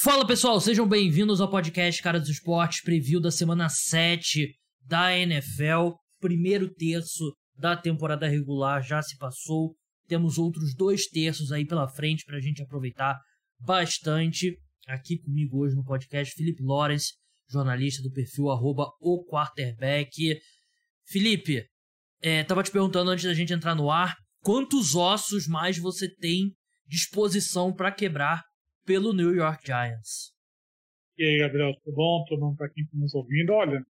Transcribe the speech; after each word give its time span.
Fala 0.00 0.24
pessoal, 0.24 0.60
sejam 0.60 0.86
bem-vindos 0.86 1.40
ao 1.40 1.50
podcast 1.50 2.00
Cara 2.00 2.20
dos 2.20 2.28
Esportes, 2.28 2.82
preview 2.82 3.20
da 3.20 3.32
semana 3.32 3.68
7 3.68 4.54
da 4.86 5.18
NFL. 5.18 5.96
Primeiro 6.20 6.72
terço 6.72 7.36
da 7.56 7.76
temporada 7.76 8.28
regular 8.28 8.80
já 8.80 9.02
se 9.02 9.18
passou. 9.18 9.74
Temos 10.06 10.38
outros 10.38 10.72
dois 10.72 11.08
terços 11.08 11.50
aí 11.50 11.66
pela 11.66 11.88
frente 11.88 12.24
para 12.24 12.36
a 12.36 12.40
gente 12.40 12.62
aproveitar 12.62 13.18
bastante. 13.58 14.56
Aqui 14.86 15.18
comigo 15.18 15.58
hoje 15.58 15.74
no 15.74 15.82
podcast, 15.82 16.32
Felipe 16.32 16.62
Lawrence, 16.62 17.14
jornalista 17.50 18.00
do 18.00 18.12
perfil 18.12 18.50
arroba 18.50 18.92
o 19.00 19.24
quarterback. 19.24 20.38
Felipe, 21.08 21.64
é, 22.22 22.44
tava 22.44 22.62
te 22.62 22.70
perguntando 22.70 23.10
antes 23.10 23.24
da 23.24 23.34
gente 23.34 23.52
entrar 23.52 23.74
no 23.74 23.90
ar, 23.90 24.14
quantos 24.44 24.94
ossos 24.94 25.48
mais 25.48 25.76
você 25.76 26.08
tem 26.08 26.52
disposição 26.86 27.74
para 27.74 27.90
quebrar 27.90 28.44
pelo 28.88 29.12
New 29.12 29.34
York 29.34 29.66
Giants? 29.66 30.32
E 31.18 31.22
aí, 31.22 31.38
Gabriel, 31.40 31.74
tudo 31.84 31.94
bom? 31.94 32.24
Todo 32.26 32.40
mundo 32.40 32.56
para 32.56 32.70
quem 32.70 32.84
está 32.84 32.96
nos 32.96 33.14
ouvindo. 33.14 33.52
Olha, 33.52 33.84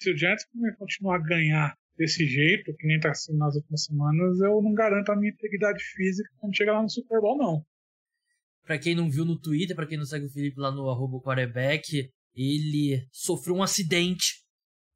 se 0.00 0.10
o 0.10 0.16
Giants 0.16 0.46
continuar 0.78 1.16
a 1.16 1.22
ganhar 1.22 1.76
desse 1.94 2.26
jeito, 2.26 2.74
que 2.74 2.86
nem 2.86 2.96
está 2.96 3.12
sendo 3.12 3.36
nas 3.36 3.54
últimas 3.54 3.84
semanas, 3.84 4.40
eu 4.40 4.62
não 4.62 4.72
garanto 4.72 5.10
a 5.10 5.16
minha 5.16 5.30
integridade 5.30 5.84
física 5.84 6.30
quando 6.38 6.56
chegar 6.56 6.72
lá 6.72 6.82
no 6.82 6.88
Super 6.88 7.20
Bowl, 7.20 7.36
não. 7.36 7.62
Para 8.64 8.78
quem 8.78 8.94
não 8.94 9.10
viu 9.10 9.26
no 9.26 9.38
Twitter, 9.38 9.76
para 9.76 9.86
quem 9.86 9.98
não 9.98 10.06
segue 10.06 10.24
o 10.24 10.30
Felipe 10.30 10.58
lá 10.58 10.70
no 10.70 10.88
arroba 10.88 11.20
quarterback, 11.20 12.10
ele 12.34 13.06
sofreu 13.12 13.56
um 13.56 13.62
acidente 13.62 14.42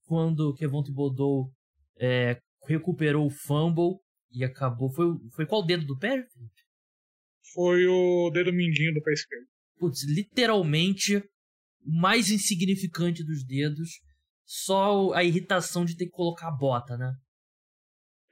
quando 0.06 0.48
o 0.48 0.54
Kevon 0.54 0.82
Thibodeau 0.82 1.52
é, 1.98 2.38
recuperou 2.66 3.26
o 3.26 3.30
fumble 3.30 3.98
e 4.32 4.42
acabou. 4.42 4.90
Foi, 4.90 5.06
foi 5.34 5.44
qual 5.44 5.66
dedo 5.66 5.84
do 5.84 5.98
pé, 5.98 6.24
Felipe? 6.32 6.53
Foi 7.54 7.86
o 7.86 8.30
dedo 8.30 8.52
mindinho 8.52 8.92
do 8.92 9.02
pé 9.02 9.12
esquerdo. 9.12 9.46
Putz, 9.78 10.04
literalmente 10.04 11.16
o 11.16 12.00
mais 12.00 12.30
insignificante 12.30 13.24
dos 13.24 13.44
dedos 13.44 14.00
só 14.44 15.12
a 15.12 15.24
irritação 15.24 15.84
de 15.84 15.96
ter 15.96 16.06
que 16.06 16.12
colocar 16.12 16.48
a 16.48 16.56
bota, 16.56 16.96
né? 16.96 17.12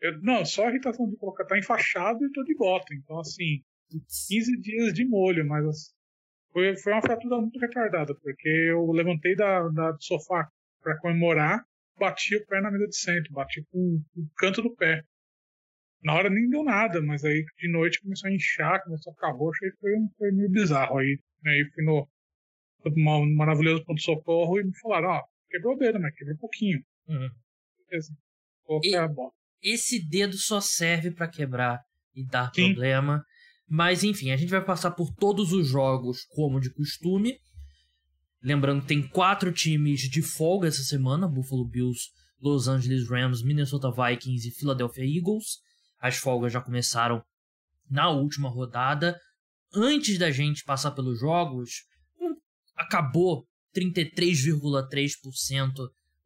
Eu, 0.00 0.20
não, 0.20 0.44
só 0.44 0.66
a 0.66 0.70
irritação 0.70 1.08
de 1.08 1.16
colocar. 1.16 1.44
Tá 1.44 1.58
enfaixado 1.58 2.24
e 2.24 2.32
tô 2.32 2.42
de 2.42 2.56
bota. 2.56 2.92
Então, 2.94 3.20
assim, 3.20 3.62
15 4.28 4.60
dias 4.60 4.92
de 4.92 5.04
molho, 5.04 5.46
mas 5.46 5.64
assim, 5.66 5.92
foi, 6.52 6.76
foi 6.76 6.92
uma 6.92 7.02
fratura 7.02 7.38
muito 7.38 7.58
retardada, 7.58 8.14
porque 8.14 8.48
eu 8.48 8.90
levantei 8.90 9.34
da, 9.34 9.68
da 9.68 9.92
do 9.92 10.02
sofá 10.02 10.48
para 10.82 10.98
comemorar, 10.98 11.64
bati 11.98 12.36
o 12.36 12.46
pé 12.46 12.60
na 12.60 12.70
mesa 12.70 12.88
de 12.88 12.96
centro, 12.96 13.32
bati 13.32 13.64
com 13.70 14.02
o 14.16 14.28
canto 14.36 14.60
do 14.60 14.74
pé. 14.74 15.02
Na 16.02 16.14
hora 16.14 16.28
nem 16.28 16.48
deu 16.48 16.64
nada, 16.64 17.00
mas 17.00 17.24
aí 17.24 17.44
de 17.58 17.68
noite 17.70 18.00
começou 18.00 18.28
a 18.28 18.32
inchar, 18.32 18.82
começou 18.82 19.12
a 19.12 19.14
ficar 19.14 19.30
roxo, 19.32 19.64
aí 19.64 19.70
foi, 19.80 19.92
foi 20.18 20.32
meio 20.32 20.50
bizarro. 20.50 20.98
Aí, 20.98 21.18
aí 21.46 21.70
fui 21.72 21.84
no, 21.84 22.08
no 22.84 23.36
maravilhoso 23.36 23.84
ponto-socorro 23.84 24.58
e 24.58 24.64
me 24.64 24.76
falaram, 24.80 25.08
ó, 25.10 25.22
quebrou 25.48 25.74
o 25.74 25.78
dedo, 25.78 26.00
mas 26.00 26.14
quebrou 26.14 26.34
um 26.34 26.40
pouquinho. 26.40 26.82
Uhum. 27.08 27.30
Beleza. 27.88 28.12
E, 28.82 29.72
esse 29.74 30.04
dedo 30.04 30.36
só 30.36 30.60
serve 30.60 31.12
para 31.12 31.28
quebrar 31.28 31.80
e 32.14 32.26
dar 32.26 32.52
Sim. 32.52 32.72
problema. 32.72 33.24
Mas 33.68 34.02
enfim, 34.02 34.32
a 34.32 34.36
gente 34.36 34.50
vai 34.50 34.64
passar 34.64 34.90
por 34.90 35.14
todos 35.14 35.52
os 35.52 35.68
jogos 35.68 36.24
como 36.30 36.60
de 36.60 36.72
costume. 36.72 37.38
Lembrando 38.42 38.82
que 38.82 38.88
tem 38.88 39.06
quatro 39.08 39.52
times 39.52 40.00
de 40.00 40.20
folga 40.20 40.68
essa 40.68 40.82
semana: 40.82 41.28
Buffalo 41.28 41.64
Bills, 41.64 42.10
Los 42.40 42.66
Angeles 42.66 43.08
Rams, 43.08 43.42
Minnesota 43.42 43.90
Vikings 43.90 44.48
e 44.48 44.50
Philadelphia 44.50 45.04
Eagles. 45.04 45.62
As 46.02 46.16
folgas 46.16 46.52
já 46.52 46.60
começaram 46.60 47.24
na 47.88 48.10
última 48.10 48.50
rodada. 48.50 49.18
Antes 49.74 50.18
da 50.18 50.30
gente 50.30 50.64
passar 50.64 50.90
pelos 50.90 51.18
jogos, 51.20 51.84
acabou 52.76 53.46
33,3% 53.74 55.72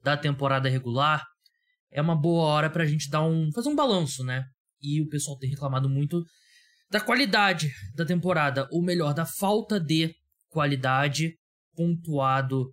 da 0.02 0.16
temporada 0.16 0.68
regular, 0.68 1.24
é 1.90 2.00
uma 2.00 2.14
boa 2.14 2.44
hora 2.44 2.70
para 2.70 2.82
a 2.84 2.86
gente 2.86 3.08
dar 3.08 3.22
um 3.22 3.50
fazer 3.52 3.68
um 3.68 3.76
balanço, 3.76 4.24
né? 4.24 4.44
E 4.80 5.00
o 5.00 5.08
pessoal 5.08 5.38
tem 5.38 5.50
reclamado 5.50 5.88
muito 5.88 6.24
da 6.90 7.00
qualidade 7.00 7.70
da 7.94 8.04
temporada, 8.04 8.68
ou 8.70 8.82
melhor, 8.82 9.14
da 9.14 9.26
falta 9.26 9.80
de 9.80 10.14
qualidade 10.48 11.36
pontuado 11.74 12.72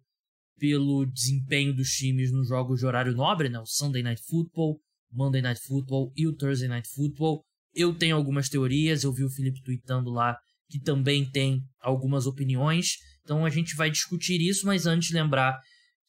pelo 0.57 1.05
desempenho 1.05 1.75
dos 1.75 1.89
times 1.89 2.31
nos 2.31 2.47
jogos 2.47 2.79
de 2.79 2.85
horário 2.85 3.13
nobre, 3.13 3.49
né? 3.49 3.59
O 3.59 3.65
Sunday 3.65 4.03
Night 4.03 4.21
Football, 4.27 4.79
Monday 5.13 5.41
Night 5.41 5.61
Football 5.61 6.11
e 6.15 6.27
o 6.27 6.35
Thursday 6.35 6.67
Night 6.67 6.89
Football. 6.89 7.43
Eu 7.73 7.93
tenho 7.93 8.15
algumas 8.15 8.49
teorias, 8.49 9.03
eu 9.03 9.13
vi 9.13 9.23
o 9.23 9.29
Felipe 9.29 9.61
tweetando 9.63 10.11
lá 10.11 10.37
que 10.69 10.79
também 10.79 11.29
tem 11.29 11.61
algumas 11.81 12.25
opiniões. 12.25 12.97
Então 13.23 13.45
a 13.45 13.49
gente 13.49 13.75
vai 13.75 13.89
discutir 13.89 14.41
isso, 14.41 14.65
mas 14.65 14.85
antes 14.85 15.11
lembrar 15.11 15.59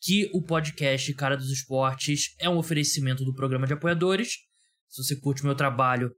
que 0.01 0.31
o 0.35 0.43
podcast 0.43 1.13
Cara 1.15 1.37
dos 1.37 1.51
Esportes 1.51 2.35
é 2.39 2.49
um 2.49 2.59
oferecimento 2.59 3.25
do 3.25 3.35
programa 3.35 3.67
de 3.67 3.73
apoiadores. 3.73 4.39
Se 4.89 5.03
você 5.03 5.17
curte 5.17 5.43
o 5.43 5.47
meu 5.47 5.55
trabalho 5.55 6.11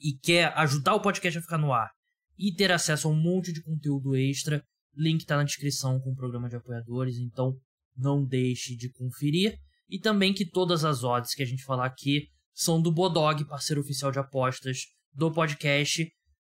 e 0.00 0.12
quer 0.12 0.52
ajudar 0.58 0.94
o 0.94 1.00
podcast 1.00 1.38
a 1.38 1.42
ficar 1.42 1.58
no 1.58 1.72
ar 1.72 1.90
e 2.38 2.52
ter 2.52 2.72
acesso 2.72 3.08
a 3.08 3.10
um 3.10 3.20
monte 3.20 3.52
de 3.52 3.62
conteúdo 3.62 4.16
extra, 4.16 4.64
link 4.96 5.20
está 5.20 5.36
na 5.36 5.44
descrição 5.44 6.00
com 6.00 6.10
o 6.10 6.16
programa 6.16 6.48
de 6.48 6.56
apoiadores, 6.56 7.16
então 7.18 7.56
não 7.96 8.24
deixe 8.24 8.76
de 8.76 8.90
conferir. 8.90 9.58
E 9.88 9.98
também 9.98 10.32
que 10.32 10.48
todas 10.48 10.84
as 10.84 11.04
odds 11.04 11.34
que 11.34 11.42
a 11.42 11.46
gente 11.46 11.64
falar 11.64 11.86
aqui 11.86 12.28
são 12.52 12.80
do 12.80 12.92
Bodog, 12.92 13.44
parceiro 13.46 13.80
oficial 13.80 14.10
de 14.10 14.18
apostas 14.18 14.78
do 15.12 15.32
podcast. 15.32 16.06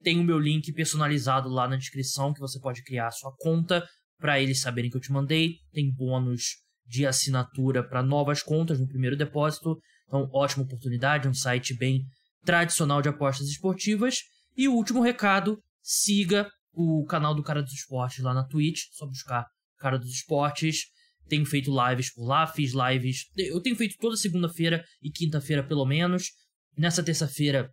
Tem 0.03 0.19
o 0.19 0.23
meu 0.23 0.39
link 0.39 0.71
personalizado 0.73 1.49
lá 1.49 1.67
na 1.67 1.75
descrição 1.75 2.33
que 2.33 2.39
você 2.39 2.59
pode 2.59 2.83
criar 2.83 3.07
a 3.07 3.11
sua 3.11 3.33
conta 3.37 3.87
para 4.19 4.39
eles 4.39 4.61
saberem 4.61 4.89
que 4.89 4.97
eu 4.97 5.01
te 5.01 5.11
mandei. 5.11 5.55
Tem 5.71 5.91
bônus 5.91 6.57
de 6.85 7.05
assinatura 7.05 7.83
para 7.83 8.01
novas 8.01 8.41
contas 8.41 8.79
no 8.79 8.87
primeiro 8.87 9.17
depósito. 9.17 9.77
Então, 10.07 10.29
ótima 10.31 10.63
oportunidade, 10.63 11.27
um 11.27 11.33
site 11.33 11.73
bem 11.75 12.03
tradicional 12.45 13.01
de 13.01 13.09
apostas 13.09 13.47
esportivas. 13.47 14.19
E 14.55 14.67
o 14.67 14.73
último 14.73 15.01
recado, 15.01 15.59
siga 15.81 16.49
o 16.73 17.05
canal 17.05 17.33
do 17.33 17.43
Cara 17.43 17.61
dos 17.61 17.73
Esportes 17.73 18.23
lá 18.23 18.33
na 18.33 18.47
Twitch, 18.47 18.83
só 18.91 19.05
buscar 19.05 19.45
Cara 19.77 19.97
dos 19.97 20.11
Esportes. 20.11 20.85
Tenho 21.27 21.45
feito 21.45 21.71
lives 21.71 22.13
por 22.13 22.25
lá, 22.25 22.47
fiz 22.47 22.71
lives. 22.73 23.25
Eu 23.35 23.61
tenho 23.61 23.75
feito 23.75 23.97
toda 23.99 24.15
segunda-feira 24.15 24.83
e 25.01 25.11
quinta-feira, 25.11 25.63
pelo 25.63 25.85
menos. 25.85 26.31
Nessa 26.77 27.03
terça-feira 27.03 27.71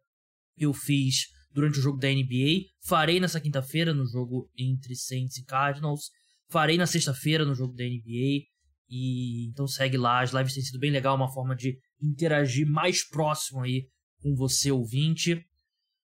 eu 0.57 0.73
fiz 0.73 1.27
durante 1.53 1.79
o 1.79 1.83
jogo 1.83 1.99
da 1.99 2.09
NBA. 2.09 2.67
Farei 2.87 3.21
nessa 3.21 3.41
quinta-feira 3.41 3.95
no 3.95 4.07
jogo 4.07 4.51
entre 4.59 4.97
Saints 4.97 5.37
e 5.37 5.45
Cardinals. 5.45 6.11
Farei 6.51 6.77
na 6.77 6.87
sexta-feira 6.87 7.45
no 7.45 7.55
jogo 7.55 7.75
da 7.75 7.85
NBA. 7.85 8.45
E 8.89 9.49
então 9.49 9.67
segue 9.67 9.97
lá, 9.97 10.21
as 10.21 10.33
lives 10.33 10.55
têm 10.55 10.63
sido 10.63 10.79
bem 10.79 10.91
legal, 10.91 11.17
uma 11.17 11.33
forma 11.33 11.57
de 11.57 11.79
interagir 12.01 12.67
mais 12.67 13.03
próximo 13.03 13.63
aí 13.63 13.89
com 14.21 14.35
você 14.35 14.71
ouvinte. 14.71 15.45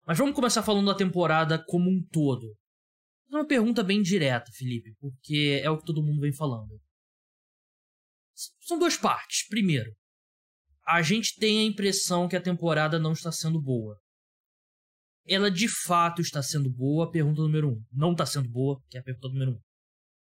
Mas 0.06 0.18
vamos 0.18 0.34
começar 0.34 0.62
falando 0.62 0.86
da 0.86 0.94
temporada 0.94 1.62
como 1.66 1.90
um 1.90 2.02
todo. 2.10 2.56
Uma 3.30 3.46
pergunta 3.46 3.82
bem 3.82 4.02
direta, 4.02 4.50
Felipe, 4.52 4.94
porque 5.00 5.60
é 5.62 5.70
o 5.70 5.78
que 5.78 5.84
todo 5.84 6.02
mundo 6.02 6.20
vem 6.20 6.32
falando. 6.32 6.80
São 8.60 8.78
duas 8.78 8.96
partes. 8.96 9.46
Primeiro, 9.48 9.92
a 10.86 11.02
gente 11.02 11.36
tem 11.38 11.60
a 11.60 11.64
impressão 11.64 12.28
que 12.28 12.36
a 12.36 12.42
temporada 12.42 12.98
não 12.98 13.12
está 13.12 13.30
sendo 13.30 13.60
boa 13.60 13.96
ela 15.26 15.50
de 15.50 15.68
fato 15.68 16.20
está 16.20 16.42
sendo 16.42 16.70
boa? 16.70 17.10
Pergunta 17.10 17.42
número 17.42 17.70
um. 17.70 17.84
Não 17.92 18.12
está 18.12 18.26
sendo 18.26 18.48
boa, 18.48 18.80
que 18.90 18.96
é 18.96 19.00
a 19.00 19.04
pergunta 19.04 19.28
número 19.28 19.52
um. 19.52 19.60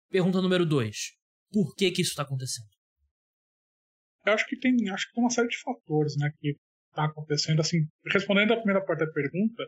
Pergunta 0.09 0.41
número 0.41 0.65
dois. 0.65 1.13
Por 1.51 1.73
que 1.75 1.91
que 1.91 2.01
isso 2.01 2.11
está 2.11 2.23
acontecendo? 2.23 2.67
Eu 4.25 4.33
acho 4.33 4.45
que 4.47 4.57
tem, 4.57 4.89
acho 4.89 5.07
que 5.07 5.13
tem 5.13 5.23
uma 5.23 5.29
série 5.29 5.47
de 5.47 5.59
fatores, 5.59 6.15
né, 6.17 6.31
que 6.39 6.55
está 6.89 7.05
acontecendo. 7.05 7.61
Assim, 7.61 7.87
respondendo 8.05 8.53
a 8.53 8.57
primeira 8.57 8.85
parte 8.85 9.05
da 9.05 9.11
pergunta, 9.11 9.65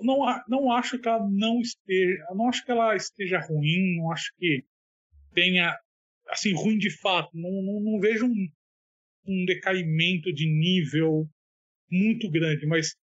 não, 0.00 0.18
não 0.48 0.72
acho 0.72 0.98
que 0.98 1.08
ela 1.08 1.24
não 1.30 1.60
esteja, 1.60 2.24
não 2.34 2.48
acho 2.48 2.64
que 2.64 2.70
ela 2.70 2.96
esteja 2.96 3.40
ruim, 3.40 3.98
não 3.98 4.10
acho 4.10 4.32
que 4.36 4.64
tenha, 5.32 5.78
assim, 6.28 6.52
ruim 6.54 6.78
de 6.78 6.90
fato. 6.90 7.30
Não, 7.34 7.50
não, 7.50 7.80
não 7.80 8.00
vejo 8.00 8.26
um, 8.26 8.48
um 9.26 9.44
decaimento 9.44 10.32
de 10.32 10.46
nível 10.46 11.28
muito 11.90 12.30
grande, 12.30 12.66
mas 12.66 12.94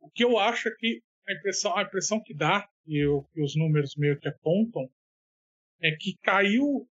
o 0.00 0.10
que 0.10 0.24
eu 0.24 0.38
acho 0.38 0.68
é 0.68 0.74
que 0.78 1.00
a 1.26 1.32
impressão, 1.32 1.76
a 1.76 1.82
impressão 1.82 2.22
que 2.22 2.34
dá, 2.34 2.68
e 2.86 2.98
eu, 2.98 3.22
que 3.32 3.40
os 3.42 3.56
números 3.56 3.94
meio 3.96 4.18
que 4.18 4.28
apontam, 4.28 4.88
é 5.80 5.90
que 5.92 6.16
caiu 6.22 6.86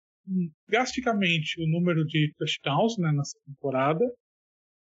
drasticamente 0.67 1.61
o 1.61 1.67
número 1.67 2.05
de 2.05 2.33
touchdowns 2.37 2.97
né, 2.97 3.11
nessa 3.11 3.37
temporada, 3.45 4.05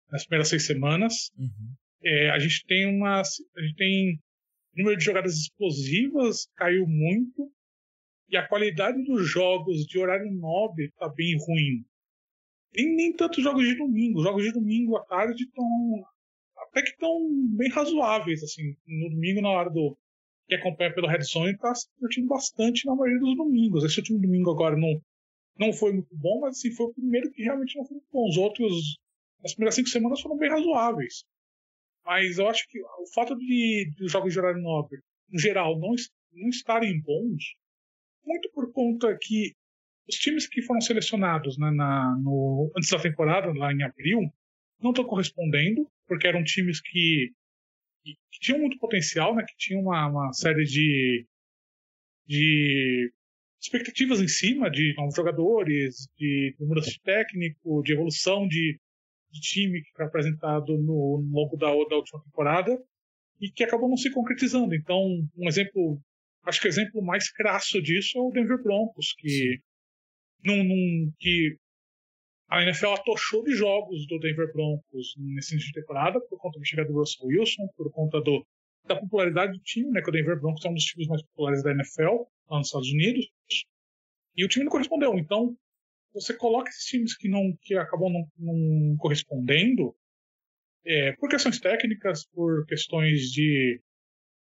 nas 0.09 0.25
primeiras 0.25 0.49
seis 0.49 0.65
semanas. 0.65 1.31
Uhum. 1.37 1.75
É, 2.03 2.29
a 2.31 2.39
gente 2.39 2.65
tem 2.65 2.85
uma. 2.87 3.21
A 3.21 3.61
gente 3.61 3.75
tem. 3.75 4.19
O 4.73 4.77
número 4.77 4.97
de 4.97 5.03
jogadas 5.03 5.35
explosivas 5.35 6.47
caiu 6.55 6.87
muito. 6.87 7.51
E 8.31 8.37
a 8.37 8.47
qualidade 8.47 9.03
dos 9.03 9.29
jogos 9.29 9.85
de 9.85 9.99
horário 9.99 10.31
nobre 10.31 10.85
está 10.85 11.09
bem 11.09 11.37
ruim. 11.37 11.83
Nem, 12.73 12.95
nem 12.95 13.13
tanto 13.13 13.41
jogos 13.41 13.65
de 13.65 13.75
domingo. 13.75 14.23
Jogos 14.23 14.43
de 14.45 14.53
domingo 14.53 14.95
à 14.95 15.03
tarde 15.03 15.43
estão 15.43 15.67
até 16.55 16.81
que 16.81 16.91
estão 16.91 17.19
bem 17.57 17.69
razoáveis, 17.69 18.41
assim. 18.41 18.73
No 18.87 19.09
domingo, 19.09 19.41
na 19.41 19.49
hora 19.49 19.69
do 19.69 19.97
que 20.47 20.55
acompanha 20.55 20.93
pelo 20.93 21.07
Red 21.07 21.23
Zone 21.23 21.51
está 21.51 21.75
se 21.75 21.89
divertindo 21.95 22.29
bastante 22.29 22.85
na 22.85 22.95
maioria 22.95 23.19
dos 23.19 23.35
domingos. 23.35 23.83
Esse 23.83 23.99
último 23.99 24.21
domingo 24.21 24.49
agora 24.49 24.77
não, 24.77 25.01
não 25.59 25.73
foi 25.73 25.91
muito 25.91 26.15
bom, 26.15 26.39
mas 26.39 26.57
assim, 26.57 26.71
foi 26.71 26.85
o 26.85 26.93
primeiro 26.93 27.29
que 27.31 27.43
realmente 27.43 27.77
não 27.77 27.85
foi 27.85 27.95
muito 27.95 28.07
bom. 28.13 28.29
Os 28.29 28.37
outros, 28.37 28.97
as 29.43 29.53
primeiras 29.53 29.75
cinco 29.75 29.89
semanas 29.89 30.21
foram 30.21 30.37
bem 30.37 30.49
razoáveis. 30.49 31.25
Mas 32.05 32.37
eu 32.37 32.47
acho 32.47 32.65
que 32.69 32.79
o 32.81 33.13
fato 33.13 33.35
de, 33.35 33.91
de 33.93 34.05
os 34.05 34.11
jogos 34.11 34.31
de 34.31 34.39
horário 34.39 34.61
nobre, 34.61 34.99
em 35.33 35.37
geral, 35.37 35.77
não, 35.77 35.93
não 36.33 36.49
estarem 36.49 37.01
bons, 37.01 37.55
muito 38.25 38.49
por 38.53 38.71
conta 38.71 39.17
que 39.19 39.53
os 40.07 40.15
times 40.15 40.47
que 40.47 40.61
foram 40.61 40.81
selecionados 40.81 41.57
né, 41.57 41.71
na, 41.71 42.17
no, 42.21 42.71
antes 42.77 42.89
da 42.89 42.99
temporada, 42.99 43.53
lá 43.53 43.71
em 43.71 43.83
abril, 43.83 44.19
não 44.79 44.91
estão 44.91 45.05
correspondendo, 45.05 45.87
porque 46.07 46.27
eram 46.27 46.43
times 46.43 46.81
que 46.81 47.31
que, 48.03 48.13
que 48.31 48.39
tinham 48.39 48.59
muito 48.59 48.77
potencial, 48.77 49.35
né? 49.35 49.43
Que 49.47 49.55
tinham 49.57 49.81
uma, 49.81 50.07
uma 50.07 50.33
série 50.33 50.63
de, 50.63 51.25
de 52.27 53.11
expectativas 53.61 54.19
em 54.21 54.27
cima 54.27 54.69
de 54.69 54.93
novos 54.97 55.15
jogadores, 55.15 56.07
de, 56.17 56.55
de 56.57 56.65
mudança 56.65 56.89
de 56.89 57.01
técnico, 57.01 57.81
de 57.83 57.93
evolução 57.93 58.47
de, 58.47 58.79
de 59.31 59.39
time 59.39 59.81
que 59.81 59.91
foi 59.95 60.05
apresentado 60.05 60.77
no, 60.77 61.23
no 61.23 61.31
longo 61.31 61.57
da, 61.57 61.67
da 61.67 61.95
última 61.95 62.23
temporada 62.23 62.77
e 63.39 63.51
que 63.51 63.63
acabou 63.63 63.89
não 63.89 63.97
se 63.97 64.11
concretizando. 64.11 64.75
Então, 64.75 64.99
um 65.35 65.47
exemplo, 65.47 66.01
acho 66.43 66.61
que 66.61 66.67
o 66.67 66.69
exemplo 66.69 67.01
mais 67.01 67.31
crasso 67.31 67.81
disso 67.81 68.17
é 68.17 68.21
o 68.21 68.31
Denver 68.31 68.61
Broncos, 68.61 69.13
que, 69.17 69.59
num, 70.43 70.63
num, 70.63 71.11
que 71.19 71.57
a 72.49 72.61
NFL 72.63 72.93
atochou 72.93 73.43
de 73.43 73.53
jogos 73.53 74.05
do 74.07 74.19
Denver 74.19 74.51
Broncos 74.51 75.15
nesse 75.17 75.53
início 75.53 75.71
de 75.71 75.79
temporada 75.79 76.19
por 76.21 76.37
conta 76.39 76.59
da 76.59 76.65
chegada 76.65 76.89
do 76.89 76.99
Russell 76.99 77.27
Wilson, 77.27 77.67
por 77.77 77.91
conta 77.91 78.19
do, 78.19 78.45
da 78.85 78.95
popularidade 78.95 79.53
do 79.53 79.63
time, 79.63 79.89
né? 79.91 80.01
Que 80.01 80.09
o 80.09 80.11
Denver 80.11 80.39
Broncos 80.39 80.65
é 80.65 80.69
um 80.69 80.73
dos 80.73 80.83
times 80.83 81.07
mais 81.07 81.21
populares 81.23 81.63
da 81.63 81.71
NFL 81.71 82.25
lá 82.49 82.57
nos 82.57 82.67
Estados 82.67 82.91
Unidos. 82.91 83.25
E 84.35 84.43
o 84.43 84.47
time 84.47 84.65
não 84.65 84.71
correspondeu. 84.71 85.17
Então, 85.17 85.55
você 86.13 86.33
coloca 86.33 86.69
esses 86.69 86.85
times 86.85 87.15
que 87.15 87.29
não 87.29 87.55
que 87.61 87.75
acabam 87.75 88.11
não, 88.11 88.27
não 88.37 88.97
correspondendo 88.97 89.95
é, 90.85 91.13
por 91.13 91.29
questões 91.29 91.59
técnicas, 91.59 92.25
por 92.25 92.65
questões 92.65 93.31
de, 93.31 93.81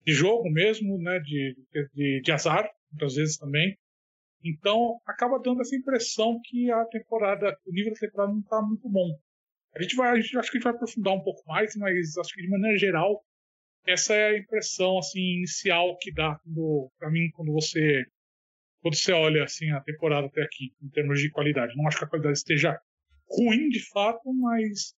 de 0.04 0.12
jogo 0.12 0.50
mesmo, 0.50 0.98
né? 0.98 1.18
De, 1.20 1.56
de, 1.94 2.20
de 2.20 2.32
azar, 2.32 2.68
muitas 2.90 3.14
vezes 3.14 3.36
também. 3.36 3.76
Então, 4.44 5.00
acaba 5.06 5.38
dando 5.38 5.60
essa 5.60 5.76
impressão 5.76 6.40
que 6.44 6.70
a 6.70 6.84
temporada, 6.86 7.56
o 7.64 7.72
nível 7.72 7.92
da 7.92 8.00
temporada 8.00 8.32
não 8.32 8.40
está 8.40 8.60
muito 8.60 8.88
bom. 8.88 9.16
A 9.74 9.82
gente 9.82 9.94
vai, 9.94 10.10
a 10.10 10.20
gente, 10.20 10.36
acho 10.36 10.50
que 10.50 10.56
a 10.56 10.60
gente 10.60 10.64
vai 10.64 10.74
aprofundar 10.74 11.14
um 11.14 11.22
pouco 11.22 11.42
mais, 11.46 11.74
mas 11.76 12.16
acho 12.18 12.34
que 12.34 12.42
de 12.42 12.48
maneira 12.48 12.76
geral, 12.76 13.24
essa 13.86 14.14
é 14.14 14.28
a 14.28 14.38
impressão 14.38 14.98
assim 14.98 15.20
inicial 15.20 15.96
que 15.98 16.12
dá 16.12 16.38
para 16.98 17.10
mim 17.10 17.30
quando 17.34 17.52
você 17.52 18.04
quando 18.80 18.96
você 18.96 19.12
olha 19.12 19.44
assim 19.44 19.70
a 19.70 19.80
temporada 19.80 20.26
até 20.26 20.42
aqui 20.42 20.72
em 20.82 20.88
termos 20.88 21.20
de 21.20 21.30
qualidade. 21.30 21.76
Não 21.76 21.86
acho 21.86 21.98
que 21.98 22.04
a 22.04 22.08
qualidade 22.08 22.38
esteja 22.38 22.78
ruim 23.28 23.68
de 23.68 23.80
fato, 23.90 24.32
mas 24.34 24.94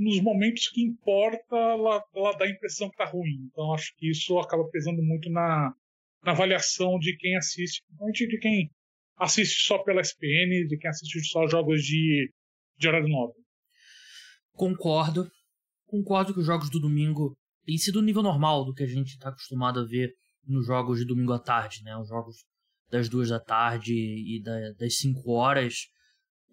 nos 0.00 0.20
momentos 0.20 0.68
que 0.68 0.82
importa, 0.82 1.54
ela, 1.54 2.02
ela 2.14 2.32
dá 2.32 2.46
a 2.46 2.50
impressão 2.50 2.88
que 2.88 2.94
está 2.94 3.04
ruim. 3.04 3.48
Então 3.50 3.74
acho 3.74 3.94
que 3.96 4.10
isso 4.10 4.38
acaba 4.38 4.64
pesando 4.70 5.02
muito 5.02 5.30
na, 5.30 5.74
na 6.24 6.32
avaliação 6.32 6.98
de 6.98 7.16
quem 7.16 7.36
assiste, 7.36 7.82
principalmente 7.84 8.26
de 8.26 8.38
quem 8.38 8.70
assiste 9.18 9.66
só 9.66 9.78
pela 9.78 10.00
SPN, 10.00 10.66
de 10.66 10.78
quem 10.78 10.88
assiste 10.88 11.22
só 11.24 11.46
jogos 11.46 11.82
de, 11.82 12.32
de 12.78 12.88
horário 12.88 13.08
nobre. 13.08 13.36
Concordo. 14.52 15.30
Concordo 15.86 16.32
que 16.32 16.40
os 16.40 16.46
jogos 16.46 16.70
do 16.70 16.80
domingo 16.80 17.36
têm 17.66 17.76
sido 17.76 17.98
o 17.98 18.02
nível 18.02 18.22
normal 18.22 18.64
do 18.64 18.72
que 18.72 18.82
a 18.82 18.86
gente 18.86 19.10
está 19.10 19.28
acostumado 19.28 19.80
a 19.80 19.84
ver 19.84 20.14
nos 20.46 20.66
jogos 20.66 20.98
de 20.98 21.04
domingo 21.04 21.34
à 21.34 21.38
tarde, 21.38 21.82
né? 21.82 21.94
Os 21.96 22.08
jogos 22.08 22.36
das 22.90 23.08
duas 23.08 23.28
da 23.28 23.38
tarde 23.38 23.92
e 23.94 24.42
da, 24.42 24.72
das 24.78 24.96
cinco 24.96 25.32
horas. 25.32 25.88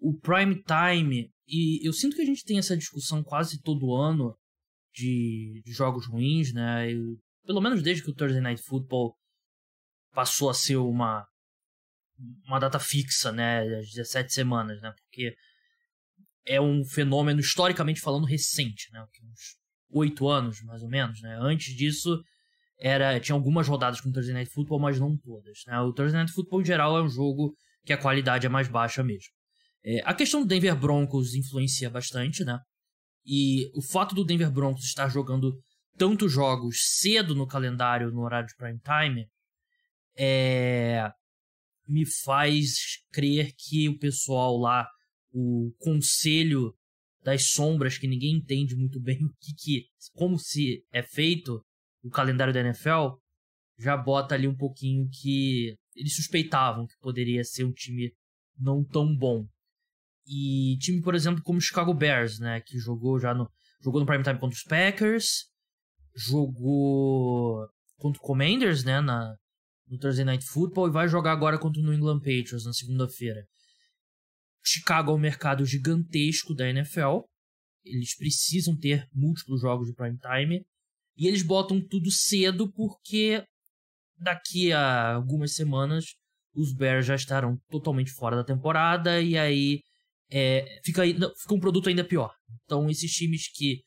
O 0.00 0.18
prime 0.18 0.62
time, 0.62 1.30
e 1.48 1.86
eu 1.86 1.92
sinto 1.92 2.14
que 2.14 2.22
a 2.22 2.26
gente 2.26 2.44
tem 2.44 2.58
essa 2.58 2.76
discussão 2.76 3.24
quase 3.24 3.60
todo 3.62 3.94
ano 3.94 4.36
de, 4.94 5.62
de 5.64 5.72
jogos 5.72 6.06
ruins, 6.06 6.52
né? 6.52 6.92
Eu, 6.92 7.16
pelo 7.46 7.60
menos 7.60 7.82
desde 7.82 8.02
que 8.02 8.10
o 8.10 8.14
Thursday 8.14 8.42
Night 8.42 8.62
Football 8.62 9.16
passou 10.12 10.50
a 10.50 10.54
ser 10.54 10.76
uma 10.76 11.26
uma 12.44 12.58
data 12.58 12.80
fixa, 12.80 13.30
né, 13.30 13.60
as 13.78 13.90
17 13.92 14.32
semanas, 14.32 14.80
né, 14.82 14.92
porque 14.92 15.32
é 16.44 16.60
um 16.60 16.84
fenômeno 16.84 17.38
historicamente 17.38 18.00
falando 18.00 18.26
recente, 18.26 18.90
né, 18.92 19.00
uns 19.00 19.56
oito 19.90 20.28
anos 20.28 20.60
mais 20.62 20.82
ou 20.82 20.88
menos, 20.88 21.22
né. 21.22 21.38
Antes 21.40 21.76
disso 21.76 22.20
era 22.76 23.20
tinha 23.20 23.36
algumas 23.36 23.68
rodadas 23.68 24.00
com 24.00 24.08
o 24.08 24.12
Thursday 24.12 24.34
Night 24.34 24.50
Football, 24.50 24.80
mas 24.80 24.98
não 24.98 25.16
todas, 25.16 25.60
né. 25.68 25.80
O 25.80 25.92
Thursday 25.92 26.18
Night 26.18 26.32
Football 26.32 26.60
em 26.60 26.64
geral 26.64 26.98
é 26.98 27.02
um 27.02 27.08
jogo 27.08 27.54
que 27.84 27.92
a 27.92 27.98
qualidade 27.98 28.46
é 28.46 28.48
mais 28.48 28.66
baixa 28.66 29.04
mesmo. 29.04 29.37
É, 29.84 30.00
a 30.04 30.14
questão 30.14 30.40
do 30.40 30.46
Denver 30.46 30.76
Broncos 30.78 31.34
influencia 31.34 31.88
bastante, 31.88 32.44
né? 32.44 32.58
E 33.24 33.70
o 33.74 33.82
fato 33.82 34.14
do 34.14 34.24
Denver 34.24 34.50
Broncos 34.50 34.84
estar 34.84 35.08
jogando 35.08 35.58
tantos 35.96 36.32
jogos 36.32 36.78
cedo 37.00 37.34
no 37.34 37.46
calendário 37.46 38.10
no 38.10 38.22
horário 38.22 38.48
de 38.48 38.56
prime 38.56 38.80
time 38.80 39.28
é, 40.16 41.10
me 41.86 42.04
faz 42.04 42.98
crer 43.12 43.52
que 43.56 43.88
o 43.88 43.98
pessoal 43.98 44.56
lá, 44.56 44.88
o 45.32 45.72
conselho 45.78 46.74
das 47.22 47.50
sombras, 47.50 47.98
que 47.98 48.06
ninguém 48.06 48.36
entende 48.36 48.76
muito 48.76 49.00
bem 49.00 49.18
o 49.24 49.32
que, 49.40 49.54
que 49.54 49.86
como 50.14 50.38
se 50.38 50.84
é 50.92 51.02
feito 51.02 51.64
o 52.02 52.10
calendário 52.10 52.52
da 52.52 52.60
NFL, 52.60 53.16
já 53.78 53.96
bota 53.96 54.34
ali 54.34 54.48
um 54.48 54.56
pouquinho 54.56 55.08
que 55.08 55.76
eles 55.94 56.16
suspeitavam 56.16 56.86
que 56.86 56.98
poderia 57.00 57.44
ser 57.44 57.64
um 57.64 57.72
time 57.72 58.12
não 58.58 58.84
tão 58.84 59.14
bom. 59.16 59.46
E 60.28 60.76
time, 60.78 61.00
por 61.00 61.14
exemplo, 61.14 61.42
como 61.42 61.58
o 61.58 61.62
Chicago 61.62 61.94
Bears, 61.94 62.38
né, 62.38 62.60
que 62.60 62.78
jogou 62.78 63.18
já 63.18 63.32
no 63.32 63.48
jogou 63.82 64.00
no 64.00 64.06
prime 64.06 64.22
time 64.22 64.38
contra 64.38 64.56
os 64.56 64.64
Packers, 64.64 65.46
jogou 66.14 67.66
contra 67.96 68.18
o 68.18 68.22
Commanders, 68.22 68.84
né, 68.84 69.00
na 69.00 69.34
no 69.88 69.98
Thursday 69.98 70.24
Night 70.24 70.44
Football 70.44 70.88
e 70.88 70.92
vai 70.92 71.08
jogar 71.08 71.32
agora 71.32 71.58
contra 71.58 71.80
o 71.80 71.84
New 71.84 71.94
England 71.94 72.18
Patriots 72.18 72.66
na 72.66 72.74
segunda-feira. 72.74 73.42
Chicago 74.62 75.12
é 75.12 75.14
um 75.14 75.18
mercado 75.18 75.64
gigantesco 75.64 76.54
da 76.54 76.68
NFL. 76.68 77.20
Eles 77.82 78.14
precisam 78.14 78.76
ter 78.76 79.08
múltiplos 79.14 79.62
jogos 79.62 79.88
de 79.88 79.94
prime 79.94 80.18
time. 80.18 80.62
E 81.16 81.26
eles 81.26 81.42
botam 81.42 81.80
tudo 81.80 82.10
cedo 82.10 82.70
porque 82.70 83.42
daqui 84.18 84.72
a 84.72 85.14
algumas 85.14 85.54
semanas 85.54 86.04
os 86.54 86.74
Bears 86.74 87.06
já 87.06 87.14
estarão 87.14 87.56
totalmente 87.70 88.10
fora 88.10 88.36
da 88.36 88.44
temporada 88.44 89.20
e 89.20 89.38
aí 89.38 89.80
é, 90.30 90.80
fica, 90.84 91.02
fica 91.04 91.54
um 91.54 91.60
produto 91.60 91.88
ainda 91.88 92.04
pior. 92.04 92.32
Então 92.64 92.88
esses 92.90 93.10
times 93.12 93.50
que 93.52 93.82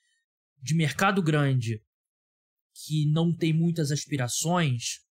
de 0.61 0.75
mercado 0.75 1.21
grande 1.21 1.81
que 2.85 3.05
não 3.11 3.35
tem 3.35 3.51
muitas 3.53 3.91
aspirações 3.91 5.01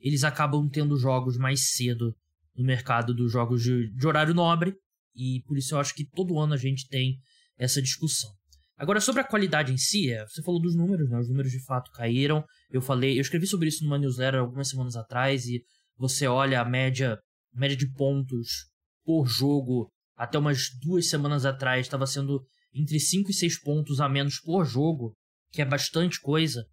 eles 0.00 0.24
acabam 0.24 0.68
tendo 0.68 0.96
jogos 0.96 1.36
mais 1.36 1.72
cedo 1.72 2.14
no 2.56 2.64
mercado 2.64 3.14
dos 3.14 3.32
jogos 3.32 3.62
de, 3.62 3.90
de 3.92 4.06
horário 4.06 4.34
nobre, 4.34 4.74
e 5.14 5.42
por 5.46 5.56
isso 5.56 5.74
eu 5.74 5.80
acho 5.80 5.94
que 5.94 6.04
todo 6.04 6.38
ano 6.38 6.54
a 6.54 6.56
gente 6.56 6.88
tem 6.88 7.18
essa 7.56 7.82
discussão. 7.82 8.30
Agora, 8.76 9.00
sobre 9.00 9.20
a 9.20 9.24
qualidade 9.24 9.72
em 9.72 9.76
si, 9.76 10.12
é, 10.12 10.24
você 10.24 10.42
falou 10.42 10.60
dos 10.60 10.76
números, 10.76 11.10
né? 11.10 11.18
Os 11.18 11.28
números 11.28 11.50
de 11.50 11.60
fato 11.64 11.90
caíram. 11.90 12.44
Eu 12.70 12.80
falei, 12.80 13.18
eu 13.18 13.20
escrevi 13.20 13.44
sobre 13.44 13.68
isso 13.68 13.82
numa 13.82 13.98
newsletter 13.98 14.38
algumas 14.38 14.68
semanas 14.68 14.94
atrás, 14.94 15.46
e 15.46 15.64
você 15.96 16.28
olha 16.28 16.60
a 16.60 16.64
média, 16.64 17.18
média 17.52 17.76
de 17.76 17.90
pontos 17.92 18.68
por 19.04 19.26
jogo 19.26 19.90
até 20.18 20.36
umas 20.36 20.68
duas 20.82 21.08
semanas 21.08 21.46
atrás 21.46 21.86
estava 21.86 22.04
sendo 22.04 22.44
entre 22.74 22.98
5 22.98 23.30
e 23.30 23.34
6 23.34 23.62
pontos 23.62 24.00
a 24.00 24.08
menos 24.08 24.40
por 24.40 24.64
jogo, 24.64 25.16
que 25.52 25.62
é 25.62 25.64
bastante 25.64 26.20
coisa. 26.20 26.66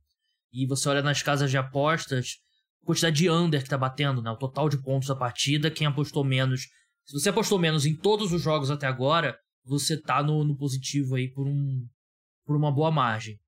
E 0.52 0.66
você 0.66 0.90
olha 0.90 1.04
nas 1.04 1.22
casas 1.22 1.52
de 1.52 1.58
apostas, 1.58 2.40
quantidade 2.84 3.18
de 3.18 3.30
under 3.30 3.62
que 3.62 3.70
tá 3.70 3.78
batendo, 3.78 4.22
né? 4.22 4.32
O 4.32 4.38
total 4.38 4.68
de 4.68 4.82
pontos 4.82 5.08
da 5.08 5.16
partida, 5.16 5.70
quem 5.70 5.86
apostou 5.86 6.24
menos. 6.24 6.62
Se 7.06 7.14
você 7.14 7.30
apostou 7.30 7.60
menos 7.60 7.86
em 7.86 7.96
todos 7.96 8.34
os 8.34 8.42
jogos 8.42 8.72
até 8.72 8.88
agora, 8.88 9.38
você 9.64 9.96
tá 9.96 10.24
no, 10.24 10.44
no 10.44 10.58
positivo 10.58 11.16
aí 11.16 11.32
por, 11.32 11.48
um, 11.48 11.88
por 12.46 12.58
uma 12.58 12.72
boa 12.72 12.90
margem. 12.90 13.40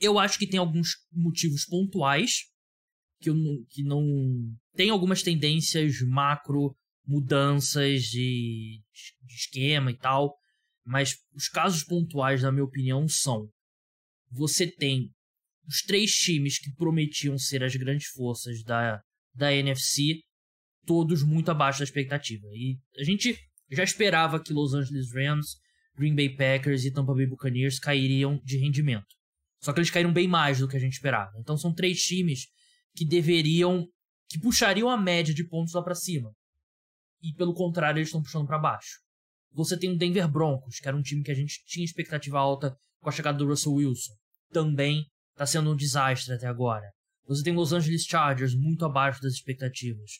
Eu 0.00 0.18
acho 0.18 0.38
que 0.38 0.46
tem 0.46 0.58
alguns 0.58 0.92
motivos 1.12 1.66
pontuais 1.66 2.46
que, 3.20 3.28
eu, 3.28 3.36
que 3.68 3.82
não. 3.82 4.02
Tem 4.74 4.88
algumas 4.88 5.22
tendências 5.22 6.00
macro, 6.08 6.74
mudanças 7.06 8.04
de, 8.04 8.80
de 9.22 9.34
esquema 9.34 9.90
e 9.90 9.96
tal. 9.96 10.36
Mas 10.84 11.16
os 11.34 11.48
casos 11.48 11.84
pontuais, 11.84 12.42
na 12.42 12.52
minha 12.52 12.64
opinião, 12.64 13.06
são: 13.08 13.48
você 14.30 14.66
tem 14.66 15.10
os 15.66 15.82
três 15.82 16.12
times 16.12 16.58
que 16.58 16.74
prometiam 16.74 17.38
ser 17.38 17.62
as 17.62 17.76
grandes 17.76 18.08
forças 18.08 18.62
da, 18.64 19.00
da 19.34 19.54
NFC, 19.54 20.20
todos 20.84 21.22
muito 21.22 21.50
abaixo 21.50 21.78
da 21.78 21.84
expectativa. 21.84 22.46
E 22.52 22.78
a 22.98 23.04
gente 23.04 23.38
já 23.70 23.84
esperava 23.84 24.42
que 24.42 24.52
Los 24.52 24.74
Angeles 24.74 25.12
Rams, 25.14 25.56
Green 25.96 26.14
Bay 26.14 26.34
Packers 26.34 26.84
e 26.84 26.92
Tampa 26.92 27.14
Bay 27.14 27.26
Buccaneers 27.26 27.78
cairiam 27.78 28.40
de 28.44 28.58
rendimento. 28.58 29.06
Só 29.62 29.72
que 29.72 29.78
eles 29.78 29.90
caíram 29.90 30.12
bem 30.12 30.26
mais 30.26 30.58
do 30.58 30.66
que 30.66 30.76
a 30.76 30.80
gente 30.80 30.94
esperava. 30.94 31.30
Então 31.38 31.56
são 31.56 31.72
três 31.72 32.00
times 32.00 32.46
que 32.94 33.04
deveriam. 33.04 33.86
que 34.28 34.40
puxariam 34.40 34.88
a 34.88 34.96
média 34.96 35.34
de 35.34 35.46
pontos 35.46 35.74
lá 35.74 35.82
para 35.82 35.94
cima. 35.94 36.32
E 37.22 37.34
pelo 37.34 37.54
contrário, 37.54 37.98
eles 37.98 38.08
estão 38.08 38.22
puxando 38.22 38.46
para 38.46 38.58
baixo. 38.58 38.98
Você 39.52 39.78
tem 39.78 39.92
o 39.92 39.98
Denver 39.98 40.28
Broncos, 40.30 40.78
que 40.78 40.88
era 40.88 40.96
um 40.96 41.02
time 41.02 41.22
que 41.22 41.30
a 41.30 41.34
gente 41.34 41.62
tinha 41.66 41.84
expectativa 41.84 42.38
alta 42.38 42.74
com 43.00 43.08
a 43.08 43.12
chegada 43.12 43.38
do 43.38 43.46
Russell 43.46 43.72
Wilson. 43.72 44.14
Também 44.52 45.04
está 45.32 45.46
sendo 45.46 45.72
um 45.72 45.76
desastre 45.76 46.34
até 46.34 46.46
agora. 46.46 46.88
Você 47.26 47.42
tem 47.42 47.54
Los 47.54 47.72
Angeles 47.72 48.04
Chargers 48.04 48.54
muito 48.54 48.84
abaixo 48.84 49.20
das 49.22 49.34
expectativas. 49.34 50.10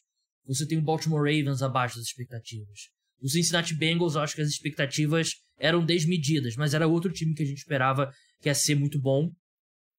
Você 0.47 0.67
tem 0.67 0.79
o 0.79 0.83
Baltimore 0.83 1.21
Ravens 1.21 1.63
abaixo 1.63 1.97
das 1.97 2.07
expectativas. 2.07 2.89
O 3.21 3.29
Cincinnati 3.29 3.75
Bengals, 3.75 4.15
eu 4.15 4.23
acho 4.23 4.35
que 4.35 4.41
as 4.41 4.49
expectativas 4.49 5.31
eram 5.59 5.85
desmedidas, 5.85 6.57
mas 6.57 6.73
era 6.73 6.89
outro 6.89 7.13
time 7.13 7.35
que 7.35 7.43
a 7.43 7.47
gente 7.47 7.59
esperava 7.59 8.11
que 8.41 8.49
ia 8.49 8.55
ser 8.55 8.75
muito 8.75 9.01
bom 9.01 9.31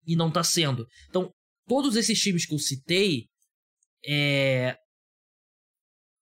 e 0.06 0.16
não 0.16 0.30
está 0.30 0.44
sendo. 0.44 0.88
Então, 1.10 1.32
todos 1.68 1.96
esses 1.96 2.20
times 2.20 2.46
que 2.46 2.54
eu 2.54 2.60
citei 2.60 3.28
é 4.06 4.76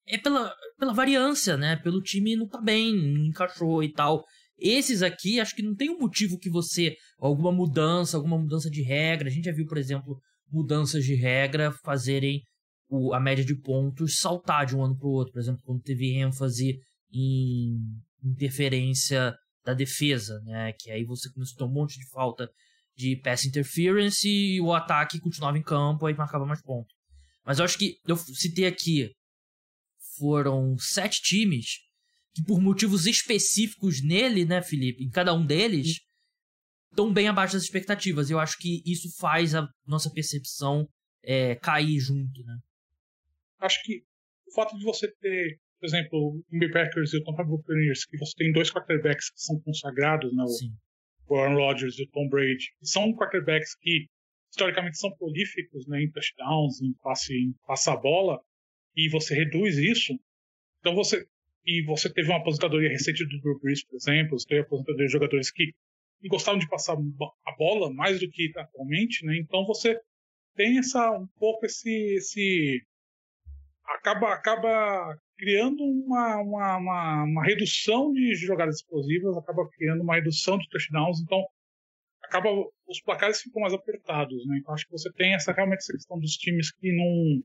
é 0.09 0.17
pela, 0.17 0.53
pela 0.77 0.93
variância, 0.93 1.55
né? 1.55 1.75
Pelo 1.75 2.01
time 2.01 2.35
não 2.35 2.47
tá 2.47 2.59
bem, 2.59 2.95
não 2.95 3.25
encaixou 3.25 3.83
e 3.83 3.93
tal. 3.93 4.25
Esses 4.57 5.03
aqui, 5.03 5.39
acho 5.39 5.55
que 5.55 5.61
não 5.61 5.75
tem 5.75 5.89
um 5.89 5.99
motivo 5.99 6.37
que 6.37 6.49
você. 6.49 6.95
Alguma 7.19 7.51
mudança, 7.51 8.17
alguma 8.17 8.37
mudança 8.37 8.69
de 8.69 8.81
regra. 8.81 9.29
A 9.29 9.31
gente 9.31 9.45
já 9.45 9.53
viu, 9.53 9.65
por 9.67 9.77
exemplo, 9.77 10.19
mudanças 10.51 11.05
de 11.05 11.13
regra 11.13 11.71
fazerem 11.83 12.41
o, 12.89 13.13
a 13.13 13.19
média 13.19 13.45
de 13.45 13.55
pontos 13.55 14.17
saltar 14.17 14.65
de 14.65 14.75
um 14.75 14.83
ano 14.83 14.97
para 14.97 15.07
o 15.07 15.11
outro. 15.11 15.31
Por 15.31 15.39
exemplo, 15.39 15.61
quando 15.63 15.81
teve 15.81 16.17
ênfase 16.17 16.79
em 17.13 17.77
interferência 18.23 19.35
da 19.63 19.73
defesa, 19.73 20.41
né? 20.43 20.73
Que 20.79 20.89
aí 20.89 21.05
você 21.05 21.31
começou 21.31 21.55
a 21.55 21.57
ter 21.59 21.71
um 21.71 21.73
monte 21.73 21.99
de 21.99 22.09
falta 22.09 22.49
de 22.97 23.15
pass 23.17 23.45
interference 23.45 24.27
e 24.27 24.59
o 24.59 24.73
ataque 24.73 25.19
continuava 25.19 25.57
em 25.57 25.63
campo, 25.63 26.05
aí 26.05 26.15
marcava 26.15 26.45
mais 26.45 26.61
pontos. 26.61 26.93
Mas 27.45 27.59
eu 27.59 27.65
acho 27.65 27.77
que 27.77 27.95
eu 28.05 28.17
citei 28.17 28.65
aqui 28.65 29.09
foram 30.19 30.77
sete 30.77 31.21
times 31.21 31.79
que 32.33 32.43
por 32.43 32.61
motivos 32.61 33.05
específicos 33.05 34.03
nele, 34.03 34.45
né, 34.45 34.61
Felipe, 34.61 35.03
em 35.03 35.09
cada 35.09 35.33
um 35.33 35.45
deles, 35.45 36.01
estão 36.91 37.11
bem 37.11 37.27
abaixo 37.27 37.53
das 37.53 37.63
expectativas. 37.63 38.29
Eu 38.29 38.39
acho 38.39 38.57
que 38.57 38.81
isso 38.85 39.09
faz 39.19 39.55
a 39.55 39.67
nossa 39.87 40.11
percepção 40.11 40.87
é, 41.23 41.55
cair 41.55 41.99
junto, 41.99 42.43
né? 42.43 42.57
Acho 43.59 43.81
que 43.83 44.03
o 44.47 44.53
fato 44.53 44.77
de 44.77 44.83
você 44.83 45.11
ter, 45.19 45.59
por 45.79 45.87
exemplo, 45.87 46.19
o 46.19 46.43
Green 46.51 46.71
Packers 46.71 47.13
e 47.13 47.17
o 47.17 47.23
Tampa 47.23 47.43
Bay 47.43 47.51
Buccaneers, 47.57 48.05
que 48.05 48.17
você 48.17 48.33
tem 48.37 48.51
dois 48.51 48.71
quarterbacks 48.71 49.31
que 49.31 49.41
são 49.41 49.59
consagrados, 49.61 50.33
né? 50.35 50.45
Sim. 50.47 50.71
O 51.27 51.35
Aaron 51.35 51.55
Rodgers 51.55 51.97
e 51.99 52.03
o 52.03 52.09
Tom 52.09 52.27
Brady, 52.27 52.65
que 52.79 52.87
são 52.87 53.13
quarterbacks 53.13 53.75
que 53.75 54.07
historicamente 54.51 54.97
são 54.97 55.15
prolíficos, 55.15 55.85
né, 55.87 56.01
em 56.01 56.11
touchdowns, 56.11 56.81
em 56.81 56.93
passe, 57.03 57.33
em 57.33 57.53
passar 57.67 57.93
a 57.93 57.97
bola, 57.97 58.39
e 58.95 59.09
você 59.09 59.35
reduz 59.35 59.77
isso, 59.77 60.13
então 60.79 60.95
você 60.95 61.25
e 61.65 61.83
você 61.85 62.11
teve 62.11 62.29
uma 62.29 62.37
aposentadoria 62.37 62.89
recente 62.89 63.23
do 63.25 63.39
Drew 63.41 63.59
Brees, 63.59 63.85
por 63.85 63.97
exemplo, 63.97 64.39
você 64.39 64.47
teve 64.47 64.61
aposentadoria 64.61 65.05
de 65.05 65.11
jogadores 65.11 65.51
que 65.51 65.71
gostavam 66.27 66.59
de 66.59 66.67
passar 66.67 66.93
a 66.93 67.55
bola 67.55 67.93
mais 67.93 68.19
do 68.19 68.29
que 68.29 68.51
atualmente, 68.57 69.25
né? 69.25 69.37
Então 69.37 69.65
você 69.65 69.99
tem 70.55 70.79
essa 70.79 71.11
um 71.11 71.27
pouco 71.37 71.65
esse 71.65 71.89
esse 72.15 72.81
acaba 73.85 74.33
acaba 74.33 75.17
criando 75.37 75.81
uma, 75.83 76.41
uma, 76.41 76.77
uma, 76.77 77.23
uma 77.23 77.43
redução 77.45 78.11
de 78.11 78.35
jogadas 78.35 78.75
explosivas, 78.75 79.37
acaba 79.37 79.67
criando 79.69 80.01
uma 80.01 80.15
redução 80.15 80.57
de 80.57 80.67
touchdowns, 80.69 81.21
então 81.21 81.41
acaba 82.23 82.49
os 82.87 83.01
placares 83.01 83.41
ficam 83.41 83.61
mais 83.61 83.73
apertados, 83.73 84.45
né? 84.47 84.57
Então 84.59 84.73
acho 84.73 84.85
que 84.85 84.91
você 84.91 85.11
tem 85.13 85.33
essa 85.33 85.53
realmente 85.53 85.79
essa 85.79 85.93
questão 85.93 86.19
dos 86.19 86.33
times 86.33 86.71
que 86.71 86.91
não 86.93 87.43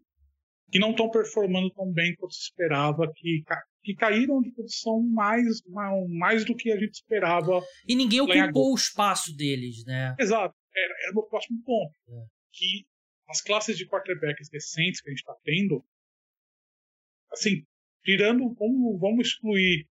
que 0.75 0.81
não 0.81 0.91
estão 0.91 1.09
performando 1.09 1.71
tão 1.71 1.89
bem 1.93 2.17
quanto 2.17 2.35
se 2.35 2.43
esperava, 2.43 3.09
que, 3.15 3.45
que 3.85 3.95
caíram 3.95 4.43
de 4.43 4.51
posição 4.51 5.01
mais, 5.01 5.63
mais 6.09 6.45
do 6.45 6.57
que 6.57 6.73
a 6.73 6.77
gente 6.77 6.95
esperava. 6.95 7.63
E 7.87 7.95
ninguém 7.95 8.21
ocupou 8.21 8.73
o 8.73 8.75
espaço 8.75 9.33
deles, 9.37 9.85
né? 9.85 10.17
Exato, 10.19 10.53
era, 10.75 10.95
era 11.05 11.13
o 11.13 11.15
meu 11.15 11.23
próximo 11.29 11.63
ponto. 11.63 11.95
É. 12.09 12.27
Que 12.53 12.85
as 13.29 13.41
classes 13.41 13.79
de 13.79 13.87
quarterbacks 13.87 14.49
recentes 14.53 15.01
que 15.01 15.11
a 15.11 15.13
gente 15.13 15.21
está 15.21 15.37
tendo, 15.45 15.85
assim, 17.31 17.65
tirando, 18.03 18.53
vamos, 18.55 18.99
vamos 18.99 19.29
excluir 19.29 19.87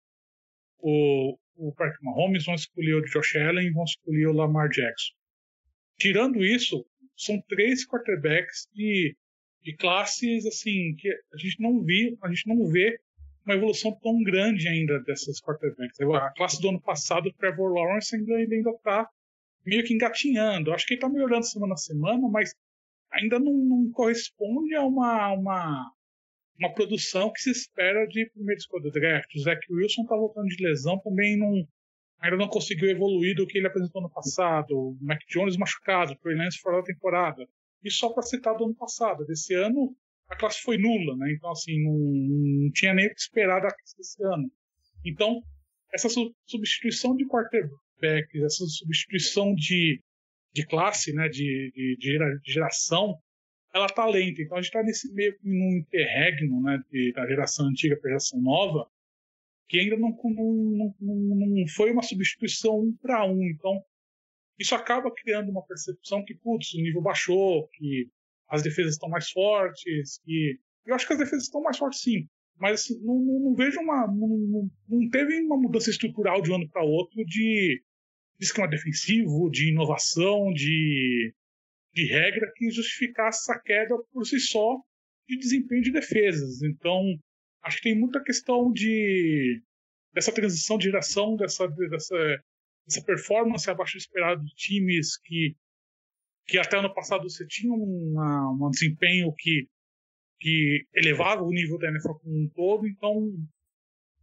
o, 0.80 1.40
o 1.56 1.74
Patrick 1.76 2.04
Mahomes, 2.04 2.44
vamos 2.44 2.64
excluir 2.64 2.96
o 2.96 3.06
Josh 3.06 3.38
Allen, 3.38 3.72
vamos 3.72 3.92
excluir 3.92 4.28
o 4.28 4.34
Lamar 4.34 4.68
Jackson. 4.68 5.14
Tirando 5.98 6.44
isso, 6.44 6.86
são 7.16 7.42
três 7.48 7.88
quarterbacks 7.88 8.68
de 8.74 9.16
de 9.64 9.76
classes 9.76 10.46
assim 10.46 10.96
que 10.98 11.10
a 11.10 11.38
gente 11.38 11.62
não 11.62 11.82
vê, 11.82 12.16
a 12.22 12.30
gente 12.30 12.48
não 12.48 12.68
vê 12.68 13.00
uma 13.46 13.56
evolução 13.56 13.98
tão 14.02 14.22
grande 14.24 14.68
ainda 14.68 15.00
dessas 15.02 15.42
quarterbacks. 15.42 16.00
A 16.00 16.32
classe 16.32 16.62
do 16.62 16.70
ano 16.70 16.82
passado, 16.82 17.28
o 17.28 17.34
Trevor 17.34 17.74
Lawrence 17.74 18.16
ainda 18.16 18.36
ainda 18.36 18.70
está 18.72 19.10
meio 19.66 19.84
que 19.84 19.94
engatinhando. 19.94 20.72
Acho 20.72 20.86
que 20.86 20.94
ele 20.94 21.00
está 21.00 21.10
melhorando 21.10 21.46
semana 21.46 21.74
a 21.74 21.78
semana, 21.78 22.30
mas 22.30 22.54
ainda 23.12 23.40
não, 23.40 23.54
não 23.54 23.92
corresponde 23.92 24.76
a 24.76 24.84
uma, 24.84 25.32
uma, 25.34 25.92
uma 26.60 26.74
produção 26.74 27.32
que 27.32 27.42
se 27.42 27.52
espera 27.52 28.06
de 28.08 28.30
primeiro 28.32 28.60
escolha 28.60 28.84
do 28.84 28.92
draft. 28.92 29.34
O 29.36 29.40
Zach 29.40 29.60
Wilson 29.72 30.04
está 30.04 30.16
voltando 30.16 30.48
de 30.48 30.64
lesão, 30.64 31.00
também 31.00 31.38
não, 31.38 31.66
ainda 32.20 32.38
não 32.38 32.48
conseguiu 32.48 32.90
evoluir 32.90 33.36
do 33.36 33.48
que 33.48 33.58
ele 33.58 33.68
apresentou 33.68 34.02
no 34.02 34.10
passado. 34.10 34.72
O 34.72 34.98
Mac 35.02 35.20
Jones 35.30 35.58
machucado, 35.58 36.14
o 36.14 36.18
Trey 36.18 36.36
Lance 36.36 36.60
fora 36.60 36.78
da 36.78 36.84
temporada. 36.84 37.48
E 37.84 37.92
só 37.92 38.10
para 38.10 38.24
citar 38.24 38.56
do 38.56 38.66
ano 38.66 38.76
passado. 38.76 39.26
Desse 39.26 39.54
ano, 39.54 39.96
a 40.30 40.36
classe 40.36 40.62
foi 40.62 40.78
nula, 40.78 41.18
né? 41.18 41.34
Então, 41.34 41.52
assim, 41.52 41.84
não, 41.84 41.94
não 41.94 42.72
tinha 42.72 42.94
nem 42.94 43.08
o 43.08 43.10
que 43.10 43.20
esperar 43.20 43.62
da 43.62 43.70
classe 43.70 43.98
desse 43.98 44.24
ano. 44.24 44.50
Então, 45.06 45.42
essa 45.94 46.08
substituição 46.48 47.16
de 47.16 47.28
quarterback, 47.28 48.44
essa 48.44 48.66
substituição 48.66 49.54
de, 49.54 50.02
de 50.54 50.66
classe, 50.66 51.14
né, 51.14 51.28
de, 51.30 51.72
de, 51.76 51.98
de 52.00 52.52
geração, 52.52 53.18
ela 53.74 53.88
tá 53.88 54.06
lenta. 54.06 54.42
Então, 54.42 54.58
a 54.58 54.62
gente 54.62 54.70
está 54.70 54.84
nesse 54.84 55.14
meio 55.14 55.36
num 55.44 55.78
interregno, 55.78 56.62
né, 56.62 56.82
de, 56.90 57.12
da 57.14 57.28
geração 57.28 57.68
antiga 57.68 57.98
para 57.98 58.10
a 58.10 58.12
geração 58.12 58.42
nova, 58.42 58.88
que 59.68 59.80
ainda 59.80 59.98
não, 59.98 60.10
não, 60.24 60.96
não, 61.00 61.36
não 61.48 61.68
foi 61.68 61.92
uma 61.92 62.04
substituição 62.04 62.80
um 62.80 62.96
para 63.02 63.26
um. 63.26 63.44
Então, 63.44 63.84
isso 64.60 64.76
acaba 64.76 65.12
criando 65.12 65.50
uma 65.50 65.66
percepção 65.66 66.24
que, 66.24 66.36
putz, 66.36 66.74
o 66.74 66.82
nível 66.82 67.02
baixou, 67.02 67.68
que 67.70 68.10
as 68.48 68.62
defesas 68.62 68.94
estão 68.94 69.10
mais 69.10 69.30
fortes, 69.30 70.20
que. 70.24 70.60
Eu 70.86 70.96
acho 70.96 71.08
que 71.08 71.14
as 71.14 71.20
defesas 71.20 71.46
estão 71.46 71.62
mais 71.62 71.78
fortes 71.78 72.02
sim, 72.02 72.28
mas 72.58 72.82
assim, 72.82 73.00
não, 73.04 73.16
não, 73.16 73.40
não, 73.40 73.56
vejo 73.56 73.80
uma. 73.80 74.06
Não, 74.08 74.70
não, 74.88 75.10
teve 75.10 75.42
uma 75.42 75.58
mudança 75.58 75.90
estrutural 75.90 76.42
de 76.42 76.52
um 76.52 76.56
ano 76.56 76.70
para 76.70 76.84
outro 76.84 77.24
de, 77.26 77.82
esquema 78.40 78.68
defensivo, 78.68 79.50
de 79.50 79.70
inovação, 79.70 80.52
de, 80.54 81.34
de 81.94 82.06
regra 82.06 82.52
que 82.56 82.70
justificasse 82.70 83.50
essa 83.50 83.60
queda 83.60 83.96
por 84.12 84.26
si 84.26 84.40
só 84.40 84.80
de 85.28 85.38
desempenho 85.38 85.82
de 85.82 85.92
defesas. 85.92 86.62
Então, 86.62 87.02
acho 87.64 87.78
que 87.78 87.84
tem 87.84 87.98
muita 87.98 88.22
questão 88.22 88.72
de 88.72 89.62
dessa 90.14 90.32
transição 90.32 90.78
de 90.78 90.86
geração, 90.86 91.36
dessa, 91.36 91.68
dessa 91.68 92.16
essa 92.88 93.04
performance 93.04 93.70
abaixo 93.70 93.98
do 93.98 94.02
esperado 94.02 94.44
de 94.44 94.54
times 94.56 95.18
que, 95.18 95.56
que 96.48 96.58
até 96.58 96.78
ano 96.78 96.94
passado 96.94 97.30
você 97.30 97.46
tinha 97.48 97.74
um 97.74 98.70
desempenho 98.72 99.34
que, 99.38 99.68
que 100.40 100.86
elevava 100.94 101.44
o 101.44 101.52
nível 101.52 101.78
da 101.78 101.90
NFL 101.90 102.14
como 102.14 102.36
um 102.36 102.50
todo. 102.54 102.88
Então, 102.88 103.32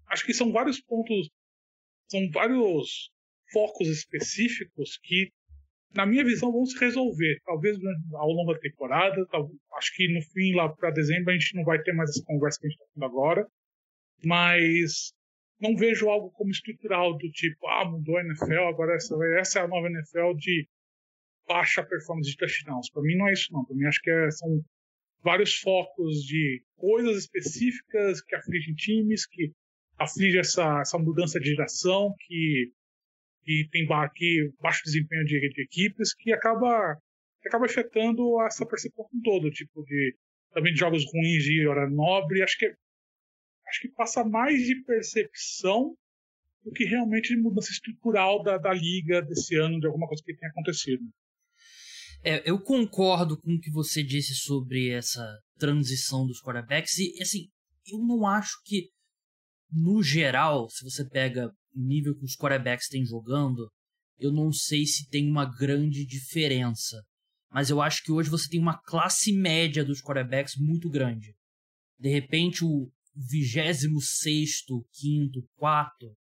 acho 0.08 0.24
que 0.24 0.34
são 0.34 0.52
vários 0.52 0.80
pontos, 0.80 1.30
são 2.08 2.28
vários 2.30 3.10
focos 3.52 3.88
específicos 3.88 4.98
que, 5.02 5.32
na 5.94 6.06
minha 6.06 6.24
visão, 6.24 6.52
vão 6.52 6.64
se 6.66 6.78
resolver. 6.78 7.40
Talvez 7.44 7.76
ao 8.12 8.28
longo 8.28 8.52
da 8.52 8.60
temporada, 8.60 9.16
acho 9.76 9.94
que 9.96 10.12
no 10.12 10.20
fim, 10.22 10.54
lá 10.54 10.68
para 10.68 10.90
dezembro, 10.90 11.30
a 11.30 11.32
gente 11.32 11.56
não 11.56 11.64
vai 11.64 11.80
ter 11.82 11.92
mais 11.92 12.10
essa 12.10 12.22
conversa 12.24 12.58
que 12.60 12.66
a 12.66 12.70
gente 12.70 12.78
está 12.78 12.92
tendo 12.94 13.04
agora. 13.06 13.46
Mas 14.22 15.14
não 15.60 15.76
vejo 15.76 16.08
algo 16.08 16.30
como 16.30 16.50
estrutural 16.50 17.16
do 17.16 17.30
tipo, 17.30 17.66
ah, 17.68 17.84
mudou 17.84 18.16
a 18.16 18.22
NFL, 18.22 18.68
agora 18.68 18.94
essa, 18.94 19.14
essa 19.38 19.60
é 19.60 19.62
a 19.62 19.68
nova 19.68 19.88
NFL 19.88 20.34
de 20.36 20.66
baixa 21.46 21.82
performance 21.82 22.30
de 22.30 22.36
touchdowns. 22.36 22.90
Para 22.90 23.02
mim 23.02 23.16
não 23.16 23.28
é 23.28 23.32
isso 23.32 23.52
não. 23.52 23.64
Para 23.64 23.76
mim 23.76 23.84
acho 23.84 24.00
que 24.00 24.10
é, 24.10 24.30
são 24.30 24.64
vários 25.22 25.56
focos 25.56 26.22
de 26.24 26.62
coisas 26.76 27.24
específicas 27.24 28.22
que 28.22 28.34
afligem 28.34 28.74
times, 28.74 29.26
que 29.26 29.52
aflige 29.98 30.38
essa, 30.38 30.80
essa 30.80 30.98
mudança 30.98 31.38
de 31.38 31.50
geração, 31.50 32.14
que, 32.26 32.72
que 33.44 33.68
tem 33.70 33.86
aqui 33.92 34.50
baixo 34.60 34.82
desempenho 34.84 35.24
de, 35.24 35.40
de, 35.50 35.62
equipes, 35.62 36.14
que 36.14 36.32
acaba, 36.32 36.96
que 37.42 37.48
acaba 37.48 37.66
afetando 37.66 38.40
essa 38.42 38.64
percepção 38.64 39.06
todo, 39.22 39.50
tipo 39.50 39.84
de 39.84 40.16
também 40.52 40.72
de 40.72 40.80
jogos 40.80 41.04
ruins 41.12 41.44
de 41.44 41.66
hora 41.66 41.88
nobre. 41.88 42.42
Acho 42.42 42.58
que 42.58 42.74
acho 43.70 43.80
que 43.80 43.88
passa 43.88 44.24
mais 44.24 44.62
de 44.62 44.82
percepção 44.84 45.94
do 46.62 46.70
que 46.72 46.84
realmente 46.84 47.34
de 47.34 47.40
mudança 47.40 47.70
estrutural 47.70 48.42
da, 48.42 48.58
da 48.58 48.72
liga 48.72 49.22
desse 49.22 49.56
ano, 49.56 49.80
de 49.80 49.86
alguma 49.86 50.06
coisa 50.06 50.22
que 50.24 50.36
tenha 50.36 50.50
acontecido. 50.50 51.02
É, 52.22 52.48
eu 52.48 52.60
concordo 52.60 53.38
com 53.40 53.54
o 53.54 53.60
que 53.60 53.70
você 53.70 54.02
disse 54.02 54.34
sobre 54.34 54.90
essa 54.90 55.24
transição 55.58 56.26
dos 56.26 56.42
quarterbacks 56.42 56.98
e, 56.98 57.14
assim, 57.22 57.48
eu 57.86 57.98
não 57.98 58.26
acho 58.26 58.60
que, 58.64 58.90
no 59.72 60.02
geral, 60.02 60.68
se 60.68 60.84
você 60.84 61.08
pega 61.08 61.50
o 61.74 61.80
nível 61.80 62.14
que 62.14 62.24
os 62.24 62.36
quarterbacks 62.36 62.88
têm 62.88 63.06
jogando, 63.06 63.70
eu 64.18 64.30
não 64.30 64.52
sei 64.52 64.84
se 64.84 65.08
tem 65.08 65.26
uma 65.30 65.46
grande 65.46 66.04
diferença. 66.04 67.00
Mas 67.50 67.70
eu 67.70 67.80
acho 67.80 68.02
que 68.04 68.12
hoje 68.12 68.28
você 68.28 68.48
tem 68.48 68.60
uma 68.60 68.78
classe 68.82 69.32
média 69.32 69.82
dos 69.82 70.02
quarterbacks 70.02 70.56
muito 70.58 70.90
grande. 70.90 71.34
De 71.98 72.10
repente, 72.10 72.64
o 72.64 72.90
26, 73.14 74.62
quinto, 74.92 75.42
quarto 75.56 76.14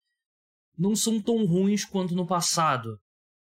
não 0.80 0.96
são 0.96 1.22
tão 1.22 1.46
ruins 1.46 1.84
quanto 1.84 2.16
no 2.16 2.26
passado. 2.26 2.98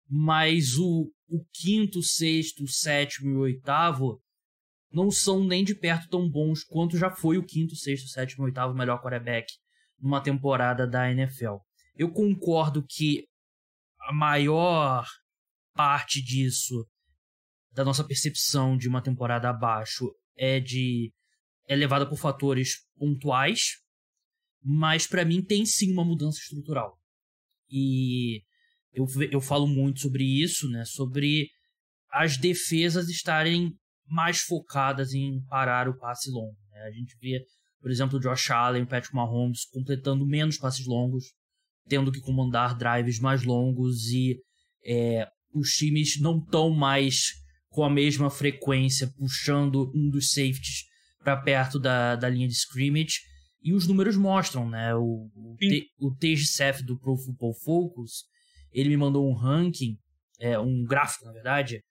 Mas 0.09 0.75
o, 0.77 1.13
o 1.29 1.45
quinto, 1.53 2.01
sexto, 2.01 2.67
sétimo 2.67 3.29
e 3.29 3.35
oitavo 3.35 4.19
não 4.91 5.11
são 5.11 5.45
nem 5.45 5.63
de 5.63 5.75
perto 5.75 6.09
tão 6.09 6.29
bons 6.29 6.63
quanto 6.63 6.97
já 6.97 7.11
foi 7.11 7.37
o 7.37 7.45
quinto, 7.45 7.75
sexto, 7.75 8.09
sétimo 8.09 8.43
e 8.43 8.47
oitavo 8.47 8.73
melhor 8.73 8.99
quarterback 9.01 9.47
numa 9.99 10.21
temporada 10.21 10.87
da 10.87 11.09
NFL. 11.11 11.57
Eu 11.95 12.11
concordo 12.11 12.83
que 12.85 13.27
a 14.01 14.11
maior 14.11 15.07
parte 15.73 16.21
disso, 16.21 16.85
da 17.71 17.85
nossa 17.85 18.03
percepção 18.03 18.75
de 18.75 18.89
uma 18.89 19.01
temporada 19.01 19.49
abaixo, 19.49 20.11
é 20.35 20.59
de 20.59 21.13
é 21.71 21.75
levada 21.75 22.05
por 22.05 22.17
fatores 22.17 22.79
pontuais, 22.97 23.77
mas 24.61 25.07
para 25.07 25.23
mim 25.23 25.41
tem 25.41 25.65
sim 25.65 25.93
uma 25.93 26.03
mudança 26.03 26.37
estrutural. 26.37 26.99
E 27.69 28.43
eu, 28.91 29.07
eu 29.31 29.39
falo 29.39 29.65
muito 29.65 30.01
sobre 30.01 30.21
isso, 30.25 30.67
né? 30.67 30.83
Sobre 30.83 31.49
as 32.11 32.35
defesas 32.35 33.07
estarem 33.07 33.73
mais 34.05 34.41
focadas 34.41 35.13
em 35.13 35.41
parar 35.45 35.87
o 35.87 35.97
passe 35.97 36.29
longo. 36.29 36.57
Né? 36.71 36.81
A 36.81 36.91
gente 36.91 37.15
vê, 37.21 37.41
por 37.79 37.89
exemplo, 37.89 38.17
o 38.17 38.21
Josh 38.21 38.51
Allen, 38.51 38.83
o 38.83 38.87
Patrick 38.87 39.15
Mahomes 39.15 39.63
completando 39.71 40.27
menos 40.27 40.57
passes 40.57 40.85
longos, 40.85 41.23
tendo 41.87 42.11
que 42.11 42.19
comandar 42.19 42.77
drives 42.77 43.17
mais 43.17 43.45
longos 43.45 44.09
e 44.09 44.37
é, 44.85 45.25
os 45.53 45.69
times 45.69 46.19
não 46.19 46.39
estão 46.39 46.69
mais 46.69 47.31
com 47.69 47.85
a 47.85 47.89
mesma 47.89 48.29
frequência 48.29 49.09
puxando 49.17 49.89
um 49.95 50.09
dos 50.09 50.31
safeties 50.31 50.90
para 51.23 51.37
perto 51.37 51.79
da, 51.79 52.15
da 52.15 52.29
linha 52.29 52.47
de 52.47 52.53
scrimmage. 52.53 53.19
E 53.63 53.73
os 53.73 53.87
números 53.87 54.17
mostram, 54.17 54.69
né? 54.69 54.95
O, 54.95 55.29
o, 55.35 55.55
o 55.99 56.15
TGCF 56.15 56.83
do 56.83 56.99
Pro 56.99 57.15
Football 57.15 57.53
Focus, 57.63 58.25
ele 58.71 58.89
me 58.89 58.97
mandou 58.97 59.29
um 59.29 59.33
ranking, 59.33 59.97
é, 60.39 60.57
um 60.57 60.83
gráfico, 60.83 61.25
na 61.25 61.31
verdade, 61.31 61.83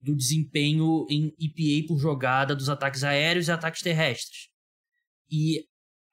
do 0.00 0.16
desempenho 0.16 1.06
em 1.10 1.34
EPA 1.38 1.86
por 1.86 1.98
jogada 1.98 2.54
dos 2.54 2.68
ataques 2.68 3.04
aéreos 3.04 3.48
e 3.48 3.52
ataques 3.52 3.82
terrestres. 3.82 4.48
E 5.30 5.64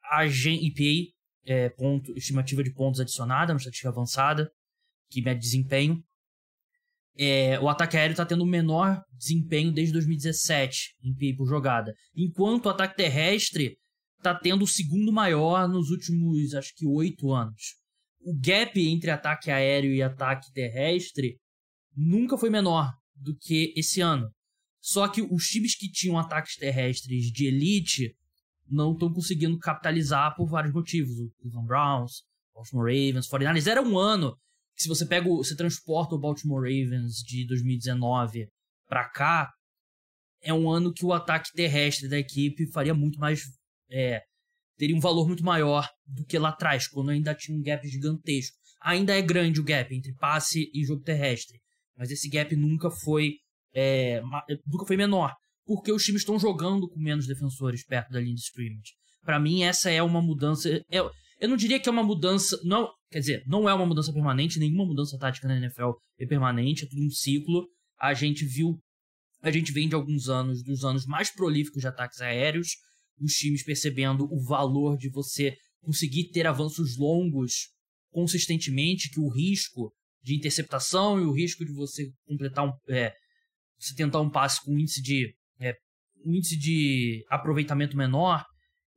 a 0.04 0.26
EPA, 0.26 1.14
é, 1.46 1.70
ponto, 1.70 2.12
estimativa 2.18 2.64
de 2.64 2.74
pontos 2.74 3.00
adicionada, 3.00 3.54
uma 3.54 3.58
estatística 3.58 3.90
avançada, 3.90 4.52
que 5.10 5.22
mede 5.22 5.40
desempenho. 5.40 6.04
É, 7.18 7.58
o 7.60 7.70
ataque 7.70 7.96
aéreo 7.96 8.12
está 8.12 8.26
tendo 8.26 8.44
o 8.44 8.48
menor 8.48 9.02
desempenho 9.18 9.72
desde 9.72 9.94
2017 9.94 10.96
em 11.02 11.12
EPA 11.12 11.38
por 11.38 11.48
jogada. 11.48 11.94
Enquanto 12.16 12.66
o 12.66 12.70
ataque 12.70 12.98
terrestre 12.98 13.78
está 14.18 14.36
tendo 14.36 14.64
o 14.64 14.68
segundo 14.68 15.14
maior 15.14 15.68
nos 15.68 15.90
últimos, 15.90 16.54
acho 16.54 16.74
que, 16.76 16.86
oito 16.86 17.32
anos. 17.32 17.76
O 18.22 18.34
gap 18.38 18.80
entre 18.80 19.12
ataque 19.12 19.52
aéreo 19.52 19.94
e 19.94 20.02
ataque 20.02 20.52
terrestre 20.52 21.38
nunca 21.96 22.38
foi 22.38 22.50
menor 22.50 22.92
do 23.16 23.36
que 23.38 23.74
esse 23.78 24.02
ano. 24.02 24.30
Só 24.82 25.08
que 25.08 25.22
os 25.22 25.46
times 25.46 25.76
que 25.76 25.90
tinham 25.90 26.18
ataques 26.18 26.58
terrestres 26.58 27.32
de 27.32 27.48
elite 27.48 28.16
não 28.68 28.94
estão 28.94 29.12
conseguindo 29.14 29.58
capitalizar 29.58 30.36
por 30.36 30.48
vários 30.48 30.74
motivos. 30.74 31.18
O 31.18 31.32
Cleveland 31.40 31.68
Browns, 31.68 32.24
Baltimore 32.54 32.86
Ravens, 32.86 33.28
49ers. 33.28 33.68
Era 33.68 33.82
um 33.82 33.98
ano 33.98 34.38
se 34.76 34.88
você 34.88 35.06
pega, 35.06 35.28
o, 35.30 35.38
você 35.38 35.56
transporta 35.56 36.16
o 36.16 36.20
Baltimore 36.20 36.62
Ravens 36.62 37.16
de 37.26 37.46
2019 37.48 38.48
para 38.88 39.10
cá, 39.10 39.52
é 40.42 40.54
um 40.54 40.70
ano 40.70 40.94
que 40.94 41.06
o 41.06 41.14
ataque 41.14 41.52
terrestre 41.54 42.08
da 42.08 42.20
equipe 42.20 42.72
faria 42.72 42.94
muito 42.94 43.20
mais, 43.20 43.42
é, 43.90 44.22
teria 44.78 44.96
um 44.96 45.00
valor 45.00 45.28
muito 45.28 45.44
maior 45.44 45.90
do 46.06 46.26
que 46.26 46.38
lá 46.38 46.50
atrás, 46.50 46.88
quando 46.88 47.10
ainda 47.10 47.34
tinha 47.34 47.58
um 47.58 47.62
gap 47.62 47.88
gigantesco. 47.88 48.56
Ainda 48.82 49.16
é 49.16 49.22
grande 49.22 49.60
o 49.60 49.64
gap 49.64 49.94
entre 49.96 50.14
passe 50.16 50.70
e 50.74 50.86
jogo 50.86 51.02
terrestre, 51.02 51.60
mas 51.98 52.12
esse 52.12 52.30
gap 52.30 52.56
nunca 52.56 52.92
foi 52.92 53.34
é, 53.74 54.22
nunca 54.68 54.86
foi 54.86 54.96
menor, 54.96 55.34
porque 55.66 55.92
os 55.92 56.04
times 56.04 56.22
estão 56.22 56.40
jogando 56.40 56.88
com 56.88 57.00
menos 57.00 57.28
defensores 57.28 57.84
perto 57.84 58.12
da 58.12 58.20
linha 58.20 58.36
de 58.36 58.42
scrimmage. 58.42 58.94
Para 59.24 59.40
mim 59.40 59.64
essa 59.64 59.90
é 59.90 60.02
uma 60.02 60.22
mudança, 60.22 60.70
é, 60.70 61.00
eu 61.40 61.50
não 61.50 61.58
diria 61.58 61.80
que 61.80 61.90
é 61.90 61.92
uma 61.92 62.04
mudança, 62.04 62.60
não, 62.64 62.90
quer 63.10 63.20
dizer, 63.20 63.44
não 63.46 63.70
é 63.70 63.74
uma 63.74 63.86
mudança 63.86 64.12
permanente, 64.12 64.60
nenhuma 64.60 64.86
mudança 64.86 65.18
tática 65.18 65.48
na 65.48 65.58
NFL 65.58 65.92
é 66.20 66.26
permanente, 66.26 66.86
é 66.86 66.88
tudo 66.88 67.04
um 67.04 67.10
ciclo. 67.10 67.68
A 68.00 68.14
gente 68.14 68.46
viu, 68.46 68.80
a 69.42 69.52
gente 69.52 69.72
vem 69.72 69.88
de 69.88 69.96
alguns 69.96 70.28
anos, 70.30 70.64
dos 70.64 70.84
anos 70.84 71.06
mais 71.06 71.34
prolíficos 71.34 71.82
de 71.82 71.88
ataques 71.88 72.22
aéreos, 72.22 72.70
os 73.20 73.34
times 73.34 73.64
percebendo 73.64 74.28
o 74.32 74.44
valor 74.44 74.98
de 74.98 75.10
você 75.10 75.56
conseguir 75.82 76.30
ter 76.32 76.48
avanços 76.48 76.98
longos 76.98 77.70
consistentemente, 78.12 79.10
que 79.10 79.20
o 79.20 79.30
risco 79.30 79.94
de 80.24 80.36
interceptação 80.36 81.20
e 81.20 81.26
o 81.26 81.32
risco 81.32 81.64
de 81.64 81.72
você 81.72 82.10
completar 82.26 82.66
um. 82.66 82.72
É, 82.90 83.14
você 83.78 83.94
tentar 83.94 84.22
um 84.22 84.30
passe 84.30 84.64
com 84.64 84.78
índice 84.78 85.02
de. 85.02 85.34
É, 85.60 85.76
um 86.26 86.34
índice 86.34 86.58
de 86.58 87.24
aproveitamento 87.30 87.96
menor, 87.96 88.44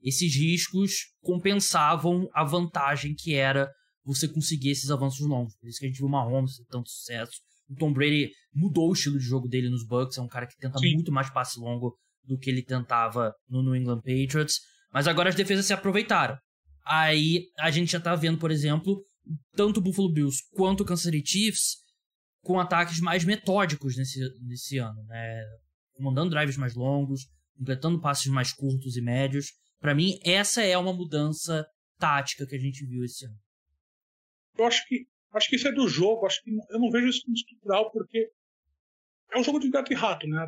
esses 0.03 0.35
riscos 0.35 0.93
compensavam 1.21 2.29
a 2.33 2.45
vantagem 2.45 3.15
que 3.15 3.35
era 3.35 3.71
você 4.09 4.27
conseguir 4.27 4.71
esses 4.71 4.91
avanços 4.91 5.21
longos. 5.27 5.55
Por 5.57 5.69
isso 5.69 5.79
que 5.79 5.85
a 5.85 5.89
gente 5.89 5.99
viu 5.99 6.07
o 6.07 6.11
Mahomes 6.11 6.57
ter 6.57 6.65
tanto 6.65 6.89
sucesso. 6.89 7.41
O 7.69 7.75
Tom 7.75 7.93
Brady 7.93 8.31
mudou 8.55 8.89
o 8.89 8.93
estilo 8.95 9.19
de 9.19 9.25
jogo 9.25 9.47
dele 9.47 9.69
nos 9.69 9.87
Bucks, 9.87 10.17
é 10.17 10.23
um 10.23 10.29
cara 10.29 10.47
que 10.47 10.57
tenta 10.57 10.79
Sim. 10.79 10.95
muito 10.95 11.13
mais 11.13 11.29
passe 11.29 11.61
longo 11.61 11.95
do 12.25 12.39
que 12.39 12.49
ele 12.49 12.63
tentava 12.63 13.35
no 13.47 13.63
New 13.63 13.77
England 13.77 13.99
Patriots. 13.99 14.61
Mas 14.93 15.07
agora 15.07 15.29
as 15.29 15.35
defesas 15.35 15.67
se 15.67 15.75
aproveitaram. 15.75 16.39
Aí 16.87 17.45
a 17.59 17.71
gente 17.71 17.93
já 17.93 18.01
tá 18.01 18.15
vendo, 18.15 18.39
por 18.39 18.51
exemplo, 18.51 19.05
tanto 19.53 19.79
o 19.79 19.83
Buffalo 19.83 20.11
Bills 20.11 20.39
quanto 20.53 20.81
o 20.83 20.87
Kansas 20.87 21.05
City 21.05 21.23
Chiefs 21.25 21.77
com 22.41 22.59
ataques 22.59 23.01
mais 23.01 23.25
metódicos 23.25 23.95
nesse, 23.99 24.21
nesse 24.41 24.79
ano, 24.79 25.05
né? 25.05 25.45
Comandando 25.93 26.31
drives 26.31 26.57
mais 26.57 26.75
longos, 26.75 27.27
completando 27.59 28.01
passes 28.01 28.27
mais 28.29 28.55
curtos 28.55 28.97
e 28.97 29.03
médios. 29.03 29.53
Para 29.79 29.95
mim, 29.95 30.19
essa 30.25 30.63
é 30.63 30.79
uma 30.79 30.95
mudança 30.95 31.67
tática 31.99 32.47
que 32.47 32.57
a 32.57 32.59
gente 32.59 32.87
viu 32.87 33.05
esse 33.05 33.27
ano. 33.27 33.37
Eu 34.59 34.65
acho 34.67 34.87
que 34.87 35.07
acho 35.33 35.49
que 35.49 35.57
isso 35.57 35.69
é 35.69 35.73
do 35.73 35.87
jogo, 35.87 36.27
acho 36.27 36.43
que 36.43 36.51
eu 36.51 36.79
não 36.79 36.91
vejo 36.91 37.09
isso 37.09 37.23
como 37.23 37.35
estrutural 37.35 37.91
porque 37.91 38.31
é 39.33 39.39
um 39.39 39.45
jogo 39.45 39.61
de 39.61 39.71
gato 39.71 39.93
e 39.93 39.97
rato, 39.97 40.27
né? 40.27 40.47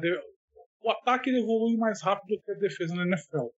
O 0.83 0.91
ataque 0.91 1.31
evolui 1.31 1.77
mais 1.77 2.03
rápido 2.03 2.37
do 2.37 2.43
que 2.43 2.51
a 2.51 2.55
defesa 2.55 2.95
na 2.95 3.07
NFL. 3.07 3.49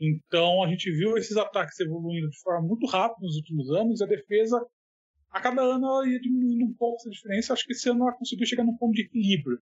Então 0.00 0.64
a 0.64 0.68
gente 0.68 0.90
viu 0.90 1.16
esses 1.16 1.36
ataques 1.36 1.78
evoluindo 1.78 2.28
de 2.28 2.40
forma 2.40 2.66
muito 2.66 2.86
rápida 2.86 3.26
nos 3.26 3.36
últimos 3.36 3.70
anos 3.70 4.00
e 4.00 4.04
a 4.04 4.06
defesa, 4.06 4.66
a 5.30 5.40
cada 5.40 5.62
ano, 5.62 5.86
ela 5.86 6.08
ia 6.08 6.20
diminuindo 6.20 6.64
um 6.64 6.74
pouco 6.74 6.96
essa 6.96 7.10
diferença. 7.10 7.52
Acho 7.52 7.64
que 7.64 7.72
esse 7.72 7.88
ano 7.88 8.02
ela 8.02 8.16
conseguiu 8.16 8.46
chegar 8.46 8.64
num 8.64 8.76
ponto 8.76 8.92
de 8.92 9.02
equilíbrio. 9.02 9.58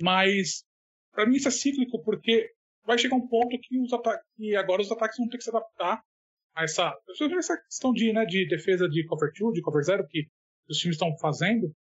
Mas, 0.00 0.64
para 1.12 1.26
mim, 1.26 1.36
isso 1.36 1.48
é 1.48 1.50
cíclico 1.50 2.02
porque 2.02 2.50
vai 2.84 2.98
chegar 2.98 3.16
um 3.16 3.26
ponto 3.26 3.58
que, 3.58 3.78
os 3.78 3.90
que 4.36 4.56
agora 4.56 4.82
os 4.82 4.92
ataques 4.92 5.16
vão 5.16 5.28
ter 5.28 5.38
que 5.38 5.44
se 5.44 5.50
adaptar 5.50 6.02
essa, 6.56 6.94
essa 7.38 7.56
questão 7.62 7.92
de, 7.92 8.12
né, 8.12 8.24
de 8.24 8.46
defesa 8.48 8.88
de 8.88 9.04
cover 9.06 9.30
2, 9.38 9.54
de 9.54 9.62
cover 9.62 9.82
0 9.82 10.06
que 10.08 10.26
os 10.68 10.78
times 10.78 10.96
estão 10.96 11.16
fazendo. 11.18 11.72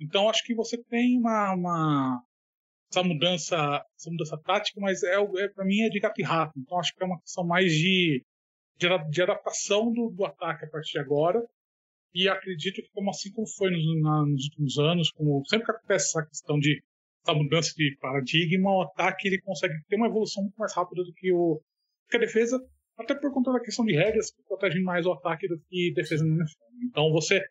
Então, 0.00 0.28
acho 0.28 0.44
que 0.44 0.54
você 0.54 0.76
tem 0.84 1.18
uma, 1.18 1.54
uma 1.54 2.22
essa 2.90 3.02
mudança, 3.02 3.56
essa 3.96 4.10
mudança 4.10 4.38
tática, 4.44 4.80
mas 4.80 5.02
é, 5.02 5.14
é 5.14 5.48
para 5.48 5.64
mim 5.64 5.82
é 5.82 5.88
de 5.88 6.00
gato 6.00 6.20
e 6.20 6.24
rato. 6.24 6.52
Então 6.58 6.78
acho 6.78 6.94
que 6.94 7.02
é 7.02 7.06
uma 7.06 7.20
questão 7.20 7.44
mais 7.44 7.72
de, 7.72 8.24
de, 8.78 8.88
de 9.10 9.22
adaptação 9.22 9.92
do, 9.92 10.10
do, 10.10 10.24
ataque 10.24 10.64
a 10.64 10.68
partir 10.68 10.92
de 10.92 10.98
agora. 11.00 11.42
E 12.14 12.28
acredito 12.28 12.76
que 12.76 12.90
como 12.92 13.10
assim 13.10 13.30
como 13.32 13.46
foi 13.46 13.70
nos, 13.70 13.84
na, 14.00 14.24
nos 14.26 14.44
últimos 14.44 14.78
anos, 14.78 15.10
como 15.10 15.44
sempre 15.46 15.66
que 15.66 15.72
acontece 15.72 16.06
essa 16.06 16.26
questão 16.26 16.58
de 16.58 16.82
essa 17.22 17.36
mudança 17.36 17.72
de 17.76 17.96
paradigma, 18.00 18.70
o 18.70 18.82
ataque 18.82 19.28
ele 19.28 19.40
consegue 19.42 19.74
ter 19.88 19.96
uma 19.96 20.06
evolução 20.06 20.44
muito 20.44 20.56
mais 20.56 20.72
rápida 20.74 21.02
do 21.02 21.12
que 21.12 21.32
o 21.32 21.60
que 22.08 22.16
a 22.16 22.20
defesa, 22.20 22.58
até 22.98 23.14
por 23.14 23.32
conta 23.32 23.52
da 23.52 23.60
questão 23.60 23.84
de 23.84 23.94
regras 23.94 24.30
que 24.30 24.42
protegem 24.44 24.82
mais 24.82 25.06
o 25.06 25.12
ataque 25.12 25.48
do 25.48 25.58
que 25.68 25.92
defesa. 25.94 26.24
Então 26.84 27.12
você, 27.12 27.42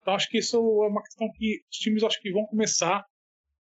então 0.00 0.14
acho 0.14 0.28
que 0.28 0.38
isso 0.38 0.56
é 0.56 0.88
uma 0.88 1.02
questão 1.02 1.30
que 1.32 1.62
os 1.70 1.76
times 1.78 2.02
acho 2.02 2.20
que 2.20 2.32
vão 2.32 2.46
começar 2.46 3.04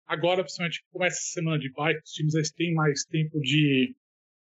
Agora, 0.06 0.44
principalmente, 0.44 0.84
começa 0.92 1.18
essa 1.18 1.34
semana 1.34 1.58
de 1.58 1.72
bike, 1.72 2.02
os 2.04 2.12
times 2.12 2.52
têm 2.52 2.74
mais 2.74 3.04
tempo 3.06 3.40
de 3.40 3.96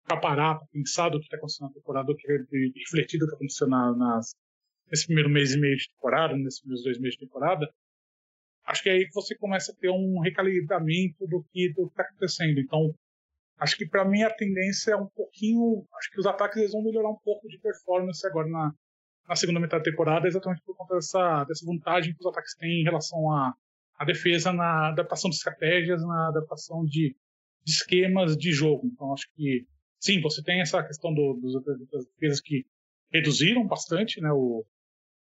parar 0.07 0.57
para 0.57 0.67
pensar 0.73 1.09
do 1.09 1.19
que 1.19 1.27
está 1.27 1.37
acontecendo 1.37 1.69
na 1.69 1.75
temporada, 1.75 2.07
do 2.07 2.17
que 2.17 2.27
de 2.27 2.73
refletir 2.77 3.19
do 3.19 3.29
que 3.29 3.35
aconteceu 3.35 3.69
na, 3.69 3.97
nas, 3.97 4.35
nesse 4.91 5.07
primeiro 5.07 5.31
mês 5.31 5.55
e 5.55 5.61
meio 5.61 5.77
de 5.77 5.89
temporada, 5.89 6.37
nesses 6.37 6.61
primeiros 6.61 6.85
dois 6.85 6.99
meses 6.99 7.17
de 7.17 7.27
temporada. 7.27 7.73
acho 8.67 8.83
que 8.83 8.89
é 8.89 8.93
aí 8.93 9.07
que 9.07 9.15
você 9.15 9.37
começa 9.37 9.73
a 9.73 9.75
ter 9.77 9.91
um 9.91 10.19
recalibramento 10.21 11.27
do 11.27 11.45
que 11.53 11.73
está 11.79 12.03
acontecendo. 12.03 12.59
Então, 12.59 12.93
acho 13.63 13.77
que 13.77 13.87
para 13.87 14.05
mim 14.05 14.23
a 14.23 14.35
tendência 14.35 14.93
é 14.93 14.97
um 14.97 15.07
pouquinho. 15.07 15.87
Acho 15.99 16.11
que 16.11 16.21
os 16.21 16.27
ataques 16.27 16.57
eles 16.59 16.73
vão 16.73 16.83
melhorar 16.83 17.11
um 17.11 17.19
pouco 17.25 17.49
de 17.49 17.59
performance 17.59 18.27
agora 18.27 18.49
na, 18.49 18.73
na 19.29 19.37
segunda 19.37 19.61
metade 19.61 19.85
da 19.85 19.91
temporada, 19.91 20.27
exatamente 20.27 20.63
por 20.65 20.77
conta 20.77 20.95
dessa, 20.95 21.45
dessa 21.45 21.65
vantagem 21.65 22.13
que 22.13 22.21
os 22.21 22.27
ataques 22.27 22.55
têm 22.57 22.81
em 22.81 22.85
relação 22.85 23.31
à, 23.31 23.55
à 23.99 24.05
defesa 24.05 24.53
na 24.53 24.89
adaptação 24.89 25.31
de 25.31 25.37
estratégias, 25.37 26.03
na 26.03 26.29
adaptação 26.29 26.85
de, 26.85 27.17
de 27.65 27.73
esquemas 27.73 28.37
de 28.37 28.51
jogo. 28.51 28.87
Então, 28.87 29.13
acho 29.13 29.29
que 29.35 29.65
sim, 30.01 30.21
você 30.21 30.43
tem 30.43 30.61
essa 30.61 30.83
questão 30.83 31.15
do, 31.15 31.35
dos, 31.35 31.65
das 31.65 32.05
defesas 32.07 32.41
que 32.41 32.67
reduziram 33.13 33.67
bastante 33.67 34.21
né, 34.21 34.33
o, 34.33 34.67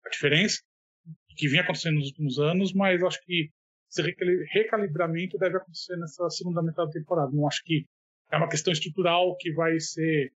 a 0.05 0.09
diferença 0.09 0.61
que 1.35 1.47
vinha 1.47 1.63
acontecendo 1.63 1.95
nos 1.95 2.07
últimos 2.07 2.39
anos, 2.39 2.73
mas 2.73 3.03
acho 3.03 3.19
que 3.23 3.49
esse 3.89 4.01
recalibramento 4.53 5.37
deve 5.37 5.57
acontecer 5.57 5.97
nessa 5.97 6.29
segunda 6.29 6.63
metade 6.63 6.87
da 6.87 6.99
temporada. 6.99 7.31
Não 7.33 7.45
acho 7.45 7.61
que 7.65 7.85
é 8.31 8.37
uma 8.37 8.49
questão 8.49 8.71
estrutural 8.71 9.35
que 9.37 9.51
vai 9.53 9.79
ser 9.79 10.31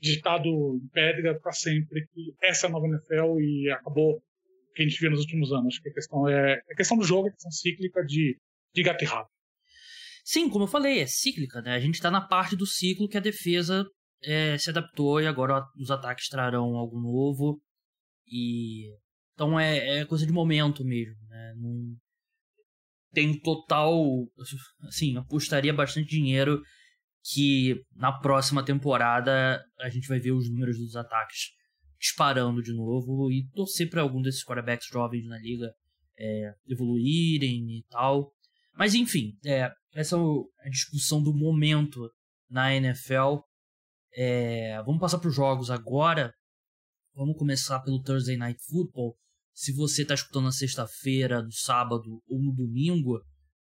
digitado 0.00 0.48
em 0.48 0.88
pedra 0.92 1.38
para 1.40 1.52
sempre 1.52 2.06
que 2.08 2.34
essa 2.42 2.66
é 2.66 2.68
a 2.68 2.72
nova 2.72 2.86
NFL 2.86 3.40
e 3.40 3.70
acabou 3.70 4.16
o 4.16 4.72
que 4.74 4.82
a 4.82 4.86
gente 4.86 5.00
viu 5.00 5.10
nos 5.10 5.20
últimos 5.20 5.52
anos. 5.52 5.78
Que 5.78 5.88
a 5.88 5.92
questão 5.92 6.28
é 6.28 6.54
a 6.70 6.74
questão 6.76 6.96
do 6.96 7.04
jogo, 7.04 7.28
é 7.28 7.30
a 7.30 7.32
questão 7.32 7.50
cíclica 7.50 8.04
de, 8.04 8.38
de 8.74 8.82
gato 8.82 9.02
e 9.02 9.06
rato. 9.06 9.30
Sim, 10.24 10.50
como 10.50 10.64
eu 10.64 10.68
falei, 10.68 11.00
é 11.00 11.06
cíclica, 11.06 11.62
né? 11.62 11.74
A 11.74 11.80
gente 11.80 11.94
está 11.94 12.10
na 12.10 12.20
parte 12.20 12.54
do 12.54 12.66
ciclo 12.66 13.08
que 13.08 13.16
a 13.16 13.20
defesa 13.20 13.84
é, 14.22 14.58
se 14.58 14.68
adaptou 14.68 15.20
e 15.20 15.26
agora 15.26 15.64
os 15.76 15.90
ataques 15.90 16.28
trarão 16.28 16.76
algo 16.76 17.00
novo. 17.00 17.60
E 18.26 18.94
então 19.32 19.58
é, 19.58 20.00
é 20.00 20.04
coisa 20.04 20.26
de 20.26 20.32
momento 20.32 20.84
mesmo, 20.84 21.16
né? 21.28 21.54
Não 21.56 21.96
tem 23.10 23.40
total, 23.40 23.96
assim, 24.86 25.16
apostaria 25.16 25.72
bastante 25.72 26.10
dinheiro 26.10 26.62
que 27.32 27.84
na 27.94 28.12
próxima 28.12 28.64
temporada 28.64 29.62
a 29.80 29.88
gente 29.88 30.08
vai 30.08 30.18
ver 30.18 30.32
os 30.32 30.48
números 30.48 30.78
dos 30.78 30.96
ataques 30.96 31.50
disparando 31.98 32.62
de 32.62 32.72
novo 32.72 33.30
e 33.30 33.46
torcer 33.52 33.90
para 33.90 34.02
algum 34.02 34.22
desses 34.22 34.44
quarterbacks 34.44 34.88
jovens 34.88 35.26
na 35.26 35.38
liga 35.38 35.70
é, 36.18 36.54
evoluírem 36.66 37.78
e 37.78 37.84
tal. 37.90 38.32
Mas 38.74 38.94
enfim, 38.94 39.36
é, 39.44 39.70
essa 39.92 40.16
é 40.16 40.68
a 40.68 40.70
discussão 40.70 41.22
do 41.22 41.34
momento 41.34 42.08
na 42.48 42.74
NFL. 42.74 43.40
É, 44.14 44.80
vamos 44.84 45.00
passar 45.00 45.18
para 45.18 45.28
os 45.28 45.34
jogos 45.34 45.70
agora. 45.70 46.32
Vamos 47.14 47.36
começar 47.36 47.80
pelo 47.80 48.02
Thursday 48.02 48.36
Night 48.36 48.60
Football. 48.70 49.16
Se 49.52 49.72
você 49.72 50.02
está 50.02 50.14
escutando 50.14 50.44
na 50.44 50.52
sexta-feira, 50.52 51.42
no 51.42 51.52
sábado 51.52 52.22
ou 52.28 52.40
no 52.40 52.52
domingo, 52.52 53.20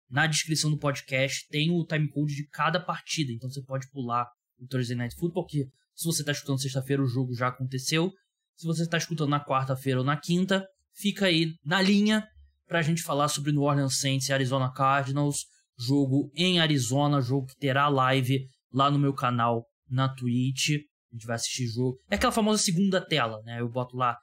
na 0.10 0.28
descrição 0.28 0.70
do 0.70 0.78
podcast 0.78 1.48
tem 1.50 1.72
o 1.72 1.86
timecode 1.86 2.36
de 2.36 2.48
cada 2.48 2.80
partida. 2.80 3.32
Então 3.32 3.50
você 3.50 3.62
pode 3.62 3.90
pular 3.92 4.28
o 4.58 4.68
Thursday 4.68 4.96
Night 4.96 5.16
Football, 5.16 5.44
porque 5.44 5.68
se 5.94 6.06
você 6.06 6.22
está 6.22 6.32
escutando 6.32 6.62
sexta-feira, 6.62 7.02
o 7.02 7.08
jogo 7.08 7.34
já 7.34 7.48
aconteceu. 7.48 8.12
Se 8.56 8.66
você 8.66 8.84
está 8.84 8.98
escutando 8.98 9.30
na 9.30 9.44
quarta-feira 9.44 10.00
ou 10.00 10.06
na 10.06 10.18
quinta, 10.18 10.66
fica 10.96 11.26
aí 11.26 11.54
na 11.64 11.82
linha 11.82 12.28
para 12.68 12.80
a 12.80 12.82
gente 12.82 13.02
falar 13.02 13.28
sobre 13.28 13.52
New 13.52 13.62
Orleans 13.62 14.00
Saints 14.00 14.30
e 14.30 14.34
Arizona 14.34 14.72
Cardinals. 14.72 15.46
Jogo 15.80 16.32
em 16.36 16.60
Arizona, 16.60 17.22
jogo 17.22 17.48
que 17.48 17.58
terá 17.58 17.88
live 17.88 18.48
lá 18.74 18.90
no 18.90 18.98
meu 18.98 19.14
canal 19.14 19.66
na 19.90 20.10
Twitch. 20.10 20.70
A 21.12 21.16
gente 21.16 21.28
vai 21.28 21.36
assistir 21.36 21.68
jogo. 21.68 22.00
É 22.10 22.16
aquela 22.16 22.32
famosa 22.32 22.62
segunda 22.62 23.00
tela, 23.00 23.42
né? 23.44 23.62
Eu 23.62 23.70
boto 23.70 23.96
lá 23.96 24.18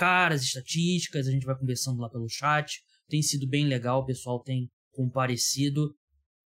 placar, 0.00 0.32
as 0.32 0.42
estatísticas, 0.42 1.26
a 1.26 1.30
gente 1.30 1.46
vai 1.46 1.56
conversando 1.56 2.00
lá 2.00 2.08
pelo 2.08 2.28
chat. 2.28 2.80
Tem 3.10 3.22
sido 3.22 3.48
bem 3.48 3.66
legal, 3.66 4.00
o 4.00 4.06
pessoal 4.06 4.40
tem 4.40 4.70
comparecido, 4.92 5.94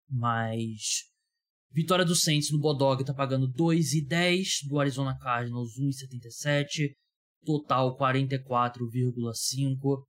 mas 0.09 1.09
vitória 1.73 2.05
do 2.05 2.14
Saints 2.14 2.53
no 2.53 2.61
Bodog 2.61 3.03
tá 3.03 3.14
pagando 3.14 3.51
2,10, 3.51 4.68
do 4.68 4.79
Arizona 4.79 5.18
Cardinals 5.18 5.73
1,77, 5.79 6.92
total 7.44 7.96
44,5. 7.96 10.05